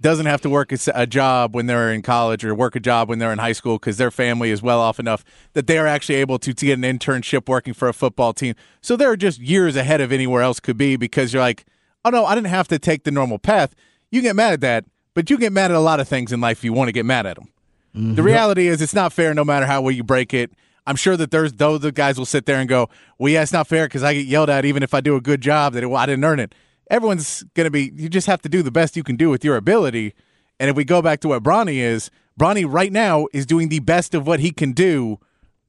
doesn't 0.00 0.26
have 0.26 0.42
to 0.42 0.50
work 0.50 0.72
a 0.72 1.06
job 1.06 1.54
when 1.54 1.66
they're 1.66 1.90
in 1.90 2.02
college 2.02 2.44
or 2.44 2.54
work 2.54 2.76
a 2.76 2.80
job 2.80 3.08
when 3.08 3.18
they're 3.18 3.32
in 3.32 3.38
high 3.38 3.52
school 3.52 3.78
because 3.78 3.96
their 3.96 4.10
family 4.10 4.50
is 4.50 4.62
well 4.62 4.78
off 4.78 5.00
enough 5.00 5.24
that 5.54 5.66
they 5.66 5.78
are 5.78 5.86
actually 5.86 6.16
able 6.16 6.38
to, 6.38 6.52
to 6.52 6.66
get 6.66 6.78
an 6.78 6.82
internship 6.82 7.48
working 7.48 7.72
for 7.72 7.88
a 7.88 7.94
football 7.94 8.34
team. 8.34 8.54
So 8.82 8.96
they're 8.96 9.16
just 9.16 9.40
years 9.40 9.74
ahead 9.74 10.02
of 10.02 10.12
anywhere 10.12 10.42
else 10.42 10.60
could 10.60 10.76
be 10.76 10.96
because 10.96 11.32
you're 11.32 11.42
like, 11.42 11.64
oh 12.04 12.10
no, 12.10 12.26
I 12.26 12.34
didn't 12.34 12.48
have 12.48 12.68
to 12.68 12.78
take 12.78 13.04
the 13.04 13.10
normal 13.10 13.38
path. 13.38 13.74
You 14.10 14.20
get 14.20 14.36
mad 14.36 14.52
at 14.52 14.60
that, 14.60 14.84
but 15.14 15.30
you 15.30 15.38
get 15.38 15.52
mad 15.52 15.70
at 15.70 15.76
a 15.76 15.80
lot 15.80 15.98
of 15.98 16.06
things 16.06 16.30
in 16.30 16.40
life. 16.42 16.62
You 16.62 16.74
want 16.74 16.88
to 16.88 16.92
get 16.92 17.06
mad 17.06 17.24
at 17.24 17.36
them. 17.36 17.48
Mm-hmm. 17.96 18.14
The 18.16 18.22
reality 18.22 18.68
is, 18.68 18.82
it's 18.82 18.94
not 18.94 19.12
fair 19.12 19.32
no 19.32 19.44
matter 19.44 19.64
how 19.64 19.80
well 19.80 19.90
you 19.90 20.04
break 20.04 20.34
it. 20.34 20.52
I'm 20.86 20.96
sure 20.96 21.16
that 21.16 21.30
there's 21.30 21.52
those 21.52 21.80
the 21.80 21.92
guys 21.92 22.18
will 22.18 22.26
sit 22.26 22.46
there 22.46 22.58
and 22.58 22.68
go, 22.68 22.88
"Well, 23.18 23.32
yeah, 23.32 23.42
it's 23.42 23.52
not 23.52 23.66
fair 23.66 23.86
because 23.86 24.02
I 24.02 24.14
get 24.14 24.26
yelled 24.26 24.50
at 24.50 24.64
even 24.64 24.82
if 24.82 24.94
I 24.94 25.00
do 25.00 25.16
a 25.16 25.20
good 25.20 25.40
job 25.40 25.72
that 25.72 25.82
it, 25.82 25.86
well, 25.86 26.00
I 26.00 26.06
didn't 26.06 26.24
earn 26.24 26.40
it." 26.40 26.54
everyone's 26.90 27.44
to 27.54 27.70
be, 27.70 27.92
you 27.94 28.08
just 28.08 28.26
have 28.26 28.42
to 28.42 28.48
do 28.48 28.62
the 28.62 28.70
best 28.70 28.96
you 28.96 29.02
can 29.02 29.16
do 29.16 29.30
with 29.30 29.44
your 29.44 29.56
ability. 29.56 30.14
And 30.58 30.70
if 30.70 30.76
we 30.76 30.84
go 30.84 31.02
back 31.02 31.20
to 31.20 31.28
what 31.28 31.42
Bronny 31.42 31.76
is, 31.76 32.10
Bronny 32.38 32.64
right 32.68 32.92
now 32.92 33.26
is 33.32 33.46
doing 33.46 33.68
the 33.68 33.80
best 33.80 34.14
of 34.14 34.26
what 34.26 34.40
he 34.40 34.50
can 34.50 34.72
do 34.72 35.18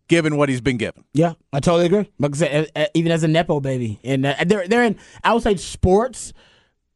given 0.08 0.38
what 0.38 0.50
he's 0.50 0.62
been 0.62 0.78
given. 0.78 1.04
Yeah, 1.14 1.34
I 1.52 1.60
totally 1.60 1.86
agree. 1.86 2.10
Like 2.20 2.36
I 2.36 2.38
said, 2.38 2.92
even 2.94 3.12
as 3.12 3.24
a 3.24 3.28
nepo 3.28 3.60
baby, 3.60 4.00
and 4.04 4.26
uh, 4.26 4.36
they're 4.46 4.68
they're 4.68 4.84
in 4.84 4.98
outside 5.24 5.60
sports. 5.60 6.34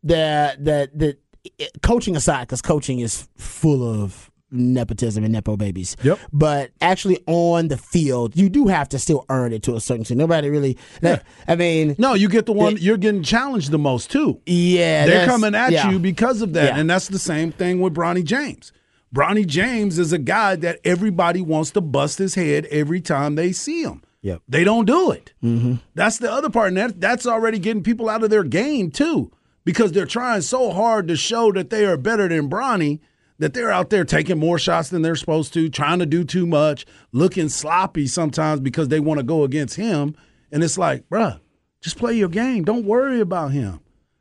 The 0.03 0.55
the 0.57 0.89
the 0.93 1.71
coaching 1.83 2.15
aside, 2.15 2.41
because 2.41 2.61
coaching 2.61 2.99
is 2.99 3.27
full 3.35 3.83
of 3.83 4.30
nepotism 4.51 5.23
and 5.23 5.33
nepo 5.33 5.55
babies. 5.57 5.95
Yep. 6.03 6.19
But 6.31 6.71
actually 6.81 7.23
on 7.27 7.69
the 7.69 7.77
field, 7.77 8.35
you 8.35 8.49
do 8.49 8.67
have 8.67 8.89
to 8.89 8.99
still 8.99 9.25
earn 9.29 9.53
it 9.53 9.63
to 9.63 9.75
a 9.75 9.79
certain 9.79 10.01
extent. 10.01 10.17
Nobody 10.17 10.49
really. 10.49 10.77
Yeah. 11.01 11.21
I 11.47 11.55
mean, 11.55 11.95
no, 11.97 12.13
you 12.13 12.29
get 12.29 12.45
the 12.45 12.53
one 12.53 12.73
it, 12.73 12.81
you're 12.81 12.97
getting 12.97 13.23
challenged 13.23 13.71
the 13.71 13.79
most 13.79 14.11
too. 14.11 14.41
Yeah, 14.45 15.05
they're 15.05 15.25
coming 15.25 15.55
at 15.55 15.71
yeah. 15.71 15.89
you 15.89 15.99
because 15.99 16.41
of 16.41 16.53
that, 16.53 16.73
yeah. 16.73 16.79
and 16.79 16.89
that's 16.89 17.07
the 17.07 17.19
same 17.19 17.51
thing 17.51 17.79
with 17.79 17.93
Bronny 17.93 18.23
James. 18.23 18.71
Bronny 19.13 19.45
James 19.45 19.99
is 19.99 20.13
a 20.13 20.17
guy 20.17 20.55
that 20.57 20.79
everybody 20.85 21.41
wants 21.41 21.71
to 21.71 21.81
bust 21.81 22.17
his 22.17 22.35
head 22.35 22.65
every 22.67 23.01
time 23.01 23.35
they 23.35 23.51
see 23.51 23.83
him. 23.83 24.01
Yep. 24.21 24.41
They 24.47 24.63
don't 24.63 24.85
do 24.85 25.11
it. 25.11 25.33
Mm-hmm. 25.43 25.75
That's 25.95 26.19
the 26.19 26.31
other 26.31 26.49
part, 26.49 26.69
and 26.69 26.77
that, 26.77 27.01
that's 27.01 27.25
already 27.25 27.59
getting 27.59 27.83
people 27.83 28.07
out 28.07 28.23
of 28.23 28.29
their 28.29 28.43
game 28.43 28.91
too, 28.91 29.31
because 29.65 29.91
they're 29.91 30.05
trying 30.05 30.41
so 30.41 30.71
hard 30.71 31.07
to 31.07 31.15
show 31.15 31.51
that 31.51 31.71
they 31.71 31.85
are 31.85 31.97
better 31.97 32.27
than 32.27 32.49
Bronny 32.49 32.99
that 33.41 33.55
they're 33.55 33.71
out 33.71 33.89
there 33.89 34.05
taking 34.05 34.37
more 34.37 34.59
shots 34.59 34.89
than 34.89 35.01
they're 35.01 35.15
supposed 35.15 35.51
to, 35.51 35.67
trying 35.67 35.97
to 35.97 36.05
do 36.05 36.23
too 36.23 36.45
much, 36.45 36.85
looking 37.11 37.49
sloppy 37.49 38.05
sometimes 38.05 38.59
because 38.59 38.89
they 38.89 38.99
want 38.99 39.17
to 39.19 39.23
go 39.23 39.43
against 39.43 39.75
him. 39.75 40.15
And 40.51 40.63
it's 40.63 40.77
like, 40.77 41.09
bruh, 41.09 41.39
just 41.81 41.97
play 41.97 42.13
your 42.13 42.29
game. 42.29 42.63
Don't 42.63 42.85
worry 42.85 43.19
about 43.19 43.51
him. 43.51 43.79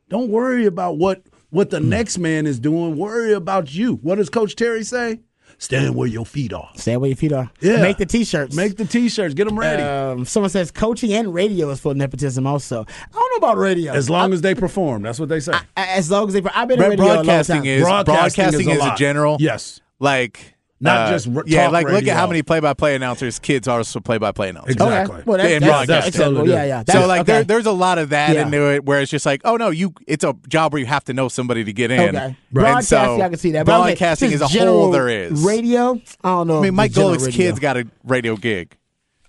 Don't 0.09 0.31
worry 0.31 0.65
about 0.65 0.97
what 0.97 1.23
what 1.51 1.69
the 1.69 1.79
hmm. 1.79 1.89
next 1.89 2.17
man 2.17 2.47
is 2.47 2.59
doing. 2.59 2.97
Worry 2.97 3.33
about 3.33 3.71
you. 3.71 3.97
What 3.97 4.15
does 4.15 4.31
Coach 4.31 4.55
Terry 4.55 4.83
say? 4.83 5.19
Stand 5.61 5.95
where 5.95 6.07
your 6.07 6.25
feet 6.25 6.53
are. 6.53 6.71
Stand 6.75 7.01
where 7.01 7.09
your 7.09 7.15
feet 7.15 7.31
are. 7.31 7.51
Yeah. 7.59 7.83
Make 7.83 7.97
the 7.97 8.05
t-shirts. 8.07 8.55
Make 8.55 8.77
the 8.77 8.85
t-shirts. 8.85 9.35
Get 9.35 9.47
them 9.47 9.59
ready. 9.59 9.83
Um, 9.83 10.25
someone 10.25 10.49
says 10.49 10.71
coaching 10.71 11.13
and 11.13 11.31
radio 11.31 11.69
is 11.69 11.79
for 11.79 11.93
nepotism. 11.93 12.47
Also, 12.47 12.81
I 12.81 13.11
don't 13.13 13.41
know 13.41 13.47
about 13.47 13.57
radio. 13.59 13.93
As 13.93 14.09
long 14.09 14.31
I, 14.31 14.33
as 14.33 14.41
they 14.41 14.55
perform, 14.55 15.03
that's 15.03 15.19
what 15.19 15.29
they 15.29 15.39
say. 15.39 15.53
I, 15.77 15.97
as 15.97 16.09
long 16.09 16.27
as 16.27 16.33
they, 16.33 16.41
I've 16.55 16.67
been 16.67 16.81
in 16.81 16.89
radio 16.89 17.05
broadcasting 17.05 17.65
is 17.65 17.83
broadcasting, 17.83 18.43
broadcasting 18.43 18.69
is, 18.71 18.77
a, 18.79 18.85
is 18.87 18.91
a 18.91 18.95
general. 18.95 19.37
Yes. 19.39 19.79
Like 19.99 20.55
not 20.81 21.07
uh, 21.07 21.11
just 21.11 21.27
yeah, 21.45 21.67
like 21.67 21.85
radio. 21.85 21.99
look 21.99 22.07
at 22.07 22.17
how 22.17 22.25
many 22.25 22.41
play-by-play 22.41 22.95
announcers 22.95 23.37
kids 23.37 23.67
are 23.67 23.77
also 23.77 23.99
play-by-play 23.99 24.49
announcers. 24.49 24.73
Exactly. 24.73 25.15
Okay. 25.17 25.23
Well, 25.25 25.37
that, 25.37 25.51
in 25.51 25.61
that's, 25.61 25.87
that's, 25.87 26.17
that's 26.17 26.47
yeah, 26.47 26.63
yeah. 26.63 26.83
That's, 26.83 26.99
so 26.99 27.07
like 27.07 27.21
okay. 27.21 27.33
there, 27.33 27.43
there's 27.43 27.67
a 27.67 27.71
lot 27.71 27.99
of 27.99 28.09
that 28.09 28.33
yeah. 28.33 28.45
into 28.45 28.73
it 28.73 28.83
where 28.83 28.99
it's 28.99 29.11
just 29.11 29.25
like, 29.25 29.41
oh 29.45 29.57
no, 29.57 29.69
you 29.69 29.93
it's 30.07 30.23
a 30.23 30.35
job 30.47 30.73
where 30.73 30.79
you 30.79 30.87
have 30.87 31.03
to 31.05 31.13
know 31.13 31.27
somebody 31.27 31.63
to 31.63 31.71
get 31.71 31.91
in. 31.91 32.15
Okay. 32.15 32.17
Right. 32.17 32.35
Broadcasting, 32.51 33.19
so 33.19 33.21
I 33.21 33.29
can 33.29 33.37
see 33.37 33.51
that. 33.51 33.65
Broadcasting 33.65 34.31
is 34.31 34.41
a 34.41 34.47
whole 34.47 34.89
there 34.89 35.07
is. 35.07 35.43
Radio, 35.43 36.01
I 36.23 36.29
don't 36.29 36.47
know. 36.47 36.59
I 36.59 36.61
mean, 36.63 36.75
Mike 36.75 36.93
Golic's 36.93 37.27
kids 37.27 37.59
got 37.59 37.77
a 37.77 37.87
radio 38.03 38.35
gig. 38.35 38.75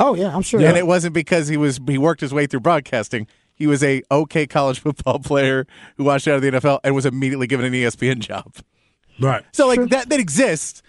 Oh 0.00 0.14
yeah, 0.14 0.34
I'm 0.34 0.42
sure. 0.42 0.60
And 0.60 0.76
it 0.76 0.86
wasn't 0.86 1.14
because 1.14 1.48
he 1.48 1.58
was 1.58 1.78
he 1.86 1.98
worked 1.98 2.22
his 2.22 2.32
way 2.32 2.46
through 2.46 2.60
broadcasting. 2.60 3.26
He 3.54 3.66
was 3.66 3.84
a 3.84 4.02
okay 4.10 4.46
college 4.46 4.80
football 4.82 5.18
player 5.18 5.66
who 5.96 6.04
watched 6.04 6.26
out 6.26 6.36
of 6.36 6.42
the 6.42 6.50
NFL 6.50 6.80
and 6.82 6.94
was 6.94 7.04
immediately 7.06 7.46
given 7.46 7.66
an 7.66 7.72
ESPN 7.72 8.20
job. 8.20 8.54
Right. 9.20 9.44
So 9.52 9.66
like 9.66 9.90
that 9.90 10.08
that 10.08 10.18
exists 10.18 10.82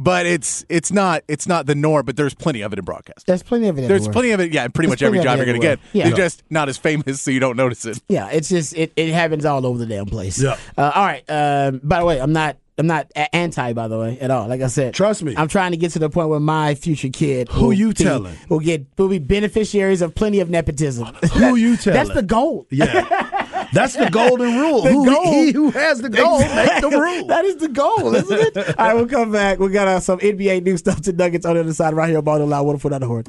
but 0.00 0.24
it's 0.24 0.64
it's 0.70 0.90
not 0.90 1.22
it's 1.28 1.46
not 1.46 1.66
the 1.66 1.74
norm. 1.74 2.06
But 2.06 2.16
there's 2.16 2.34
plenty 2.34 2.62
of 2.62 2.72
it 2.72 2.78
in 2.78 2.84
broadcast. 2.84 3.26
There's 3.26 3.42
plenty 3.42 3.68
of 3.68 3.78
it. 3.78 3.82
There's 3.82 4.06
everywhere. 4.06 4.12
plenty 4.12 4.30
of 4.30 4.40
it. 4.40 4.52
Yeah, 4.52 4.66
pretty 4.68 4.88
there's 4.88 5.00
much 5.00 5.06
every 5.06 5.20
job 5.20 5.36
you're 5.36 5.46
going 5.46 5.60
to 5.60 5.66
get. 5.66 5.78
Yeah. 5.92 6.08
It's 6.08 6.16
just 6.16 6.42
not 6.48 6.70
as 6.70 6.78
famous, 6.78 7.20
so 7.20 7.30
you 7.30 7.38
don't 7.38 7.56
notice 7.56 7.84
it. 7.84 8.00
Yeah, 8.08 8.30
it's 8.30 8.48
just 8.48 8.74
it, 8.76 8.92
it 8.96 9.12
happens 9.12 9.44
all 9.44 9.66
over 9.66 9.78
the 9.78 9.86
damn 9.86 10.06
place. 10.06 10.42
Yeah. 10.42 10.56
Uh, 10.76 10.90
all 10.94 11.04
right. 11.04 11.22
Um, 11.28 11.82
by 11.84 12.00
the 12.00 12.06
way, 12.06 12.18
I'm 12.18 12.32
not 12.32 12.56
I'm 12.78 12.86
not 12.86 13.12
anti, 13.14 13.74
by 13.74 13.88
the 13.88 13.98
way, 13.98 14.18
at 14.20 14.30
all. 14.30 14.48
Like 14.48 14.62
I 14.62 14.68
said, 14.68 14.94
trust 14.94 15.22
me. 15.22 15.34
I'm 15.36 15.48
trying 15.48 15.72
to 15.72 15.76
get 15.76 15.92
to 15.92 15.98
the 15.98 16.08
point 16.08 16.30
where 16.30 16.40
my 16.40 16.74
future 16.74 17.10
kid, 17.10 17.48
who 17.50 17.72
you 17.72 17.88
be, 17.88 18.04
telling, 18.04 18.34
will 18.48 18.60
get 18.60 18.86
will 18.96 19.08
be 19.08 19.18
beneficiaries 19.18 20.00
of 20.00 20.14
plenty 20.14 20.40
of 20.40 20.48
nepotism. 20.48 21.06
Who 21.34 21.56
you 21.56 21.76
telling? 21.76 21.94
That's 22.06 22.14
the 22.14 22.22
goal. 22.22 22.66
Yeah. 22.70 23.36
That's 23.72 23.94
the 23.96 24.10
golden 24.10 24.58
rule. 24.58 24.82
The 24.90 24.92
who, 24.92 25.06
goal. 25.06 25.32
He 25.32 25.52
who 25.52 25.70
has 25.70 26.00
the 26.00 26.08
goal 26.08 26.38
make 26.40 26.80
the 26.80 26.88
rule. 26.90 27.26
that 27.26 27.44
is 27.44 27.56
the 27.56 27.68
goal, 27.68 28.14
isn't 28.14 28.56
it? 28.56 28.56
All 28.78 28.86
right, 28.86 28.94
we'll 28.94 29.06
come 29.06 29.30
back. 29.30 29.58
We 29.58 29.68
got 29.68 29.88
uh, 29.88 30.00
some 30.00 30.18
NBA 30.18 30.62
new 30.62 30.76
stuff 30.76 31.02
to 31.02 31.12
Nuggets 31.12 31.44
on 31.44 31.54
the 31.54 31.60
other 31.60 31.72
side 31.74 31.94
right 31.94 32.08
here 32.08 32.18
on 32.18 32.24
Ball 32.24 32.44
Loud. 32.46 32.66
What 32.66 32.80
put 32.80 32.92
on 32.92 33.00
the 33.00 33.06
horn? 33.06 33.24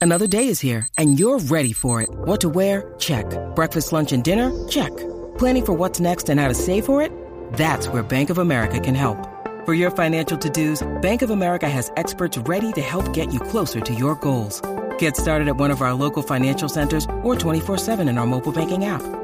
Another 0.00 0.26
day 0.26 0.48
is 0.48 0.60
here, 0.60 0.86
and 0.98 1.18
you're 1.18 1.38
ready 1.38 1.72
for 1.72 2.02
it. 2.02 2.10
What 2.10 2.40
to 2.42 2.48
wear? 2.48 2.94
Check. 2.98 3.24
Breakfast, 3.54 3.92
lunch, 3.92 4.12
and 4.12 4.22
dinner? 4.22 4.50
Check. 4.68 4.94
Planning 5.38 5.64
for 5.64 5.72
what's 5.72 6.00
next 6.00 6.28
and 6.28 6.38
how 6.38 6.48
to 6.48 6.54
save 6.54 6.84
for 6.84 7.00
it? 7.00 7.10
That's 7.54 7.88
where 7.88 8.02
Bank 8.02 8.28
of 8.30 8.38
America 8.38 8.78
can 8.80 8.94
help. 8.94 9.16
For 9.64 9.72
your 9.72 9.90
financial 9.90 10.36
to-dos, 10.36 10.86
Bank 11.00 11.22
of 11.22 11.30
America 11.30 11.68
has 11.68 11.90
experts 11.96 12.36
ready 12.36 12.72
to 12.72 12.82
help 12.82 13.14
get 13.14 13.32
you 13.32 13.40
closer 13.40 13.80
to 13.80 13.94
your 13.94 14.14
goals. 14.16 14.60
Get 14.98 15.16
started 15.16 15.48
at 15.48 15.56
one 15.56 15.70
of 15.70 15.80
our 15.80 15.94
local 15.94 16.22
financial 16.22 16.68
centers 16.68 17.06
or 17.22 17.34
24-7 17.34 18.06
in 18.08 18.18
our 18.18 18.26
mobile 18.26 18.52
banking 18.52 18.84
app. 18.84 19.23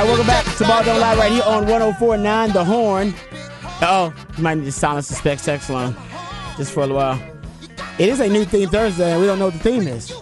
Right, 0.00 0.08
welcome 0.08 0.26
back 0.26 0.56
to 0.56 0.64
Ball 0.64 0.82
Don't 0.82 1.00
Lie 1.00 1.16
right 1.16 1.32
here 1.32 1.42
on 1.44 1.66
1049 1.66 2.52
The 2.52 2.64
Horn. 2.64 3.14
Oh, 3.82 4.14
you 4.36 4.42
might 4.42 4.54
need 4.54 4.64
to 4.64 4.72
silence 4.72 5.08
the 5.08 5.14
specs 5.14 5.44
text 5.44 5.68
line 5.68 5.94
just 6.56 6.72
for 6.72 6.84
a 6.84 6.88
while. 6.88 7.20
It 7.98 8.08
is 8.08 8.20
a 8.20 8.28
new 8.28 8.44
theme 8.44 8.70
Thursday, 8.70 9.12
and 9.12 9.20
we 9.20 9.26
don't 9.26 9.38
know 9.38 9.46
what 9.46 9.54
the 9.54 9.60
theme 9.60 9.86
is. 9.86 10.12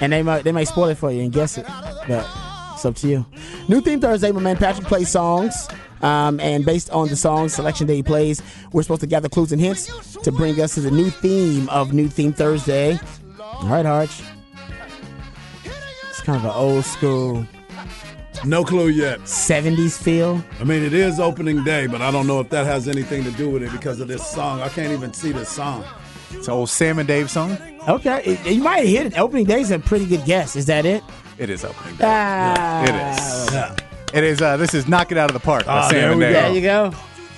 And 0.00 0.12
they 0.12 0.22
might 0.22 0.44
they 0.44 0.52
might 0.52 0.68
spoil 0.68 0.88
it 0.88 0.96
for 0.96 1.10
you 1.10 1.22
and 1.22 1.32
guess 1.32 1.58
it, 1.58 1.66
but 2.08 2.26
it's 2.72 2.84
up 2.84 2.94
to 2.96 3.08
you. 3.08 3.26
New 3.68 3.82
theme 3.82 4.00
Thursday, 4.00 4.32
my 4.32 4.40
man 4.40 4.56
Patrick 4.56 4.86
plays 4.86 5.10
songs. 5.10 5.68
Um, 6.00 6.40
and 6.40 6.64
based 6.64 6.88
on 6.88 7.08
the 7.08 7.16
song 7.16 7.50
selection 7.50 7.86
that 7.88 7.94
he 7.94 8.02
plays, 8.02 8.40
we're 8.72 8.82
supposed 8.82 9.02
to 9.02 9.06
gather 9.06 9.28
clues 9.28 9.52
and 9.52 9.60
hints 9.60 10.16
to 10.22 10.32
bring 10.32 10.58
us 10.58 10.74
to 10.76 10.80
the 10.80 10.90
new 10.90 11.10
theme 11.10 11.68
of 11.68 11.92
New 11.92 12.08
Theme 12.08 12.32
Thursday. 12.32 12.98
All 13.38 13.68
right, 13.68 13.84
Arch. 13.84 14.22
It's 16.08 16.22
kind 16.22 16.38
of 16.38 16.44
an 16.46 16.52
old 16.52 16.86
school 16.86 17.46
No 18.44 18.64
clue 18.64 18.88
yet. 18.88 19.20
70s 19.20 20.00
feel. 20.02 20.42
I 20.60 20.64
mean, 20.64 20.82
it 20.82 20.92
is 20.94 21.20
opening 21.20 21.62
day, 21.64 21.86
but 21.86 22.00
I 22.00 22.10
don't 22.10 22.26
know 22.26 22.40
if 22.40 22.48
that 22.50 22.64
has 22.66 22.88
anything 22.88 23.24
to 23.24 23.30
do 23.32 23.50
with 23.50 23.62
it 23.62 23.70
because 23.72 24.00
of 24.00 24.08
this 24.08 24.26
song. 24.26 24.60
I 24.60 24.68
can't 24.68 24.92
even 24.92 25.12
see 25.12 25.32
this 25.32 25.48
song. 25.48 25.84
It's 26.32 26.46
an 26.46 26.54
old 26.54 26.70
Sam 26.70 26.98
and 26.98 27.08
Dave 27.08 27.30
song. 27.30 27.58
Okay, 27.88 28.22
it- 28.24 28.46
you 28.54 28.62
might 28.62 28.78
have 28.78 28.86
hit 28.88 29.06
it. 29.06 29.18
Opening 29.18 29.44
day 29.46 29.60
is 29.60 29.70
a 29.70 29.78
pretty 29.78 30.06
good 30.06 30.24
guess. 30.24 30.54
Is 30.56 30.66
that 30.66 30.86
it? 30.86 31.02
It 31.38 31.50
is 31.50 31.64
opening 31.64 31.96
day. 31.96 32.04
Ah, 32.06 32.82
It 32.84 32.94
is. 33.18 33.52
Yeah. 33.52 33.76
It 34.12 34.24
is. 34.24 34.40
Uh, 34.42 34.56
this 34.56 34.74
is 34.74 34.88
"Knock 34.88 35.12
It 35.12 35.18
Out 35.18 35.30
of 35.30 35.34
the 35.34 35.40
Park" 35.40 35.66
by 35.66 35.72
Ah, 35.78 35.88
Sam 35.88 35.94
there 36.00 36.10
and 36.10 36.18
we 36.18 36.24
Dave. 36.24 36.32
go. 36.34 36.40
There 36.42 36.52
you 36.54 36.60
go. 36.62 36.92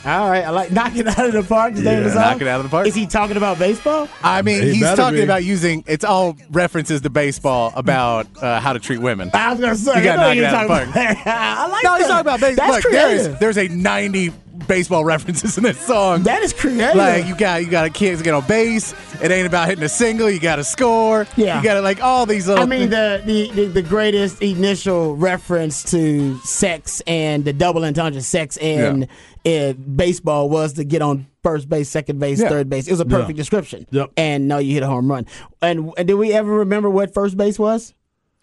All 0.04 0.28
right, 0.28 0.44
I 0.44 0.50
like 0.50 0.72
knock 0.72 0.96
it 0.96 1.06
out 1.18 1.26
of 1.26 1.32
the 1.32 1.42
park. 1.44 1.74
Is 1.74 1.78
the 1.82 1.90
name 1.90 1.98
of 1.98 2.04
the 2.04 2.10
song? 2.10 2.22
Knock 2.22 2.40
It 2.42 2.48
Out 2.48 2.58
of 2.60 2.64
the 2.64 2.70
Park. 2.70 2.86
Is 2.88 2.94
he 2.94 3.06
talking 3.06 3.36
about 3.36 3.58
baseball? 3.58 4.08
I 4.22 4.42
mean, 4.42 4.62
He 4.62 4.74
he's 4.74 4.94
talking 4.94 5.18
be. 5.18 5.22
about 5.22 5.44
using. 5.44 5.84
It's 5.86 6.04
all 6.04 6.36
references 6.50 7.00
to 7.02 7.10
baseball 7.10 7.72
about 7.76 8.26
uh, 8.42 8.58
how 8.60 8.72
to 8.72 8.80
treat 8.80 8.98
women. 8.98 9.30
I 9.32 9.50
was 9.52 9.60
gonna 9.60 9.76
say. 9.76 9.98
You 9.98 10.04
gotta 10.04 10.22
I 10.22 10.34
knock 10.34 10.36
it 10.38 10.44
out 10.44 10.62
of 10.64 10.68
the 10.68 10.74
talking 10.76 10.90
about- 10.90 11.26
I 11.26 11.66
like 11.68 11.84
No, 11.84 11.96
he's 11.96 12.06
talking 12.08 12.20
about 12.20 12.40
baseball. 12.40 12.66
That's 12.72 12.84
Look, 12.84 12.92
there 12.92 13.06
creative. 13.08 13.32
is 13.34 13.38
there's 13.38 13.58
a 13.58 13.68
90 13.68 14.32
baseball 14.66 15.04
references 15.14 15.56
in 15.56 15.64
this 15.64 15.78
song. 15.80 16.22
that 16.24 16.42
is 16.42 16.52
creative. 16.52 16.94
like 16.96 17.26
you 17.26 17.34
got 17.36 17.62
you 17.64 17.70
got 17.70 17.84
a 17.86 17.90
kid 17.90 18.18
to 18.18 18.24
get 18.24 18.34
on 18.34 18.46
base. 18.46 18.94
It 19.22 19.30
ain't 19.30 19.46
about 19.46 19.68
hitting 19.68 19.84
a 19.84 19.88
single. 19.88 20.28
You 20.28 20.40
got 20.40 20.56
to 20.56 20.64
score. 20.64 21.26
Yeah. 21.36 21.58
You 21.58 21.62
got 21.64 21.74
to 21.74 21.80
like 21.80 22.02
all 22.02 22.26
these 22.26 22.48
little. 22.48 22.62
I 22.62 22.66
mean, 22.66 22.90
the, 22.90 23.22
the, 23.24 23.50
the, 23.52 23.66
the 23.66 23.82
greatest 23.82 24.42
initial 24.42 25.14
reference 25.16 25.84
to 25.92 26.36
sex 26.38 27.00
and 27.06 27.44
the 27.44 27.52
double 27.52 27.84
entendre 27.84 28.20
sex 28.20 28.56
and 28.56 29.06
uh, 29.46 29.72
baseball 29.72 30.48
was 30.48 30.74
to 30.74 30.84
get 30.84 31.02
on 31.02 31.26
first 31.42 31.68
base, 31.68 31.88
second 31.88 32.18
base, 32.18 32.40
Yeah. 32.40 32.48
third 32.48 32.68
base. 32.68 32.86
It 32.86 32.92
was 32.92 33.00
a 33.00 33.04
perfect 33.04 33.30
Yeah. 33.30 33.36
description. 33.42 33.86
Yep. 33.90 34.12
And 34.16 34.46
no, 34.48 34.58
you 34.58 34.74
hit 34.74 34.82
a 34.82 34.86
home 34.86 35.10
run. 35.10 35.26
And, 35.60 35.92
and 35.96 36.06
did 36.08 36.14
we 36.14 36.32
ever 36.32 36.50
remember 36.52 36.88
what 36.90 37.12
first 37.12 37.36
base 37.36 37.58
was? 37.58 37.94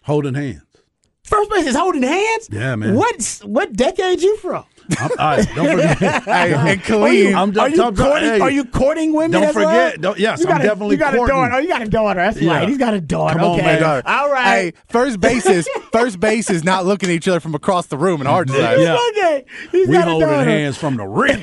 Holding 0.02 0.34
hands. 0.34 0.62
First 1.24 1.50
base 1.50 1.66
is 1.66 1.76
holding 1.76 2.02
hands. 2.02 2.48
Yeah, 2.50 2.74
man. 2.76 2.94
What 2.94 3.40
what 3.44 3.72
decade 3.74 4.20
you 4.22 4.36
from? 4.38 4.64
I'm, 4.98 5.10
all 5.18 5.36
right, 5.36 5.48
don't 5.54 5.70
forget. 5.70 5.98
Hey, 6.24 6.52
and 6.54 6.90
Are 6.90 7.12
you, 7.12 7.36
I'm 7.36 7.58
are 7.58 7.68
you 7.68 7.76
talking- 7.76 7.96
courting? 8.04 8.28
hey, 8.28 8.40
are 8.40 8.50
you 8.50 8.64
courting 8.64 9.12
women? 9.12 9.30
don't 9.32 9.44
as 9.44 9.54
well? 9.54 9.68
forget- 9.68 10.00
don't- 10.00 10.18
yes, 10.18 10.40
You 10.40 10.48
I'm 10.48 10.60
a- 10.60 10.62
definitely 10.64 10.96
You 10.96 10.98
got 10.98 11.14
courting. 11.14 11.36
a 11.36 11.38
daughter. 11.38 11.54
Oh, 11.54 11.58
you 11.58 11.68
got 11.68 11.82
a 11.82 11.88
daughter. 11.88 12.20
That's 12.20 12.40
Yeah. 12.40 12.52
right. 12.58 12.68
He's 12.68 12.78
got 12.78 12.94
a 12.94 13.00
daughter. 13.00 13.38
Come 13.38 13.44
on, 13.50 13.56
okay. 13.58 13.66
man. 13.66 13.80
Daughter. 13.82 14.02
All 14.08 14.30
right. 14.30 14.44
Hey, 14.44 14.72
first 14.88 15.20
base 15.20 15.46
is 15.46 15.68
first 15.92 16.18
base 16.20 16.50
is 16.50 16.64
not 16.64 16.84
looking 16.86 17.08
at 17.08 17.14
each 17.14 17.28
other 17.28 17.40
from 17.40 17.54
across 17.54 17.86
the 17.86 17.96
room 17.98 18.20
in 18.20 18.26
our 18.26 18.46
side. 18.46 18.80
Yeah. 18.80 18.98
Okay. 19.10 19.44
He's 19.72 19.88
we 19.88 19.94
got 19.94 20.08
a 20.08 20.10
holding 20.12 20.28
hands 20.28 20.76
from 20.76 20.96
the 20.96 21.06
ring. 21.06 21.42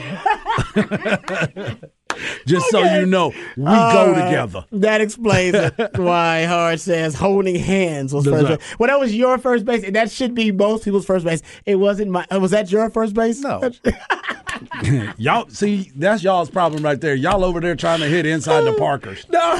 Just 2.47 2.70
so 2.70 2.84
you 2.84 3.05
know, 3.05 3.30
we 3.55 3.65
All 3.65 3.91
go 3.93 4.11
right. 4.11 4.26
together. 4.26 4.65
That 4.72 5.01
explains 5.01 5.55
why 5.95 6.43
Hard 6.45 6.80
says 6.80 7.15
holding 7.15 7.55
hands 7.55 8.13
was 8.13 8.26
That's 8.26 8.36
first 8.38 8.49
right. 8.49 8.59
base. 8.59 8.80
Well, 8.80 8.88
that 8.88 8.99
was 8.99 9.15
your 9.15 9.38
first 9.38 9.65
base, 9.65 9.84
and 9.84 9.95
that 9.95 10.11
should 10.11 10.34
be 10.36 10.51
most 10.51 10.84
people's 10.86 11.05
first 11.05 11.26
base. 11.26 11.41
It 11.65 11.76
wasn't 11.76 12.11
my. 12.11 12.26
uh, 12.34 12.39
Was 12.39 12.51
that 12.51 12.72
your 12.72 12.89
first 12.89 13.13
base? 13.13 13.39
No. 13.41 13.70
Y'all 15.18 15.47
see, 15.49 15.91
that's 15.95 16.24
y'all's 16.24 16.49
problem 16.49 16.82
right 16.84 16.99
there. 16.99 17.13
Y'all 17.13 17.43
over 17.43 17.59
there 17.59 17.76
trying 17.76 17.99
to 17.99 18.07
hit 18.07 18.26
inside 18.26 18.61
the 18.63 18.74
Parkers. 18.74 19.26
No. 19.30 19.55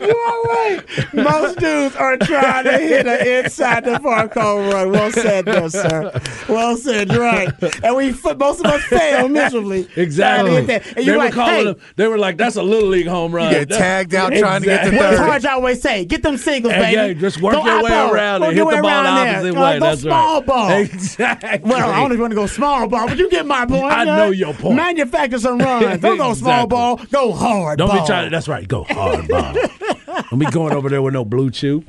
You 0.00 0.16
are 0.16 0.42
right. 0.42 0.84
Most 1.14 1.58
dudes 1.58 1.94
are 1.96 2.16
trying 2.16 2.64
to 2.64 2.78
hit 2.78 3.06
an 3.06 3.26
inside 3.44 3.84
the 3.84 3.98
park 4.00 4.34
home 4.34 4.70
run. 4.70 4.90
Well 4.90 5.12
said, 5.12 5.44
there, 5.44 5.68
sir. 5.68 6.12
Well 6.48 6.76
said. 6.76 7.10
You're 7.12 7.20
right. 7.22 7.50
And 7.82 7.96
we 7.96 8.10
most 8.36 8.60
of 8.60 8.66
us 8.66 8.82
fail 8.84 9.28
miserably. 9.40 9.88
Exactly. 9.96 10.56
And 10.56 10.68
They 10.68 11.02
you're 11.02 11.16
were 11.16 11.24
like, 11.24 11.34
calling 11.34 11.54
hey, 11.54 11.64
them. 11.64 11.76
They 11.96 12.08
were 12.08 12.18
like, 12.18 12.36
"That's 12.36 12.56
a 12.56 12.62
little 12.62 12.88
league 12.88 13.06
home 13.06 13.32
run." 13.32 13.52
You 13.52 13.60
get 13.64 13.68
tagged 13.70 14.14
out 14.14 14.32
trying 14.32 14.60
to 14.62 14.66
get 14.66 14.84
to 14.90 14.96
What's 14.96 15.16
third. 15.16 15.18
hard 15.18 15.42
to 15.42 15.50
always 15.52 15.80
say? 15.82 16.04
Get 16.04 16.22
them 16.22 16.36
singles, 16.36 16.74
Hey, 16.74 16.80
baby. 16.94 17.14
yeah, 17.14 17.20
just 17.20 17.40
work 17.40 17.54
Go 17.54 17.64
your 17.64 17.82
way 17.82 17.90
oppo. 17.90 18.10
around 18.12 18.40
Go 18.40 18.46
and 18.48 18.56
hit 18.56 18.64
the 18.64 18.70
ball 18.70 18.80
the 18.82 18.88
around 18.88 19.26
there. 19.44 19.52
Way. 19.54 19.78
Go 19.78 19.80
That's 19.80 20.00
small 20.02 20.36
right. 20.38 20.46
ball. 20.46 20.70
Exactly. 20.70 21.60
Well, 21.70 21.90
I 21.90 22.08
don't 22.08 22.18
want 22.18 22.30
to 22.30 22.34
go 22.36 22.46
small 22.46 22.88
ball, 22.88 23.08
but 23.08 23.18
you 23.18 23.28
get 23.30 23.46
my 23.46 23.66
point. 23.66 23.84
I 23.92 24.04
yeah? 24.04 24.16
know 24.16 24.30
your 24.30 24.54
point. 24.54 24.76
Manufacture 24.76 25.38
some 25.38 25.58
runs. 25.58 26.00
Don't 26.00 26.16
go 26.18 26.34
small 26.34 26.66
ball. 26.66 26.96
Go 27.10 27.32
hard 27.32 27.78
Don't 27.78 27.88
ball. 27.88 28.00
be 28.00 28.06
trying. 28.06 28.24
To, 28.26 28.30
that's 28.30 28.48
right. 28.48 28.66
Go 28.66 28.84
hard 28.84 29.28
ball. 29.28 29.54
Don't 30.30 30.38
be 30.38 30.46
going 30.46 30.72
over 30.74 30.88
there 30.88 31.02
with 31.02 31.14
no 31.14 31.24
BlueChew. 31.24 31.84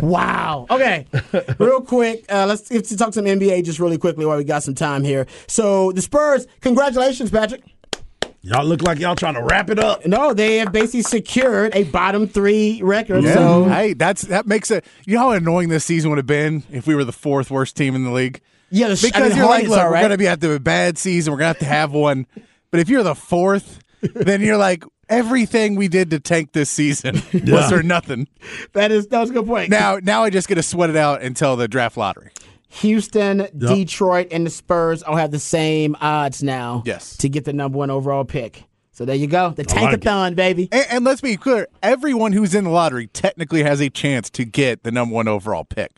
Wow. 0.02 0.66
Okay. 0.70 1.06
Real 1.58 1.80
quick, 1.82 2.24
uh, 2.28 2.46
let's, 2.46 2.70
let's 2.70 2.94
talk 2.96 3.14
some 3.14 3.24
NBA 3.24 3.64
just 3.64 3.78
really 3.78 3.98
quickly 3.98 4.24
while 4.26 4.36
we 4.36 4.44
got 4.44 4.62
some 4.62 4.74
time 4.74 5.04
here. 5.04 5.26
So 5.46 5.92
the 5.92 6.02
Spurs, 6.02 6.46
congratulations, 6.60 7.30
Patrick. 7.30 7.62
Y'all 8.42 8.64
look 8.64 8.82
like 8.82 8.98
y'all 8.98 9.14
trying 9.14 9.34
to 9.34 9.42
wrap 9.42 9.68
it 9.68 9.78
up. 9.78 10.06
No, 10.06 10.32
they 10.32 10.58
have 10.58 10.72
basically 10.72 11.02
secured 11.02 11.74
a 11.74 11.84
bottom 11.84 12.26
three 12.26 12.80
record. 12.82 13.22
Yeah. 13.22 13.34
So 13.34 13.64
hey, 13.64 13.92
that's 13.92 14.22
that 14.22 14.46
makes 14.46 14.70
it. 14.70 14.84
You 15.04 15.14
know 15.16 15.20
how 15.20 15.30
annoying 15.32 15.68
this 15.68 15.84
season 15.84 16.08
would 16.10 16.16
have 16.16 16.26
been 16.26 16.62
if 16.70 16.86
we 16.86 16.94
were 16.94 17.04
the 17.04 17.12
fourth 17.12 17.50
worst 17.50 17.76
team 17.76 17.94
in 17.94 18.04
the 18.04 18.10
league. 18.10 18.40
yeah, 18.70 18.88
the, 18.88 18.94
Because 18.94 19.22
I 19.22 19.28
mean, 19.28 19.36
you're 19.36 19.46
like, 19.46 19.68
look, 19.68 19.78
are, 19.78 19.90
we're 19.90 20.00
gonna 20.00 20.16
be 20.16 20.26
at 20.26 20.40
the 20.40 20.58
bad 20.58 20.96
season. 20.96 21.32
We're 21.32 21.38
gonna 21.38 21.48
have 21.48 21.58
to 21.58 21.66
have 21.66 21.92
one. 21.92 22.26
But 22.70 22.80
if 22.80 22.88
you're 22.88 23.02
the 23.02 23.14
fourth, 23.14 23.80
then 24.00 24.40
you're 24.40 24.56
like 24.56 24.84
everything 25.10 25.74
we 25.74 25.88
did 25.88 26.10
to 26.10 26.20
tank 26.20 26.52
this 26.52 26.70
season 26.70 27.16
was 27.34 27.70
for 27.70 27.82
nothing. 27.82 28.28
that 28.72 28.90
is 28.90 29.08
that 29.08 29.20
was 29.20 29.30
a 29.30 29.32
good 29.34 29.46
point. 29.46 29.70
Now, 29.70 29.98
now 30.02 30.22
I 30.22 30.30
just 30.30 30.48
get 30.48 30.54
to 30.54 30.62
sweat 30.62 30.88
it 30.88 30.96
out 30.96 31.20
until 31.20 31.56
the 31.56 31.68
draft 31.68 31.96
lottery. 31.96 32.30
Houston, 32.68 33.48
Detroit, 33.58 34.28
and 34.30 34.46
the 34.46 34.50
Spurs 34.50 35.02
all 35.02 35.16
have 35.16 35.32
the 35.32 35.40
same 35.40 35.96
odds 36.00 36.40
now. 36.40 36.84
Yes. 36.86 37.16
To 37.16 37.28
get 37.28 37.44
the 37.44 37.52
number 37.52 37.76
one 37.76 37.90
overall 37.90 38.24
pick. 38.24 38.62
So 38.92 39.04
there 39.04 39.16
you 39.16 39.26
go. 39.26 39.50
The 39.50 39.64
I 39.70 39.80
like 39.80 40.00
tankathon, 40.00 40.36
baby. 40.36 40.68
And, 40.70 40.86
and 40.90 41.04
let's 41.04 41.20
be 41.20 41.36
clear: 41.36 41.66
everyone 41.82 42.32
who's 42.32 42.54
in 42.54 42.64
the 42.64 42.70
lottery 42.70 43.08
technically 43.08 43.62
has 43.64 43.80
a 43.80 43.90
chance 43.90 44.30
to 44.30 44.44
get 44.44 44.84
the 44.84 44.92
number 44.92 45.14
one 45.14 45.26
overall 45.26 45.64
pick. 45.64 45.92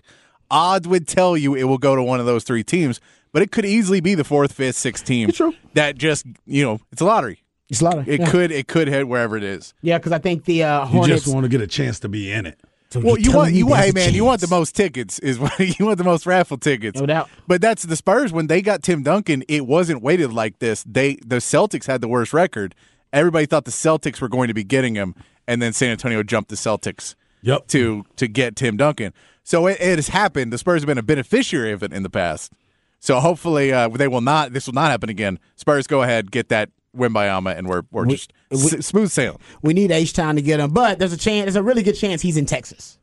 Odds 0.50 0.86
would 0.86 1.08
tell 1.08 1.36
you 1.36 1.54
it 1.54 1.64
will 1.64 1.78
go 1.78 1.96
to 1.96 2.02
one 2.02 2.20
of 2.20 2.26
those 2.26 2.44
three 2.44 2.62
teams, 2.62 3.00
but 3.32 3.42
it 3.42 3.50
could 3.50 3.64
easily 3.64 4.00
be 4.00 4.14
the 4.14 4.24
fourth, 4.24 4.52
fifth, 4.52 4.76
sixth 4.76 5.04
team. 5.04 5.30
True. 5.32 5.54
That 5.74 5.98
just 5.98 6.26
you 6.46 6.64
know, 6.64 6.78
it's 6.90 7.02
a 7.02 7.04
lottery. 7.04 7.41
It's 7.72 7.80
a 7.80 7.84
lot 7.84 7.98
of 7.98 8.08
It 8.08 8.20
yeah. 8.20 8.30
could 8.30 8.52
it 8.52 8.68
could 8.68 8.86
head 8.86 9.06
wherever 9.06 9.36
it 9.36 9.42
is. 9.42 9.74
Yeah, 9.82 9.98
because 9.98 10.12
I 10.12 10.18
think 10.18 10.44
the 10.44 10.62
uh, 10.62 10.80
You 10.82 10.86
Hornets. 10.88 11.22
just 11.24 11.34
want 11.34 11.44
to 11.44 11.48
get 11.48 11.60
a 11.60 11.66
chance 11.66 11.98
to 12.00 12.08
be 12.08 12.30
in 12.30 12.46
it. 12.46 12.60
So 12.90 13.00
Well, 13.00 13.16
you're 13.16 13.18
you 13.18 13.24
telling 13.30 13.36
want 13.46 13.54
you 13.54 13.66
want 13.66 13.82
hey 13.84 13.88
a 13.90 13.94
man, 13.94 14.12
you 14.14 14.24
want 14.24 14.40
the 14.42 14.48
most 14.48 14.76
tickets 14.76 15.18
is 15.18 15.38
what 15.40 15.58
you 15.58 15.86
want 15.86 15.96
the 15.98 16.04
most 16.04 16.26
raffle 16.26 16.58
tickets. 16.58 17.00
No 17.00 17.06
doubt. 17.06 17.30
But 17.48 17.60
that's 17.62 17.82
the 17.84 17.96
Spurs 17.96 18.32
when 18.32 18.46
they 18.48 18.60
got 18.62 18.82
Tim 18.82 19.02
Duncan, 19.02 19.42
it 19.48 19.66
wasn't 19.66 20.02
weighted 20.02 20.32
like 20.32 20.58
this. 20.58 20.84
They 20.84 21.14
the 21.26 21.36
Celtics 21.36 21.86
had 21.86 22.00
the 22.02 22.08
worst 22.08 22.32
record. 22.34 22.74
Everybody 23.12 23.46
thought 23.46 23.64
the 23.64 23.70
Celtics 23.70 24.20
were 24.20 24.28
going 24.28 24.48
to 24.48 24.54
be 24.54 24.64
getting 24.64 24.94
him, 24.94 25.14
and 25.48 25.60
then 25.62 25.72
San 25.72 25.90
Antonio 25.90 26.22
jumped 26.22 26.50
the 26.50 26.56
Celtics 26.56 27.14
Yep. 27.42 27.66
to 27.68 28.04
to 28.16 28.28
get 28.28 28.54
Tim 28.54 28.76
Duncan. 28.76 29.12
So 29.44 29.66
it, 29.66 29.80
it 29.80 29.96
has 29.96 30.08
happened. 30.08 30.52
The 30.52 30.58
Spurs 30.58 30.82
have 30.82 30.86
been 30.86 30.98
a 30.98 31.02
beneficiary 31.02 31.72
of 31.72 31.82
it 31.82 31.92
in 31.92 32.02
the 32.02 32.10
past. 32.10 32.52
So 33.00 33.18
hopefully 33.18 33.72
uh, 33.72 33.88
they 33.88 34.06
will 34.06 34.20
not. 34.20 34.52
This 34.52 34.66
will 34.66 34.74
not 34.74 34.90
happen 34.90 35.08
again. 35.08 35.38
Spurs, 35.56 35.86
go 35.86 36.02
ahead, 36.02 36.30
get 36.30 36.50
that 36.50 36.68
Wembanyama, 36.96 37.56
and 37.56 37.68
we're 37.68 37.82
we're 37.90 38.06
We- 38.06 38.14
just 38.16 38.32
s- 38.52 38.86
smooth 38.86 39.10
sailing. 39.10 39.38
We 39.62 39.72
need 39.74 39.90
H 39.90 40.12
time 40.12 40.36
to 40.36 40.42
get 40.42 40.60
him, 40.60 40.70
but 40.72 40.98
there's 40.98 41.12
a 41.12 41.16
chance. 41.16 41.44
There's 41.46 41.56
a 41.56 41.62
really 41.62 41.82
good 41.82 41.96
chance 41.96 42.22
he's 42.22 42.36
in 42.36 42.46
Texas. 42.46 42.98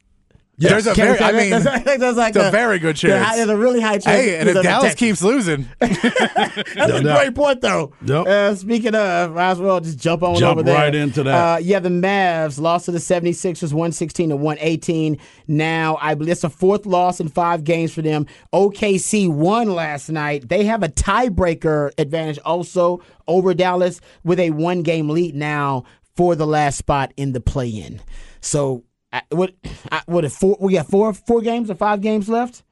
There's 0.60 0.88
a 0.88 0.94
Can 0.94 1.18
very, 1.18 1.20
I 1.20 1.32
mean, 1.32 1.50
There's 1.52 1.66
like, 1.66 1.84
there's 2.00 2.18
like 2.18 2.36
it's 2.36 2.46
a 2.46 2.52
very 2.52 2.80
good 2.80 2.98
there's 2.98 3.04
a 3.14 3.18
high- 3.20 3.24
chance. 3.26 3.38
There's 3.38 3.50
a 3.50 3.58
really 3.58 3.80
high 3.82 3.98
chance. 3.98 4.06
hey, 4.06 4.40
and 4.40 4.50
if 4.50 4.62
Dallas 4.62 4.84
Texas. 4.94 5.00
keeps 5.00 5.22
losing, 5.24 5.70
That's 5.80 6.76
a 6.76 7.02
doubt. 7.04 7.18
great 7.18 7.36
point, 7.36 7.62
though. 7.62 7.94
Yep. 8.06 8.28
Uh, 8.28 8.56
speaking 8.56 8.96
of, 8.96 9.34
might 9.34 9.52
as 9.52 9.60
well 9.60 9.80
just 9.80 9.98
jump 9.98 10.22
on 10.24 10.36
Jump 10.36 10.52
over 10.58 10.64
there. 10.64 10.74
Jump 10.76 10.84
right 10.84 10.96
into 10.96 11.24
that. 11.24 11.56
Uh, 11.56 11.58
yeah, 11.60 11.80
the 11.80 11.90
Mavs 11.90 12.60
lost 12.60 12.86
to 12.86 12.92
the 12.92 12.98
76ers 13.00 13.72
116 13.72 14.30
to 14.30 14.36
118. 14.36 15.18
Now, 15.48 15.98
I 16.02 16.14
believe 16.16 16.32
it's 16.34 16.44
a 16.44 16.50
fourth 16.50 16.86
loss 16.86 17.20
in 17.20 17.30
five 17.30 17.64
games 17.64 17.94
for 17.94 18.02
them. 18.02 18.26
OKC 18.54 19.30
won 19.30 19.70
last 19.74 20.10
night. 20.10 20.50
They 20.50 20.66
have 20.66 20.84
a 20.84 20.90
tiebreaker 20.90 21.92
advantage 21.98 22.40
also 22.40 23.02
over 23.28 23.54
Dallas 23.54 24.02
with 24.24 24.40
a 24.40 24.52
one 24.52 24.84
game 24.84 25.10
lead 25.10 25.36
now 25.36 25.84
for 26.16 26.36
the 26.36 26.46
last 26.48 26.78
spot 26.78 27.14
in 27.16 27.32
the 27.32 27.40
play 27.40 27.70
in. 27.70 28.02
So, 28.42 28.84
I, 29.12 29.22
what, 29.30 29.54
I, 29.92 30.02
what, 30.06 30.26
if 30.26 30.34
four, 30.34 30.58
we 30.60 30.74
got 30.74 30.88
four, 30.88 31.14
four 31.14 31.42
games 31.42 31.70
or 31.70 31.76
five 31.76 32.02
games 32.02 32.30
left? 32.30 32.64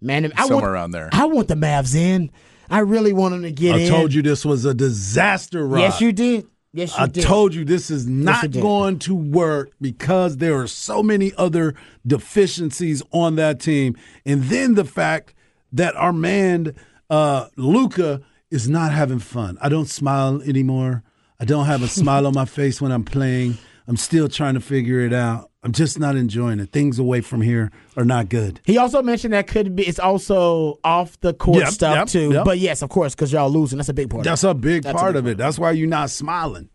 Man, 0.00 0.32
I 0.36 0.42
Somewhere 0.46 0.56
want, 0.56 0.66
around 0.66 0.90
there. 0.92 1.10
I 1.12 1.26
want 1.26 1.48
the 1.48 1.54
Mavs 1.54 1.94
in. 1.94 2.30
I 2.70 2.80
really 2.80 3.12
want 3.12 3.32
them 3.32 3.42
to 3.42 3.50
get 3.50 3.74
I 3.74 3.78
in. 3.78 3.92
I 3.92 3.96
told 3.96 4.14
you 4.14 4.22
this 4.22 4.44
was 4.44 4.64
a 4.64 4.72
disaster. 4.72 5.66
Yes, 5.76 6.00
you 6.00 6.12
did. 6.12 6.46
Yes, 6.72 6.96
you 6.96 7.02
I 7.02 7.06
did. 7.08 7.24
told 7.24 7.52
you 7.52 7.64
this 7.64 7.90
is 7.90 8.06
not 8.06 8.50
did. 8.50 8.62
going 8.62 9.00
to 9.00 9.14
work 9.14 9.72
because 9.80 10.36
there 10.36 10.60
are 10.60 10.68
so 10.68 11.02
many 11.02 11.32
other 11.36 11.74
deficiencies 12.06 13.02
on 13.10 13.34
that 13.36 13.60
team. 13.60 13.96
And 14.24 14.44
then 14.44 14.74
the 14.74 14.84
fact 14.84 15.34
that 15.72 15.96
our 15.96 16.12
man 16.12 16.74
uh 17.08 17.48
Luka 17.56 18.22
is 18.50 18.68
not 18.68 18.92
having 18.92 19.18
fun. 19.18 19.58
I 19.60 19.68
don't 19.68 19.88
smile 19.88 20.40
anymore. 20.42 21.02
I 21.40 21.44
don't 21.44 21.66
have 21.66 21.82
a 21.82 21.88
smile 21.88 22.26
on 22.26 22.34
my 22.34 22.44
face 22.46 22.80
when 22.80 22.92
I'm 22.92 23.04
playing. 23.04 23.58
I'm 23.88 23.96
still 23.96 24.28
trying 24.28 24.54
to 24.54 24.60
figure 24.60 25.00
it 25.00 25.12
out. 25.12 25.49
I'm 25.62 25.72
just 25.72 25.98
not 25.98 26.16
enjoying 26.16 26.58
it. 26.58 26.72
Things 26.72 26.98
away 26.98 27.20
from 27.20 27.42
here 27.42 27.70
are 27.96 28.04
not 28.04 28.30
good. 28.30 28.60
He 28.64 28.78
also 28.78 29.02
mentioned 29.02 29.34
that 29.34 29.46
could 29.46 29.76
be 29.76 29.86
it's 29.86 29.98
also 29.98 30.78
off 30.82 31.20
the 31.20 31.34
court 31.34 31.58
Yep, 31.58 31.68
stuff 31.68 31.94
yep, 31.96 32.06
too. 32.08 32.32
yep. 32.32 32.44
But 32.46 32.58
yes, 32.58 32.80
of 32.80 32.88
course, 32.88 33.14
because 33.14 33.30
y'all 33.32 33.50
losing. 33.50 33.76
That's 33.76 33.90
a 33.90 33.94
big 33.94 34.08
part. 34.08 34.24
That's 34.24 34.42
of 34.42 34.50
a 34.52 34.54
big 34.54 34.84
That's 34.84 34.94
a 34.94 34.98
part 34.98 35.12
big 35.14 35.18
of 35.20 35.26
it. 35.28 35.36
That's 35.36 35.58
why 35.58 35.72
you're 35.72 35.86
not 35.88 36.08
smiling. 36.10 36.70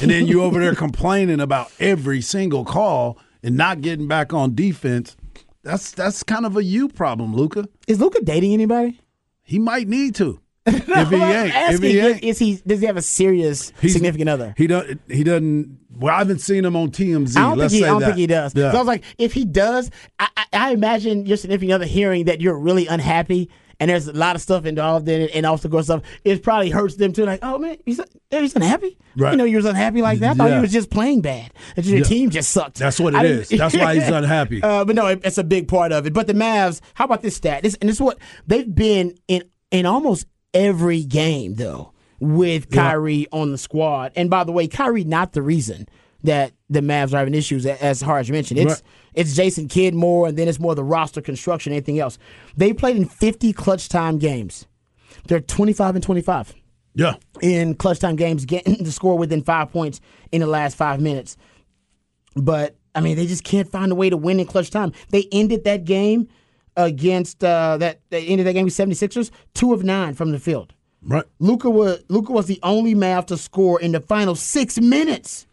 And 0.00 0.10
then 0.10 0.26
you 0.26 0.42
over 0.42 0.58
there 0.58 0.74
complaining 0.86 1.40
about 1.40 1.70
every 1.78 2.22
single 2.22 2.64
call 2.64 3.18
and 3.42 3.56
not 3.56 3.82
getting 3.82 4.08
back 4.08 4.32
on 4.32 4.54
defense. 4.54 5.16
That's 5.62 5.90
that's 5.92 6.22
kind 6.22 6.46
of 6.46 6.56
a 6.56 6.64
you 6.64 6.88
problem, 6.88 7.34
Luka. 7.34 7.66
Is 7.86 8.00
Luka 8.00 8.22
dating 8.22 8.54
anybody? 8.54 9.00
He 9.42 9.58
might 9.58 9.86
need 9.88 10.14
to. 10.14 10.40
if 10.74 11.08
he 11.08 11.16
I'm 11.16 11.22
ain't, 11.22 11.48
if 11.48 11.54
asking, 11.54 11.90
is, 11.90 12.04
ain't, 12.04 12.24
is 12.24 12.38
he 12.38 12.62
does 12.66 12.80
he 12.80 12.86
have 12.86 12.96
a 12.96 13.02
serious 13.02 13.72
he's- 13.80 13.92
significant 13.92 14.28
other? 14.28 14.54
He 14.56 14.66
don't. 14.66 15.00
He 15.08 15.24
doesn't. 15.24 15.78
Well, 15.96 16.14
I 16.14 16.18
haven't 16.18 16.38
seen 16.40 16.64
him 16.64 16.76
on 16.76 16.90
TMZ. 16.90 17.36
I 17.36 17.40
don't 17.40 17.58
Let's 17.58 17.72
think 17.72 17.84
he. 17.84 17.88
I 17.88 17.92
don't 17.92 18.02
think 18.02 18.16
he 18.16 18.26
does. 18.26 18.54
Yeah. 18.54 18.70
So 18.70 18.76
I 18.76 18.80
was 18.80 18.86
like, 18.86 19.04
if 19.18 19.32
he 19.34 19.44
does, 19.44 19.90
I, 20.18 20.28
I, 20.36 20.44
I 20.52 20.70
imagine 20.72 21.26
your 21.26 21.36
significant 21.36 21.72
other 21.72 21.84
hearing 21.86 22.24
that 22.24 22.40
you're 22.40 22.58
really 22.58 22.86
unhappy 22.86 23.50
and 23.78 23.90
there's 23.90 24.06
a 24.08 24.12
lot 24.12 24.36
of 24.36 24.42
stuff 24.42 24.66
involved 24.66 25.08
in 25.08 25.22
it 25.22 25.30
and 25.34 25.44
also 25.46 25.68
good 25.68 25.84
stuff. 25.84 26.02
It 26.24 26.42
probably 26.42 26.70
hurts 26.70 26.96
them 26.96 27.12
too. 27.12 27.24
Like, 27.24 27.40
oh 27.42 27.58
man, 27.58 27.76
he's 27.84 28.00
he's 28.30 28.54
unhappy. 28.56 28.96
Right. 29.16 29.32
You 29.32 29.36
know, 29.38 29.44
you 29.44 29.56
was 29.56 29.64
unhappy 29.66 30.00
like 30.02 30.20
that. 30.20 30.32
I 30.32 30.34
thought 30.34 30.48
Yeah. 30.50 30.56
he 30.56 30.60
was 30.62 30.72
just 30.72 30.90
playing 30.90 31.20
bad. 31.22 31.52
That 31.76 31.84
your 31.84 31.98
Yeah. 31.98 32.04
team 32.04 32.30
just 32.30 32.50
sucked. 32.50 32.76
That's 32.78 33.00
what 33.00 33.14
it 33.14 33.18
I 33.18 33.24
is. 33.24 33.48
That's 33.48 33.74
why 33.76 33.94
he's 33.94 34.08
unhappy. 34.08 34.62
Uh, 34.62 34.84
but 34.84 34.94
no, 34.96 35.06
it, 35.06 35.20
it's 35.24 35.38
a 35.38 35.44
big 35.44 35.66
part 35.68 35.92
of 35.92 36.06
it. 36.06 36.12
But 36.12 36.26
the 36.28 36.34
Mavs, 36.34 36.80
how 36.94 37.04
about 37.06 37.20
this 37.22 37.36
stat? 37.36 37.62
This, 37.62 37.74
and 37.76 37.88
this 37.88 37.96
is 37.96 38.00
what 38.02 38.18
they've 38.46 38.72
been 38.72 39.16
in 39.28 39.44
in 39.70 39.86
almost 39.86 40.26
every 40.54 41.02
game 41.04 41.54
though 41.54 41.92
with 42.20 42.70
Kyrie 42.70 43.26
on 43.32 43.50
the 43.50 43.58
squad. 43.58 44.12
And 44.14 44.28
by 44.28 44.44
the 44.44 44.52
way, 44.52 44.68
Kyrie 44.68 45.04
not 45.04 45.32
the 45.32 45.42
reason 45.42 45.88
that 46.22 46.52
the 46.68 46.80
Mavs 46.80 47.14
are 47.14 47.18
having 47.18 47.34
issues, 47.34 47.64
as 47.64 48.02
Harge 48.02 48.30
mentioned. 48.30 48.60
It's 48.60 48.74
Right. 48.74 48.82
it's 49.14 49.34
Jason 49.34 49.68
Kidd 49.68 49.94
more, 49.94 50.28
and 50.28 50.36
then 50.36 50.48
it's 50.48 50.60
more 50.60 50.74
the 50.74 50.84
roster 50.84 51.22
construction, 51.22 51.72
anything 51.72 51.98
else. 51.98 52.18
They 52.56 52.72
played 52.72 52.96
in 52.96 53.06
50 53.06 53.52
clutch 53.54 53.88
time 53.88 54.18
games. 54.18 54.66
They're 55.26 55.40
25 55.40 55.96
and 55.96 56.04
25 56.04 56.54
yeah. 56.94 57.14
in 57.40 57.74
clutch 57.74 58.00
time 58.00 58.16
games, 58.16 58.44
getting 58.44 58.74
the 58.84 58.92
score 58.92 59.16
within 59.16 59.42
five 59.42 59.70
points 59.72 60.00
in 60.30 60.40
the 60.40 60.46
last 60.46 60.76
five 60.76 61.00
minutes. 61.00 61.36
But 62.36 62.76
I 62.94 63.00
mean, 63.00 63.16
they 63.16 63.26
just 63.26 63.44
can't 63.44 63.70
find 63.70 63.90
a 63.90 63.94
way 63.94 64.10
to 64.10 64.16
win 64.16 64.40
in 64.40 64.46
clutch 64.46 64.70
time. 64.70 64.92
They 65.10 65.26
ended 65.32 65.64
that 65.64 65.84
game 65.84 66.28
against 66.84 67.42
uh, 67.44 67.76
that. 67.78 68.00
They 68.10 68.26
ended 68.26 68.46
that 68.46 68.52
game 68.52 68.64
with 68.64 68.74
76ers, 68.74 69.30
two 69.54 69.72
of 69.72 69.84
nine 69.84 70.14
from 70.14 70.32
the 70.32 70.38
field. 70.38 70.74
Right. 71.02 71.24
Luka 71.38 71.70
was 71.70 72.02
Luka 72.08 72.32
was 72.32 72.46
the 72.46 72.60
only 72.62 72.94
Mav 72.94 73.26
to 73.26 73.36
score 73.36 73.80
in 73.80 73.92
the 73.92 74.00
final 74.00 74.34
six 74.34 74.78
minutes. 74.78 75.46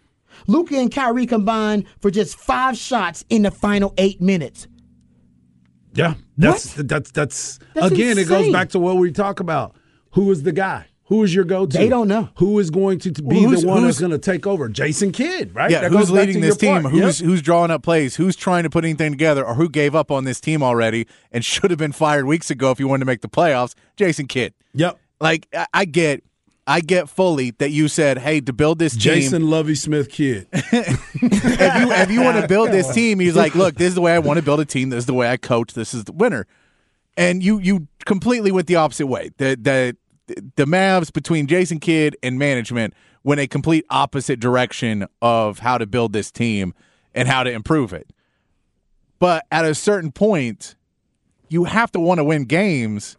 Luka 0.46 0.78
and 0.78 0.92
Kyrie 0.92 1.26
combined 1.26 1.86
for 2.00 2.12
just 2.12 2.38
five 2.38 2.78
shots 2.78 3.26
in 3.30 3.44
the 3.44 3.52
final 3.52 3.94
eight 3.98 4.22
minutes. 4.22 4.68
Yeah. 5.94 6.16
That's 6.38 6.74
that's 6.76 7.12
that's, 7.12 7.60
That's 7.74 7.92
again. 7.92 8.18
It 8.18 8.28
goes 8.28 8.52
back 8.52 8.70
to 8.70 8.80
what 8.80 8.98
we 8.98 9.12
talk 9.12 9.40
about. 9.40 9.76
Who 10.12 10.30
is 10.32 10.44
the 10.44 10.52
guy? 10.52 10.86
Who 11.08 11.24
is 11.24 11.34
your 11.34 11.46
go-to? 11.46 11.78
They 11.78 11.88
don't 11.88 12.08
know. 12.10 12.30
Who 12.36 12.60
is 12.60 12.70
going 12.70 13.00
to, 13.00 13.12
to 13.12 13.22
be 13.22 13.46
Well, 13.46 13.60
the 13.60 13.66
one 13.68 13.84
who's- 13.84 13.98
going 14.00 14.12
to 14.12 14.18
take 14.18 14.46
over? 14.46 14.68
Jason 14.68 15.12
Kidd, 15.14 15.56
right? 15.56 15.72
Yeah, 15.72 15.82
That 15.82 15.92
who's 15.92 16.12
leading 16.12 16.42
this 16.42 16.58
team? 16.58 16.82
part. 16.82 16.92
Who's 16.94 17.22
Yep. 17.22 17.26
who's 17.30 17.42
drawing 17.42 17.72
up 17.72 17.82
plays? 17.82 18.18
Who's 18.18 18.36
trying 18.36 18.64
to 18.64 18.70
put 18.70 18.84
anything 18.84 19.12
together? 19.14 19.46
Or 19.46 19.56
who 19.56 19.70
gave 19.70 19.96
up 19.96 20.12
on 20.12 20.26
this 20.26 20.42
team 20.42 20.62
already 20.62 21.08
and 21.32 21.46
should 21.46 21.72
have 21.72 21.78
been 21.80 21.94
fired 21.94 22.26
weeks 22.26 22.50
ago 22.52 22.72
if 22.72 22.80
you 22.80 22.88
wanted 22.90 23.02
to 23.02 23.06
make 23.06 23.22
the 23.22 23.30
playoffs? 23.30 23.74
Jason 23.96 24.28
Kidd. 24.28 24.54
Yep. 24.74 25.00
Like 25.22 25.48
I, 25.54 25.66
I 25.74 25.86
get, 25.86 26.24
I 26.68 26.82
get 26.82 27.08
fully 27.08 27.52
that 27.60 27.72
you 27.72 27.88
said, 27.88 28.18
hey, 28.18 28.42
to 28.42 28.52
build 28.52 28.78
this 28.78 28.92
team, 28.92 29.00
Jason 29.00 29.50
Lovey 29.50 29.76
Smith 29.76 30.10
Kidd. 30.10 30.48
if 30.52 30.72
you 31.22 31.92
if 31.94 32.12
you 32.12 32.22
want 32.22 32.42
to 32.42 32.48
build 32.50 32.72
this 32.72 32.94
team, 32.94 33.22
he's 33.22 33.36
like, 33.38 33.56
look, 33.56 33.76
this 33.76 33.88
is 33.88 33.96
the 33.96 34.02
way 34.02 34.14
I 34.14 34.20
want 34.20 34.38
to 34.40 34.44
build 34.44 34.60
a 34.60 34.66
team. 34.66 34.90
This 34.90 35.00
is 35.00 35.06
the 35.06 35.14
way 35.14 35.30
I 35.30 35.38
coach. 35.38 35.74
This 35.74 35.94
is 35.94 36.04
the 36.04 36.12
winner. 36.12 36.46
And 37.16 37.42
you 37.42 37.60
you 37.60 37.88
completely 38.06 38.52
went 38.52 38.68
the 38.68 38.76
opposite 38.76 39.08
way. 39.08 39.30
That 39.38 39.64
the 39.64 39.96
the 40.28 40.66
Mavs 40.66 41.12
between 41.12 41.48
Jason 41.48 41.80
Kidd 41.80 42.18
and 42.22 42.38
management 42.38 42.94
went 43.24 43.42
a 43.42 43.48
complete 43.48 43.86
opposite 43.90 44.40
direction 44.40 45.08
of 45.22 45.60
how 45.60 45.78
to 45.78 45.86
build 45.86 46.14
this 46.14 46.32
team 46.32 46.74
and 47.14 47.28
how 47.28 47.44
to 47.44 47.52
improve 47.52 47.94
it. 47.94 48.10
But 49.20 49.46
at 49.52 49.66
a 49.66 49.74
certain 49.74 50.12
point, 50.12 50.76
you 51.50 51.64
have 51.64 51.92
to 51.94 52.00
want 52.00 52.20
to 52.20 52.24
win 52.24 52.46
games. 52.46 53.18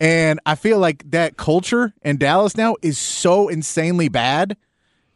And 0.00 0.40
I 0.44 0.54
feel 0.54 0.78
like 0.78 1.10
that 1.10 1.36
culture 1.36 1.94
in 2.02 2.18
Dallas 2.18 2.56
now 2.56 2.76
is 2.82 2.98
so 2.98 3.48
insanely 3.48 4.08
bad 4.08 4.56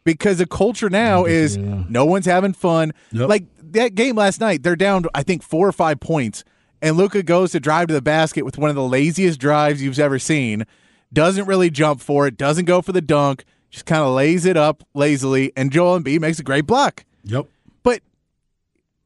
because 0.04 0.38
the 0.38 0.46
culture 0.46 0.88
now 0.88 1.24
is 1.26 1.58
no 1.58 2.04
one's 2.04 2.26
having 2.26 2.54
fun. 2.54 2.92
Yep. 3.12 3.28
Like 3.28 3.44
that 3.72 3.94
game 3.94 4.16
last 4.16 4.40
night, 4.40 4.62
they're 4.62 4.76
down, 4.76 5.04
I 5.14 5.22
think, 5.22 5.42
four 5.42 5.68
or 5.68 5.72
five 5.72 6.00
points, 6.00 6.44
and 6.80 6.96
Luka 6.96 7.22
goes 7.22 7.52
to 7.52 7.60
drive 7.60 7.88
to 7.88 7.94
the 7.94 8.00
basket 8.00 8.44
with 8.44 8.56
one 8.56 8.70
of 8.70 8.76
the 8.76 8.82
laziest 8.82 9.38
drives 9.38 9.82
you've 9.82 9.98
ever 9.98 10.18
seen. 10.18 10.64
Doesn't 11.12 11.46
really 11.46 11.70
jump 11.70 12.00
for 12.00 12.26
it, 12.26 12.36
doesn't 12.36 12.66
go 12.66 12.82
for 12.82 12.92
the 12.92 13.00
dunk, 13.00 13.44
just 13.70 13.86
kind 13.86 14.02
of 14.02 14.14
lays 14.14 14.44
it 14.44 14.56
up 14.56 14.84
lazily, 14.94 15.52
and 15.56 15.70
Joel 15.70 16.00
Embiid 16.00 16.20
makes 16.20 16.38
a 16.38 16.42
great 16.42 16.66
block. 16.66 17.04
Yep. 17.24 17.46
But 17.82 18.02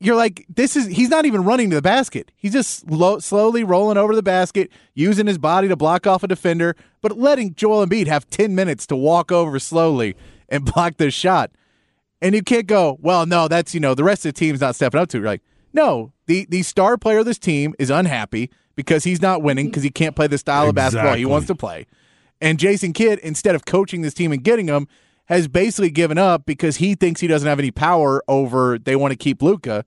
you're 0.00 0.16
like, 0.16 0.44
this 0.48 0.76
is 0.76 0.86
he's 0.88 1.08
not 1.08 1.26
even 1.26 1.44
running 1.44 1.70
to 1.70 1.76
the 1.76 1.82
basket. 1.82 2.32
He's 2.36 2.52
just 2.52 2.90
lo- 2.90 3.18
slowly 3.18 3.64
rolling 3.64 3.96
over 3.96 4.14
the 4.14 4.22
basket, 4.22 4.70
using 4.94 5.26
his 5.26 5.38
body 5.38 5.68
to 5.68 5.76
block 5.76 6.06
off 6.06 6.22
a 6.22 6.28
defender, 6.28 6.76
but 7.00 7.18
letting 7.18 7.54
Joel 7.54 7.86
Embiid 7.86 8.06
have 8.06 8.28
10 8.28 8.54
minutes 8.54 8.86
to 8.88 8.96
walk 8.96 9.30
over 9.30 9.58
slowly 9.58 10.16
and 10.48 10.64
block 10.72 10.96
this 10.96 11.14
shot. 11.14 11.50
And 12.20 12.34
you 12.36 12.42
can't 12.42 12.68
go, 12.68 12.98
well, 13.00 13.26
no, 13.26 13.48
that's, 13.48 13.74
you 13.74 13.80
know, 13.80 13.94
the 13.94 14.04
rest 14.04 14.24
of 14.24 14.32
the 14.34 14.38
team's 14.38 14.60
not 14.60 14.76
stepping 14.76 15.00
up 15.00 15.08
to 15.08 15.16
it. 15.16 15.20
You're 15.20 15.28
like, 15.28 15.42
no, 15.72 16.12
the, 16.26 16.46
the 16.48 16.62
star 16.62 16.96
player 16.96 17.18
of 17.18 17.26
this 17.26 17.38
team 17.38 17.74
is 17.80 17.90
unhappy 17.90 18.48
because 18.74 19.04
he's 19.04 19.22
not 19.22 19.42
winning 19.42 19.66
because 19.66 19.82
he 19.82 19.90
can't 19.90 20.16
play 20.16 20.26
the 20.26 20.38
style 20.38 20.68
of 20.68 20.74
basketball 20.74 21.14
he 21.14 21.24
wants 21.24 21.46
to 21.48 21.54
play. 21.54 21.86
And 22.40 22.58
Jason 22.58 22.92
Kidd, 22.92 23.18
instead 23.20 23.54
of 23.54 23.64
coaching 23.64 24.02
this 24.02 24.14
team 24.14 24.32
and 24.32 24.42
getting 24.42 24.66
them, 24.66 24.88
has 25.26 25.48
basically 25.48 25.90
given 25.90 26.18
up 26.18 26.44
because 26.44 26.76
he 26.76 26.94
thinks 26.94 27.20
he 27.20 27.26
doesn't 27.26 27.48
have 27.48 27.58
any 27.58 27.70
power 27.70 28.22
over 28.28 28.78
they 28.78 28.96
want 28.96 29.12
to 29.12 29.16
keep 29.16 29.40
Luka. 29.40 29.84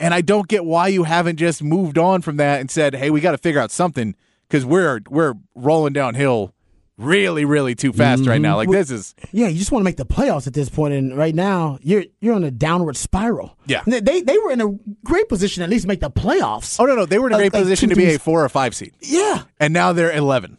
And 0.00 0.12
I 0.12 0.20
don't 0.20 0.48
get 0.48 0.64
why 0.64 0.88
you 0.88 1.04
haven't 1.04 1.36
just 1.36 1.62
moved 1.62 1.98
on 1.98 2.22
from 2.22 2.36
that 2.36 2.60
and 2.60 2.70
said, 2.70 2.94
"Hey, 2.94 3.10
we 3.10 3.20
got 3.20 3.32
to 3.32 3.38
figure 3.38 3.60
out 3.60 3.70
something 3.70 4.14
because 4.48 4.64
we're 4.64 5.00
we're 5.08 5.34
rolling 5.54 5.92
downhill 5.92 6.54
really, 6.98 7.44
really 7.46 7.74
too 7.74 7.92
fast 7.92 8.26
right 8.26 8.40
now. 8.40 8.56
Like 8.56 8.68
this 8.70 8.90
is 8.90 9.14
Yeah, 9.32 9.48
you 9.48 9.58
just 9.58 9.72
want 9.72 9.80
to 9.80 9.84
make 9.84 9.96
the 9.96 10.04
playoffs 10.04 10.46
at 10.46 10.52
this 10.52 10.68
point, 10.68 10.92
and 10.94 11.16
right 11.16 11.34
now 11.34 11.78
you're 11.80 12.04
you're 12.20 12.34
on 12.34 12.44
a 12.44 12.50
downward 12.50 12.96
spiral. 12.96 13.56
Yeah. 13.66 13.82
they 13.86 14.00
they, 14.00 14.20
they 14.20 14.36
were 14.38 14.50
in 14.50 14.60
a 14.60 14.68
great 15.04 15.28
position 15.28 15.62
at 15.62 15.70
least 15.70 15.86
make 15.86 16.00
the 16.00 16.10
playoffs. 16.10 16.78
oh 16.78 16.84
no 16.84 16.94
no 16.94 17.06
they 17.06 17.18
were 17.18 17.28
in 17.28 17.32
a 17.32 17.36
Uh, 17.36 17.38
great 17.38 17.52
like 17.54 17.62
position 17.62 17.88
two 17.88 17.94
to 17.94 18.00
be 18.00 18.14
a 18.14 18.18
four 18.18 18.44
or 18.44 18.48
five 18.50 18.74
seed, 18.74 18.92
Yeah, 19.00 19.42
and 19.60 19.72
now 19.72 19.92
they're 19.94 20.12
eleven. 20.12 20.58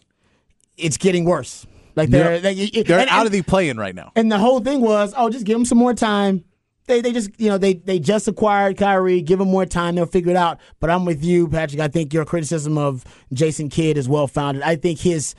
it's 0.77 0.97
getting 0.97 1.25
worse. 1.25 1.67
Like 1.95 2.09
they're 2.09 2.35
Yep. 2.35 2.41
they, 2.43 2.83
They're 2.83 2.99
and- 2.99 3.09
out 3.09 3.17
and- 3.19 3.25
of 3.27 3.31
the 3.33 3.41
play-in 3.41 3.77
right 3.77 3.93
now. 3.93 4.11
And 4.15 4.31
the 4.31 4.37
whole 4.37 4.61
thing 4.61 4.79
was, 4.79 5.13
oh, 5.17 5.29
just 5.29 5.43
give 5.45 5.55
them 5.55 5.65
some 5.65 5.77
more 5.77 5.93
time. 5.93 6.45
They 6.87 7.01
they 7.01 7.11
just 7.11 7.29
you 7.37 7.49
know 7.49 7.57
they 7.59 7.73
they 7.75 7.99
just 7.99 8.27
acquired 8.27 8.77
Kyrie. 8.77 9.21
Give 9.21 9.37
them 9.37 9.49
more 9.51 9.65
time, 9.65 9.93
they'll 9.95 10.05
figure 10.07 10.31
it 10.31 10.37
out. 10.37 10.59
But 10.79 10.89
I'm 10.89 11.05
with 11.05 11.23
you, 11.23 11.47
Patrick. 11.47 11.81
I 11.81 11.87
think 11.87 12.13
your 12.13 12.25
criticism 12.25 12.77
of 12.79 13.03
Jason 13.33 13.69
Kidd 13.69 13.97
is 13.97 14.07
well 14.09 14.27
founded. 14.27 14.63
I 14.63 14.75
think 14.75 14.99
his, 14.99 15.35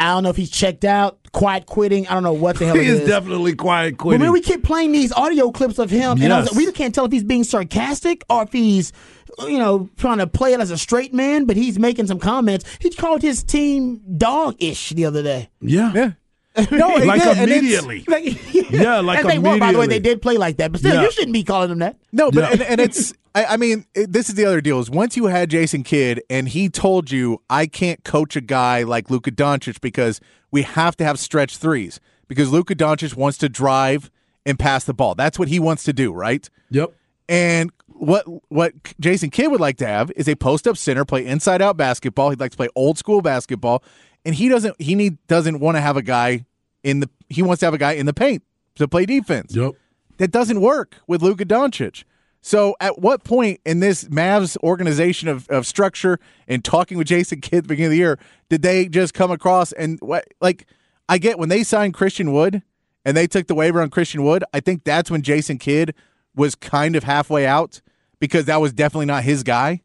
I 0.00 0.14
don't 0.14 0.22
know 0.24 0.30
if 0.30 0.36
he's 0.36 0.50
checked 0.50 0.84
out, 0.84 1.18
quiet 1.32 1.66
quitting. 1.66 2.08
I 2.08 2.14
don't 2.14 2.22
know 2.22 2.32
what 2.32 2.58
the 2.58 2.66
hell 2.66 2.74
He 2.76 2.80
it 2.82 2.86
is 2.88 3.00
is. 3.00 3.08
definitely 3.08 3.54
quiet 3.54 3.96
But 3.96 4.02
quitting. 4.02 4.20
man, 4.22 4.32
we 4.32 4.40
keep 4.40 4.64
playing 4.64 4.92
these 4.92 5.12
audio 5.12 5.50
clips 5.50 5.78
of 5.78 5.90
him, 5.90 6.20
and 6.22 6.32
I 6.32 6.40
was 6.40 6.50
like, 6.52 6.56
we 6.66 6.72
can't 6.72 6.94
tell 6.94 7.04
if 7.04 7.12
he's 7.12 7.22
being 7.24 7.44
sarcastic 7.44 8.24
or 8.30 8.42
if 8.44 8.52
he's, 8.52 8.92
you 9.40 9.58
know, 9.58 9.88
trying 9.96 10.18
to 10.18 10.26
play 10.26 10.52
it 10.54 10.60
as 10.60 10.70
a 10.70 10.78
straight 10.78 11.12
man. 11.14 11.44
But 11.44 11.56
he's 11.56 11.78
making 11.78 12.06
some 12.06 12.18
comments. 12.18 12.64
He 12.80 12.90
called 12.90 13.22
his 13.22 13.42
team 13.44 14.00
dog-ish 14.16 14.90
the 14.90 15.04
other 15.04 15.22
day. 15.22 15.50
yeah. 15.60 15.92
Yeah. 15.94 16.10
No, 16.70 16.96
it 16.96 17.06
Like 17.06 17.22
did, 17.22 17.38
immediately. 17.48 18.04
Like, 18.08 18.24
Yeah, 18.70 19.00
like 19.00 19.20
and 19.20 19.30
they 19.30 19.38
were, 19.38 19.58
by 19.58 19.72
the 19.72 19.78
way, 19.78 19.86
they 19.86 19.98
did 20.00 20.20
play 20.22 20.36
like 20.36 20.56
that, 20.58 20.70
but 20.72 20.80
still, 20.80 20.94
Yeah. 20.94 21.02
you 21.02 21.10
shouldn't 21.12 21.32
be 21.32 21.44
calling 21.44 21.68
them 21.70 21.78
that. 21.80 21.96
No, 22.12 22.30
but 22.30 22.40
Yeah. 22.44 22.50
and, 22.52 22.62
and 22.62 22.80
it's 22.80 23.12
I, 23.34 23.44
I 23.44 23.56
mean 23.56 23.84
it, 23.94 24.12
this 24.12 24.28
is 24.28 24.34
the 24.34 24.44
other 24.44 24.60
deal 24.60 24.78
is 24.80 24.90
once 24.90 25.16
you 25.16 25.26
had 25.26 25.50
Jason 25.50 25.82
Kidd 25.84 26.22
and 26.28 26.48
he 26.48 26.68
told 26.68 27.10
you 27.10 27.40
I 27.48 27.66
can't 27.66 28.02
coach 28.04 28.34
a 28.36 28.40
guy 28.40 28.82
like 28.82 29.10
Luka 29.10 29.30
Doncic 29.30 29.80
because 29.80 30.20
we 30.50 30.62
have 30.62 30.96
to 30.96 31.04
have 31.04 31.18
stretch 31.18 31.56
threes 31.56 32.00
because 32.28 32.50
Luka 32.50 32.74
Doncic 32.74 33.14
wants 33.16 33.38
to 33.38 33.48
drive 33.48 34.10
and 34.44 34.58
pass 34.58 34.84
the 34.84 34.94
ball. 34.94 35.14
That's 35.14 35.38
what 35.38 35.48
he 35.48 35.60
wants 35.60 35.84
to 35.84 35.92
do, 35.92 36.12
right? 36.12 36.48
Yep. 36.70 36.92
And 37.28 37.70
what 37.86 38.24
what 38.50 38.72
Jason 38.98 39.30
Kidd 39.30 39.50
would 39.52 39.60
like 39.60 39.76
to 39.78 39.86
have 39.86 40.10
is 40.16 40.28
a 40.28 40.34
post 40.34 40.66
up 40.66 40.76
center 40.76 41.04
play 41.04 41.24
inside 41.26 41.62
out 41.62 41.76
basketball. 41.76 42.30
He'd 42.30 42.40
like 42.40 42.50
to 42.52 42.56
play 42.56 42.68
old 42.74 42.98
school 42.98 43.20
basketball, 43.22 43.84
and 44.24 44.34
he 44.34 44.48
doesn't 44.48 44.80
he 44.80 44.94
need 44.94 45.18
doesn't 45.26 45.60
want 45.60 45.76
to 45.76 45.80
have 45.80 45.96
a 45.96 46.02
guy 46.02 46.46
in 46.82 47.00
the 47.00 47.10
he 47.28 47.42
wants 47.42 47.60
to 47.60 47.66
have 47.66 47.74
a 47.74 47.78
guy 47.78 47.92
in 47.92 48.06
the 48.06 48.12
paint 48.12 48.42
to 48.76 48.88
play 48.88 49.06
defense. 49.06 49.54
Yep. 49.54 49.72
That 50.18 50.30
doesn't 50.30 50.60
work 50.60 50.96
with 51.06 51.22
Luka 51.22 51.44
Doncic. 51.44 52.04
So 52.42 52.74
at 52.80 52.98
what 52.98 53.24
point 53.24 53.60
in 53.66 53.80
this 53.80 54.04
Mavs 54.04 54.56
organization 54.62 55.28
of, 55.28 55.48
of 55.48 55.66
structure 55.66 56.18
and 56.48 56.64
talking 56.64 56.96
with 56.96 57.06
Jason 57.06 57.40
Kidd 57.40 57.58
at 57.58 57.64
the 57.64 57.68
beginning 57.68 57.88
of 57.88 57.92
the 57.92 57.98
year 57.98 58.18
did 58.48 58.62
they 58.62 58.88
just 58.88 59.14
come 59.14 59.30
across 59.30 59.72
and 59.72 59.98
what 60.00 60.26
like 60.40 60.66
I 61.08 61.18
get 61.18 61.38
when 61.38 61.48
they 61.48 61.62
signed 61.62 61.94
Christian 61.94 62.32
Wood 62.32 62.62
and 63.04 63.16
they 63.16 63.26
took 63.26 63.46
the 63.46 63.54
waiver 63.54 63.80
on 63.80 63.90
Christian 63.90 64.22
Wood, 64.22 64.44
I 64.52 64.60
think 64.60 64.84
that's 64.84 65.10
when 65.10 65.22
Jason 65.22 65.58
Kidd 65.58 65.94
was 66.34 66.54
kind 66.54 66.96
of 66.96 67.04
halfway 67.04 67.46
out 67.46 67.80
because 68.18 68.44
that 68.44 68.60
was 68.60 68.72
definitely 68.72 69.06
not 69.06 69.24
his 69.24 69.42
guy. 69.42 69.82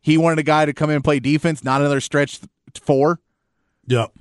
He 0.00 0.18
wanted 0.18 0.40
a 0.40 0.42
guy 0.42 0.66
to 0.66 0.72
come 0.72 0.90
in 0.90 0.96
and 0.96 1.04
play 1.04 1.20
defense, 1.20 1.64
not 1.64 1.80
another 1.80 2.00
stretch 2.00 2.40
four. 2.80 3.20
Yep. 3.86 4.12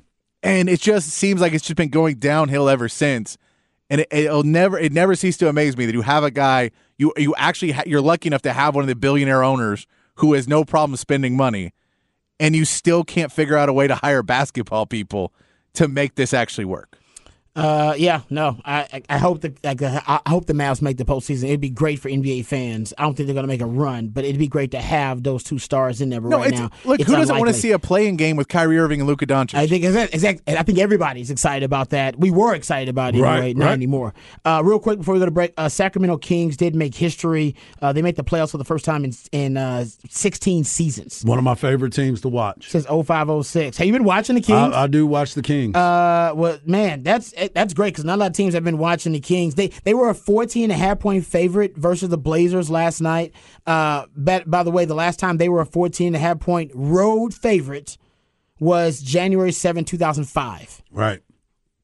And 0.44 0.70
it 0.70 0.80
just 0.80 1.10
seems 1.10 1.42
like 1.42 1.54
it's 1.54 1.66
just 1.66 1.78
been 1.78 1.90
going 1.90 2.16
downhill 2.16 2.68
ever 2.68 2.90
since. 2.90 3.38
And 3.90 4.02
it, 4.02 4.08
it'll 4.12 4.44
never 4.44 4.78
it 4.78 4.92
never 4.92 5.16
cease 5.16 5.38
to 5.38 5.50
amaze 5.50 5.78
me 5.78 5.86
that 5.86 5.94
you 5.94 6.02
have 6.02 6.24
a 6.24 6.32
guy 6.32 6.72
you 6.98 7.14
you 7.18 7.36
actually 7.38 7.72
ha- 7.72 7.84
you're 7.86 8.02
lucky 8.02 8.28
enough 8.28 8.42
to 8.44 8.54
have 8.54 8.76
one 8.76 8.84
of 8.84 8.88
the 8.88 8.96
billionaire 8.96 9.44
owners 9.44 9.88
who 10.16 10.34
has 10.34 10.48
no 10.48 10.64
problem 10.64 10.96
spending 10.96 11.36
money, 11.36 11.74
and 12.40 12.56
you 12.56 12.64
still 12.64 13.04
can't 13.04 13.32
figure 13.32 13.58
out 13.58 13.70
a 13.70 13.74
way 13.74 13.88
to 13.88 13.96
hire 13.96 14.24
basketball 14.24 14.86
people 14.86 15.34
to 15.74 15.88
make 15.88 16.16
this 16.16 16.34
actually 16.34 16.66
work. 16.66 16.98
Uh, 17.54 17.94
yeah, 17.98 18.22
no, 18.30 18.58
I 18.64 18.88
I- 18.94 19.02
I 19.10 19.18
hope 19.18 19.42
the 19.42 19.54
like, 19.62 19.82
I 19.84 20.22
hope 20.28 20.46
the 20.46 20.54
Mavs 20.54 20.82
make 20.82 20.96
the 20.96 21.04
postseason. 21.04 21.44
It'd 21.50 21.60
be 21.60 21.70
great 21.70 22.00
for 22.00 22.08
NBA 22.10 22.46
fans. 22.46 22.94
I 22.98 23.04
don't 23.04 23.14
think 23.16 23.28
they're 23.28 23.36
gonna 23.36 23.48
make 23.48 23.60
a 23.62 23.66
run, 23.66 24.08
but 24.08 24.24
it'd 24.24 24.40
be 24.40 24.48
great 24.48 24.72
to 24.72 24.80
have 24.80 25.24
those 25.24 25.44
two 25.44 25.60
stars 25.60 26.00
in 26.00 26.10
there. 26.10 26.22
No, 26.22 26.38
right 26.38 26.48
it's, 26.52 26.60
now, 26.60 26.70
look, 26.86 27.02
it's 27.02 27.10
who 27.10 27.16
doesn't 27.18 27.38
want 27.38 27.50
to 27.50 27.54
see 27.54 27.72
a 27.74 27.80
playing 27.80 28.16
game 28.16 28.38
with 28.38 28.48
Kyrie 28.48 28.80
Irving 28.80 29.02
and 29.02 29.08
Luka 29.08 29.26
Doncic? 29.28 29.56
I 29.56 29.68
think 29.68 29.84
exact, 29.84 30.14
exact, 30.14 30.44
I 30.48 30.64
think 30.64 30.80
everybody's 30.80 31.30
excited 31.30 31.66
about 31.66 31.90
that. 31.90 32.18
We 32.18 32.32
were 32.32 32.56
excited 32.56 32.88
about 32.88 33.16
it 33.16 33.22
Right, 33.22 33.38
anyway, 33.40 33.54
not 33.56 33.66
right. 33.66 33.72
anymore. 33.74 34.14
Uh, 34.46 34.62
real 34.64 34.80
quick 34.80 35.00
before 35.00 35.16
we 35.16 35.20
go 35.20 35.26
to 35.26 35.32
break, 35.32 35.54
uh, 35.58 35.68
Sacramento 35.68 36.18
Kings 36.20 36.56
did 36.56 36.74
make 36.74 36.96
history. 36.96 37.56
Uh, 37.82 37.92
they 37.92 38.02
made 38.02 38.16
the 38.16 38.24
playoffs 38.24 38.52
for 38.52 38.60
the 38.60 38.66
first 38.66 38.86
time 38.86 39.04
in 39.04 39.12
in 39.34 39.58
uh, 39.58 39.84
16 40.10 40.64
seasons 40.64 41.22
One 41.26 41.38
of 41.38 41.44
my 41.44 41.56
favorite 41.56 41.92
teams 41.92 42.22
to 42.22 42.30
watch. 42.30 42.70
since 42.70 42.86
0506. 42.86 43.78
Have 43.78 43.86
you 43.88 43.92
been 43.92 44.06
watching 44.06 44.36
the 44.36 44.42
Kings? 44.42 44.74
I, 44.74 44.84
I 44.84 44.88
do 44.88 45.06
watch 45.06 45.34
the 45.34 45.42
Kings. 45.42 45.76
Uh, 45.76 46.32
well, 46.34 46.58
man, 46.66 47.04
that's 47.04 47.34
that's 47.54 47.74
great 47.74 47.94
because 47.94 48.06
not 48.06 48.16
a 48.16 48.18
lot 48.18 48.28
of 48.32 48.34
teams 48.34 48.54
have 48.54 48.64
been 48.64 48.78
watching 48.78 49.12
the 49.14 49.20
Kings. 49.20 49.56
They 49.56 49.68
they 49.84 49.94
were 49.94 50.10
a 50.10 50.16
14 50.16 50.64
and 50.64 50.72
a 50.72 50.76
half 50.76 51.00
point 51.00 51.26
favorite 51.26 51.76
versus 51.78 52.10
the 52.10 52.18
Blazers 52.18 52.70
last 52.70 53.02
night. 53.02 53.34
Uh, 53.66 54.06
but, 54.16 54.50
by 54.50 54.64
the 54.64 54.72
way, 54.72 54.86
the 54.86 54.96
last 54.96 55.20
time 55.20 55.38
they 55.38 55.50
were 55.50 55.62
a 55.62 55.66
14 55.66 56.08
and 56.08 56.16
a 56.16 56.20
half 56.20 56.40
point 56.40 56.72
road 56.74 57.34
favorite 57.34 57.98
was 58.60 59.02
January 59.02 59.52
7, 59.52 59.86
2005. 59.86 60.82
right. 60.92 61.22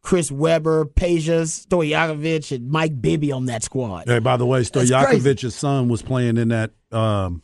Chris 0.03 0.31
Webber, 0.31 0.85
Pejas, 0.85 1.65
Stojakovic, 1.67 2.55
and 2.55 2.69
Mike 2.69 3.01
Bibby 3.01 3.33
on 3.33 3.47
that 3.47 3.61
squad. 3.61 4.07
Hey, 4.07 4.19
by 4.19 4.37
the 4.37 4.45
way. 4.45 4.61
Stojakovic's 4.61 5.53
son 5.53 5.89
was 5.89 6.01
playing 6.01 6.37
in 6.37 6.47
that 6.47 6.71
um, 6.93 7.41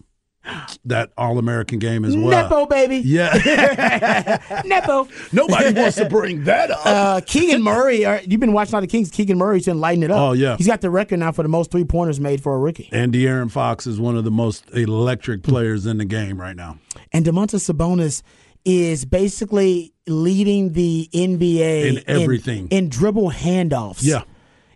that 0.86 1.12
All 1.18 1.38
American 1.40 1.80
game 1.80 2.04
as 2.06 2.16
well. 2.18 2.30
Nepo, 2.30 2.66
baby. 2.66 2.98
Yeah. 2.98 4.62
Nepo. 4.66 5.08
Nobody 5.32 5.74
wants 5.80 5.96
to 5.98 6.06
bring 6.10 6.44
that 6.44 6.70
up. 6.72 6.86
Uh, 6.86 7.22
Keegan 7.26 7.62
Murray, 7.62 8.06
uh, 8.06 8.20
you've 8.28 8.40
been 8.42 8.54
watching 8.54 8.76
all 8.76 8.82
the 8.82 8.88
Kings. 8.88 9.10
Keegan 9.10 9.38
Murray's 9.38 9.66
been 9.66 9.80
lighting 9.80 10.04
it 10.04 10.12
up. 10.12 10.20
Oh, 10.20 10.34
yeah. 10.34 10.58
He's 10.58 10.68
got 10.68 10.82
the 10.82 10.90
record 10.90 11.20
now 11.20 11.32
for 11.32 11.44
the 11.44 11.50
most 11.50 11.72
three 11.72 11.86
pointers 11.86 12.20
made 12.20 12.42
for 12.44 12.54
a 12.56 12.60
rookie. 12.60 12.90
and 12.92 13.14
De'Aaron 13.14 13.50
Fox 13.52 13.88
is 13.88 14.00
one 14.00 14.18
of 14.18 14.24
the 14.24 14.32
most 14.32 14.70
electric 14.74 15.44
players 15.44 15.86
in 15.86 15.98
the 15.98 16.06
game 16.06 16.40
right 16.40 16.56
now. 16.56 16.78
And 17.12 17.26
Domantas 17.26 17.72
Sabonis 17.72 18.22
is 18.66 19.06
basically 19.06 19.94
leading 20.08 20.74
the 20.74 21.10
NBA 21.14 21.86
In 21.98 22.04
everything. 22.08 22.68
in, 22.70 22.90
dribble 22.90 23.32
handoffs. 23.32 24.00
Yeah. 24.04 24.24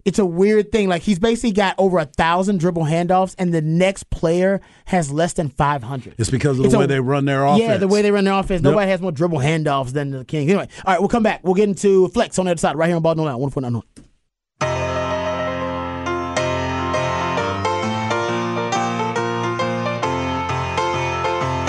It's 0.07 0.19
a 0.19 0.25
weird 0.25 0.71
thing. 0.71 0.87
Like 0.87 1.01
he's 1.01 1.19
basically 1.19 1.51
got 1.51 1.75
over 1.77 1.97
a 1.99 2.05
thousand 2.05 2.61
dribble 2.61 2.85
handoffs, 2.85 3.35
and 3.37 3.53
the 3.53 3.61
next 3.61 4.09
player 4.09 4.61
has 4.85 5.11
less 5.11 5.33
than 5.33 5.49
five 5.49 5.83
hundred. 5.83 6.15
It's 6.17 6.29
because 6.31 6.57
of 6.59 6.63
It's 6.65 6.71
the 6.71 6.77
a- 6.77 6.79
way 6.79 6.85
they 6.85 7.01
run 7.01 7.25
their 7.25 7.43
offense. 7.43 7.61
Yeah, 7.61 7.75
the 7.75 7.89
way 7.89 8.01
they 8.01 8.09
run 8.11 8.23
their 8.23 8.33
offense. 8.33 8.61
Nobody 8.61 8.89
has 8.89 9.01
more 9.01 9.11
dribble 9.11 9.39
handoffs 9.39 9.91
than 9.91 10.11
the 10.11 10.23
Kings. 10.23 10.49
Anyway, 10.49 10.69
all 10.85 10.93
right, 10.93 10.99
we'll 11.01 11.09
come 11.09 11.23
back. 11.23 11.41
We'll 11.43 11.55
get 11.55 11.67
into 11.67 12.07
flex 12.07 12.39
on 12.39 12.45
the 12.45 12.51
other 12.51 12.59
side 12.59 12.77
right 12.77 12.87
here 12.87 12.95
on 12.95 13.01
Ball 13.01 13.15
No 13.15 13.23
Line. 13.25 13.37
One. 13.37 13.83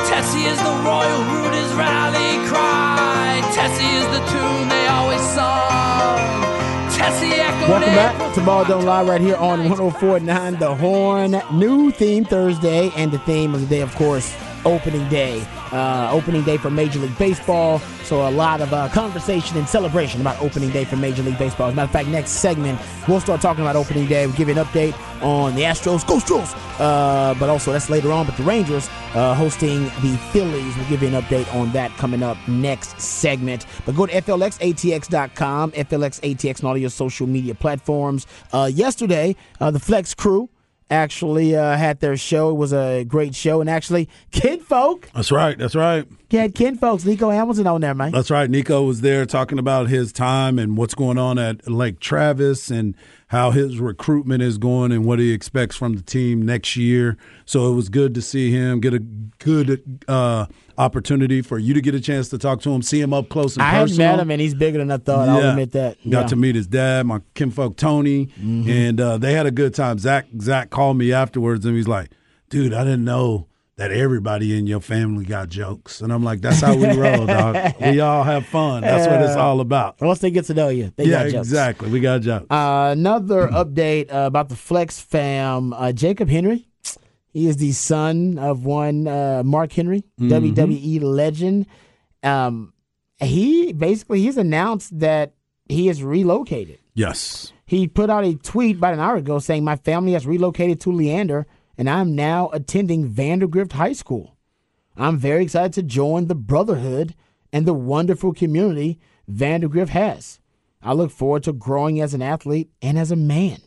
Tessie 0.08 0.44
is 0.44 0.58
the 0.58 0.74
royal 0.84 1.20
Rooters 1.30 1.72
rally 1.74 2.16
cry. 2.16 2.17
Welcome 7.68 7.94
back 7.94 8.34
to 8.34 8.44
Ball 8.46 8.64
Don't 8.64 8.86
Lie 8.86 9.02
right 9.02 9.20
here 9.20 9.36
on 9.36 9.68
1049 9.68 10.58
The 10.58 10.74
Horn. 10.74 11.38
New 11.52 11.90
theme 11.90 12.24
Thursday, 12.24 12.90
and 12.96 13.12
the 13.12 13.18
theme 13.18 13.54
of 13.54 13.60
the 13.60 13.66
day, 13.66 13.82
of 13.82 13.94
course, 13.94 14.34
opening 14.64 15.08
day. 15.08 15.44
Uh, 15.72 16.10
opening 16.12 16.42
day 16.44 16.56
for 16.56 16.70
Major 16.70 16.98
League 16.98 17.16
Baseball. 17.18 17.78
So 18.04 18.26
a 18.26 18.30
lot 18.30 18.60
of 18.60 18.72
uh, 18.72 18.88
conversation 18.88 19.56
and 19.58 19.68
celebration 19.68 20.20
about 20.20 20.40
opening 20.40 20.70
day 20.70 20.84
for 20.84 20.96
Major 20.96 21.22
League 21.22 21.38
Baseball. 21.38 21.68
As 21.68 21.74
a 21.74 21.76
matter 21.76 21.86
of 21.86 21.92
fact, 21.92 22.08
next 22.08 22.30
segment, 22.30 22.80
we'll 23.06 23.20
start 23.20 23.40
talking 23.40 23.62
about 23.62 23.76
opening 23.76 24.06
day. 24.06 24.26
We'll 24.26 24.36
give 24.36 24.48
you 24.48 24.58
an 24.58 24.64
update 24.64 24.94
on 25.22 25.54
the 25.54 25.62
Astros. 25.62 26.06
Go 26.06 26.18
Astros! 26.18 26.54
Uh, 26.78 27.34
but 27.38 27.48
also, 27.48 27.72
that's 27.72 27.90
later 27.90 28.12
on. 28.12 28.26
But 28.26 28.36
the 28.36 28.44
Rangers 28.44 28.88
uh, 29.14 29.34
hosting 29.34 29.84
the 30.02 30.18
Phillies. 30.32 30.76
We'll 30.76 30.88
give 30.88 31.02
you 31.02 31.08
an 31.08 31.22
update 31.22 31.52
on 31.54 31.72
that 31.72 31.90
coming 31.96 32.22
up 32.22 32.36
next 32.46 33.00
segment. 33.00 33.66
But 33.84 33.96
go 33.96 34.06
to 34.06 34.12
FLXATX.com, 34.22 35.72
FLXATX, 35.72 36.58
and 36.58 36.68
all 36.68 36.76
your 36.76 36.90
social 36.90 37.26
media 37.26 37.54
platforms. 37.54 38.26
Uh, 38.52 38.70
yesterday, 38.72 39.36
uh, 39.60 39.70
the 39.70 39.80
Flex 39.80 40.14
crew 40.14 40.48
actually 40.90 41.54
uh, 41.56 41.76
had 41.76 42.00
their 42.00 42.16
show. 42.16 42.50
It 42.50 42.54
was 42.54 42.72
a 42.72 43.04
great 43.04 43.34
show. 43.34 43.60
And 43.60 43.68
actually, 43.68 44.08
Kid 44.30 44.62
Folk, 44.62 45.10
That's 45.14 45.30
right. 45.30 45.58
That's 45.58 45.74
right. 45.74 46.06
had 46.30 46.54
Kid 46.54 46.78
Folks, 46.78 47.04
Nico 47.04 47.30
Hamilton 47.30 47.66
on 47.66 47.80
there, 47.80 47.94
man. 47.94 48.12
That's 48.12 48.30
right. 48.30 48.48
Nico 48.48 48.82
was 48.82 49.00
there 49.00 49.26
talking 49.26 49.58
about 49.58 49.88
his 49.88 50.12
time 50.12 50.58
and 50.58 50.76
what's 50.76 50.94
going 50.94 51.18
on 51.18 51.38
at 51.38 51.68
Lake 51.68 52.00
Travis 52.00 52.70
and 52.70 52.94
how 53.28 53.50
his 53.50 53.78
recruitment 53.78 54.42
is 54.42 54.56
going 54.56 54.90
and 54.90 55.04
what 55.04 55.18
he 55.18 55.32
expects 55.32 55.76
from 55.76 55.94
the 55.94 56.02
team 56.02 56.42
next 56.42 56.76
year. 56.76 57.16
So 57.44 57.70
it 57.70 57.74
was 57.74 57.88
good 57.88 58.14
to 58.14 58.22
see 58.22 58.50
him 58.50 58.80
get 58.80 58.94
a 58.94 59.00
good 59.00 60.04
uh, 60.08 60.46
opportunity 60.78 61.42
for 61.42 61.58
you 61.58 61.74
to 61.74 61.80
get 61.82 61.94
a 61.94 62.00
chance 62.00 62.28
to 62.30 62.38
talk 62.38 62.62
to 62.62 62.70
him, 62.70 62.80
see 62.82 63.00
him 63.00 63.12
up 63.12 63.28
close 63.28 63.54
and 63.56 63.62
I 63.62 63.72
personal. 63.82 64.12
met 64.12 64.20
him, 64.20 64.30
and 64.30 64.40
he's 64.40 64.54
bigger 64.54 64.78
than 64.78 64.90
I 64.90 64.96
thought. 64.96 65.26
Yeah. 65.26 65.34
I'll 65.34 65.50
admit 65.50 65.72
that. 65.72 65.96
Got 65.98 66.04
Yeah. 66.06 66.18
Mm-hmm. 66.20 66.28
to 66.28 66.36
meet 66.36 66.54
his 66.54 66.66
dad, 66.66 67.06
my 67.06 67.20
kinfolk 67.34 67.76
Tony, 67.76 68.28
and 68.40 69.00
uh, 69.00 69.18
they 69.18 69.34
had 69.34 69.46
a 69.46 69.50
good 69.50 69.74
time. 69.74 69.98
Zach 69.98 70.26
Zach 70.40 70.70
called 70.70 70.96
me 70.96 71.12
afterwards 71.12 71.66
and 71.66 71.76
he's 71.76 71.88
like, 71.88 72.10
"Dude, 72.48 72.72
I 72.72 72.84
didn't 72.84 73.04
know 73.04 73.48
that 73.76 73.92
everybody 73.92 74.58
in 74.58 74.66
your 74.66 74.80
family 74.80 75.24
got 75.24 75.48
jokes. 75.48 76.00
And 76.00 76.12
I'm 76.12 76.24
like, 76.24 76.40
that's 76.40 76.60
how 76.60 76.74
we 76.74 76.88
roll, 76.96 77.26
dog. 77.26 77.74
We 77.80 78.00
all 78.08 78.24
have 78.24 78.44
fun. 78.46 78.82
That's 78.82 79.06
what 79.08 79.22
it's 79.22 79.36
all 79.36 79.60
about. 79.60 80.00
Once 80.00 80.18
they 80.18 80.32
get 80.32 80.46
to 80.46 80.54
know 80.54 80.68
you, 80.68 80.92
they 80.96 81.04
yeah, 81.04 81.22
got 81.22 81.30
jokes. 81.30 81.46
exactly. 81.46 81.88
We 81.88 82.00
got 82.00 82.22
jokes. 82.22 82.46
Uh, 82.50 82.88
another 82.90 83.46
update 83.46 84.12
uh, 84.12 84.26
about 84.26 84.48
the 84.48 84.56
Flex 84.56 84.98
fam. 85.00 85.72
Uh, 85.72 85.92
Jacob 85.92 86.28
Henry. 86.28 86.67
He 87.38 87.46
is 87.46 87.56
the 87.58 87.72
son 87.72 88.38
of 88.38 88.64
one 88.64 89.06
uh, 89.06 89.42
Mark 89.44 89.72
Henry, 89.72 90.02
WWE 90.20 91.00
legend. 91.02 91.66
Um, 92.22 92.72
he 93.20 93.72
basically 93.72 94.20
he's 94.22 94.36
announced 94.36 94.98
that 94.98 95.34
he 95.68 95.88
is 95.88 96.02
relocated. 96.02 96.78
yes. 96.94 97.52
He 97.64 97.86
put 97.86 98.08
out 98.08 98.24
a 98.24 98.34
tweet 98.34 98.76
about 98.78 98.94
an 98.94 99.00
hour 99.00 99.16
ago 99.16 99.38
saying, 99.38 99.62
"My 99.62 99.76
family 99.76 100.12
has 100.14 100.26
relocated 100.26 100.80
to 100.80 100.90
Leander, 100.90 101.46
and 101.76 101.88
I'm 101.88 102.16
now 102.16 102.48
attending 102.54 103.06
Vandegrift 103.06 103.72
High 103.74 103.92
School. 103.92 104.36
I'm 104.96 105.18
very 105.18 105.44
excited 105.44 105.74
to 105.74 105.82
join 105.82 106.26
the 106.28 106.34
brotherhood 106.34 107.14
and 107.52 107.66
the 107.66 107.74
wonderful 107.74 108.32
community 108.32 108.98
Vandegrift 109.28 109.92
has. 109.92 110.40
I 110.82 110.92
look 110.94 111.10
forward 111.10 111.42
to 111.44 111.52
growing 111.52 112.00
as 112.00 112.14
an 112.14 112.22
athlete 112.22 112.70
and 112.80 112.98
as 112.98 113.10
a 113.12 113.16
man." 113.16 113.58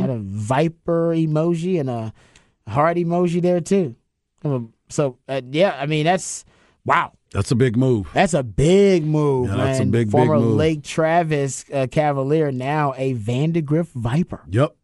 Had 0.00 0.10
a 0.10 0.18
viper 0.18 1.14
emoji 1.14 1.80
and 1.80 1.88
a 1.90 2.12
heart 2.68 2.96
emoji 2.96 3.40
there 3.42 3.60
too. 3.60 3.94
So 4.88 5.18
uh, 5.28 5.40
yeah, 5.50 5.76
I 5.78 5.86
mean 5.86 6.04
that's 6.04 6.44
wow. 6.84 7.12
That's 7.32 7.50
a 7.50 7.56
big 7.56 7.76
move. 7.76 8.08
That's 8.14 8.34
a 8.34 8.42
big 8.42 9.04
move, 9.04 9.48
Yeah, 9.50 9.56
that's 9.56 9.78
man. 9.80 9.90
big, 9.90 10.06
big 10.06 10.12
Former 10.12 10.38
move. 10.38 10.56
Lake 10.56 10.82
Travis 10.84 11.64
uh, 11.72 11.86
Cavalier, 11.90 12.50
now 12.52 12.94
a 12.96 13.12
Vandegrift 13.14 13.92
Viper. 13.94 14.42
Yep. 14.48 14.74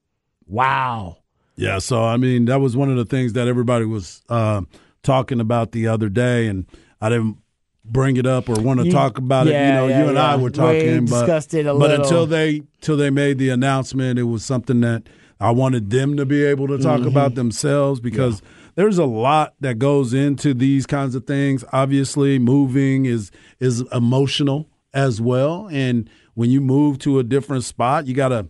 Wow. 0.47 1.19
Yeah, 1.57 1.79
so 1.79 2.03
I 2.05 2.17
mean 2.17 2.47
that 2.47 2.61
was 2.61 2.77
one 2.77 2.91
of 2.91 2.97
the 2.97 3.05
things 3.05 3.35
that 3.35 3.47
everybody 3.47 3.85
was 3.85 4.23
uh, 4.29 4.63
talking 5.03 5.41
about 5.41 5.73
the 5.73 5.87
other 5.87 6.09
day, 6.09 6.47
and 6.49 6.67
I 7.01 7.09
didn't 7.11 7.39
bring 7.85 8.17
it 8.17 8.27
up 8.27 8.49
or 8.49 8.61
want 8.61 8.81
to 8.81 8.87
You- 8.87 8.93
talk 8.93 9.19
about 9.19 9.47
it. 9.47 9.51
You 9.51 9.73
know, 9.75 9.87
yeah, 9.89 10.03
you 10.03 10.09
and 10.09 10.19
I 10.19 10.37
were 10.37 10.51
talking, 10.51 11.05
We 11.05 11.11
but 11.11 11.55
it 11.55 11.67
a 11.67 11.75
but 11.75 11.91
until 11.93 12.27
they 12.27 12.63
till 12.81 12.97
they 12.97 13.11
made 13.11 13.39
the 13.39 13.51
announcement, 13.51 14.19
it 14.19 14.25
was 14.25 14.45
something 14.45 14.81
that 14.81 15.05
I 15.43 15.51
wanted 15.51 15.91
them 15.91 16.17
to 16.17 16.25
be 16.25 16.45
able 16.45 16.69
to 16.69 16.79
talk 16.79 17.01
Mm-hmm. 17.01 17.09
about 17.09 17.35
themselves 17.35 18.01
because 18.01 18.41
there's 18.75 18.99
a 18.99 19.05
lot 19.05 19.55
that 19.61 19.79
goes 19.79 20.15
into 20.15 20.55
these 20.55 20.87
kinds 20.87 21.15
of 21.15 21.27
things. 21.27 21.65
Obviously, 21.73 22.39
moving 22.39 23.07
is 23.07 23.31
is 23.61 23.83
emotional 23.93 24.69
as 24.95 25.21
well, 25.21 25.69
and 25.73 26.09
when 26.35 26.51
you 26.51 26.61
move 26.61 26.99
to 27.01 27.19
a 27.19 27.23
different 27.23 27.65
spot, 27.65 28.07
you 28.07 28.15
got 28.15 28.29
to 28.29 28.47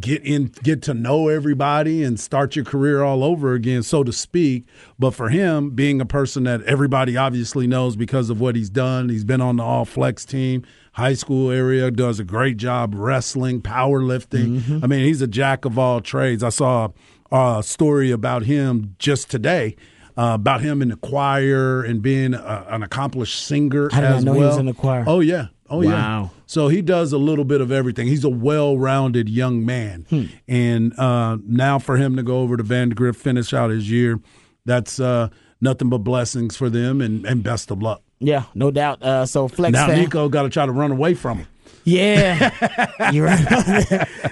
get 0.00 0.22
in 0.24 0.46
get 0.62 0.82
to 0.82 0.94
know 0.94 1.28
everybody 1.28 2.02
and 2.02 2.18
start 2.18 2.56
your 2.56 2.64
career 2.64 3.02
all 3.02 3.22
over 3.22 3.52
again 3.54 3.82
so 3.82 4.02
to 4.02 4.12
speak. 4.12 4.64
But 4.98 5.12
for 5.12 5.28
him 5.28 5.70
being 5.70 6.00
a 6.00 6.06
person 6.06 6.44
that 6.44 6.62
everybody 6.62 7.16
obviously 7.16 7.66
knows 7.66 7.96
because 7.96 8.30
of 8.30 8.40
what 8.40 8.56
he's 8.56 8.70
done 8.70 9.08
he's 9.08 9.24
been 9.24 9.40
on 9.40 9.56
the 9.56 9.62
all 9.62 9.84
flex 9.84 10.24
team 10.24 10.64
high 10.92 11.14
school 11.14 11.50
area 11.50 11.90
does 11.90 12.20
a 12.20 12.24
great 12.24 12.56
job 12.56 12.94
wrestling 12.94 13.60
powerlifting. 13.60 14.82
I 14.82 14.86
mean 14.86 15.04
he's 15.04 15.22
a 15.22 15.26
jack 15.26 15.64
of 15.64 15.78
all 15.78 16.00
trades. 16.00 16.42
I 16.42 16.50
saw 16.50 16.88
a 17.30 17.62
story 17.62 18.10
about 18.10 18.44
him 18.44 18.94
just 18.98 19.30
today 19.30 19.76
uh, 20.16 20.32
about 20.34 20.60
him 20.60 20.80
in 20.82 20.88
the 20.90 20.96
choir 20.96 21.82
and 21.82 22.00
being 22.00 22.34
a, 22.34 22.66
an 22.68 22.82
accomplished 22.82 23.44
singer 23.44 23.88
I 23.92 24.00
did 24.00 24.10
not 24.10 24.22
know 24.22 24.32
well. 24.32 24.40
he 24.40 24.46
was 24.46 24.56
in 24.58 24.66
the 24.66 24.74
choir. 24.74 25.04
Oh 25.06 25.20
yeah, 25.20 25.48
oh 25.70 25.82
yeah. 25.82 25.90
Wow. 25.90 26.30
So 26.46 26.68
he 26.68 26.82
does 26.82 27.12
a 27.12 27.18
little 27.18 27.44
bit 27.44 27.60
of 27.60 27.72
everything. 27.72 28.06
He's 28.06 28.24
a 28.24 28.28
well-rounded 28.28 29.28
young 29.28 29.64
man, 29.64 30.06
and 30.46 30.98
uh, 30.98 31.38
now 31.46 31.78
for 31.78 31.96
him 31.96 32.16
to 32.16 32.22
go 32.22 32.40
over 32.40 32.56
to 32.56 32.62
Vandegrift, 32.62 33.20
finish 33.20 33.52
out 33.54 33.70
his 33.70 33.90
year, 33.90 34.20
that's 34.64 35.00
uh, 35.00 35.28
nothing 35.60 35.88
but 35.88 35.98
blessings 35.98 36.56
for 36.56 36.68
them, 36.70 37.00
and, 37.00 37.24
and 37.24 37.42
best 37.42 37.70
of 37.70 37.82
luck. 37.82 38.02
Yeah, 38.20 38.44
no 38.54 38.70
doubt. 38.70 39.02
Uh, 39.02 39.26
so 39.26 39.48
Flex 39.48 39.72
now 39.72 39.86
fam. 39.88 39.98
Nico 39.98 40.28
got 40.28 40.42
to 40.44 40.48
try 40.48 40.64
to 40.66 40.72
run 40.72 40.92
away 40.92 41.14
from 41.14 41.38
him. 41.38 41.46
Yeah, 41.84 43.10
you're 43.12 43.26
right. 43.26 43.38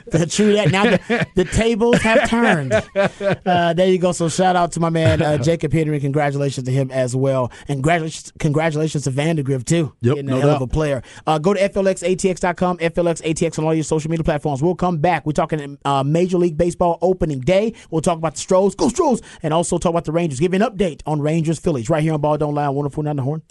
the, 0.06 0.26
true 0.28 0.54
that. 0.54 0.70
Now 0.70 0.84
the, 0.84 1.26
the 1.34 1.44
tables 1.44 2.00
have 2.00 2.28
turned. 2.28 2.72
Uh, 2.72 3.72
there 3.74 3.88
you 3.88 3.98
go. 3.98 4.12
So 4.12 4.28
shout 4.28 4.56
out 4.56 4.72
to 4.72 4.80
my 4.80 4.90
man 4.90 5.20
uh, 5.20 5.38
Jacob 5.42 5.72
Henry. 5.72 6.00
Congratulations 6.00 6.64
to 6.64 6.72
him 6.72 6.90
as 6.90 7.14
well, 7.14 7.52
and 7.68 7.76
congratulations, 7.76 8.32
congratulations 8.38 9.04
to 9.04 9.10
Vandegrift 9.10 9.68
too. 9.68 9.94
Yep, 10.00 10.14
getting 10.14 10.30
no 10.30 10.38
a 10.38 10.40
hell 10.40 10.50
of 10.50 10.62
a 10.62 10.66
player. 10.66 11.02
Uh, 11.26 11.38
go 11.38 11.52
to 11.52 11.60
flxatx.com, 11.60 12.78
flxatx 12.78 13.58
on 13.58 13.64
all 13.64 13.74
your 13.74 13.84
social 13.84 14.10
media 14.10 14.24
platforms. 14.24 14.62
We'll 14.62 14.74
come 14.74 14.98
back. 14.98 15.26
We're 15.26 15.32
talking 15.32 15.78
uh, 15.84 16.02
Major 16.02 16.38
League 16.38 16.56
Baseball 16.56 16.98
opening 17.02 17.40
day. 17.40 17.74
We'll 17.90 18.02
talk 18.02 18.18
about 18.18 18.34
the 18.34 18.40
Stros, 18.40 18.74
go 18.74 18.88
Stros, 18.88 19.20
and 19.42 19.52
also 19.52 19.78
talk 19.78 19.90
about 19.90 20.04
the 20.04 20.12
Rangers. 20.12 20.40
Give 20.40 20.54
you 20.54 20.62
an 20.62 20.70
update 20.70 21.02
on 21.06 21.20
Rangers 21.20 21.58
Phillies 21.58 21.90
right 21.90 22.02
here 22.02 22.14
on 22.14 22.20
Ball 22.20 22.38
Don't 22.38 22.54
Lie, 22.54 22.66
104.9 22.66 23.16
The 23.16 23.22
Horn. 23.22 23.42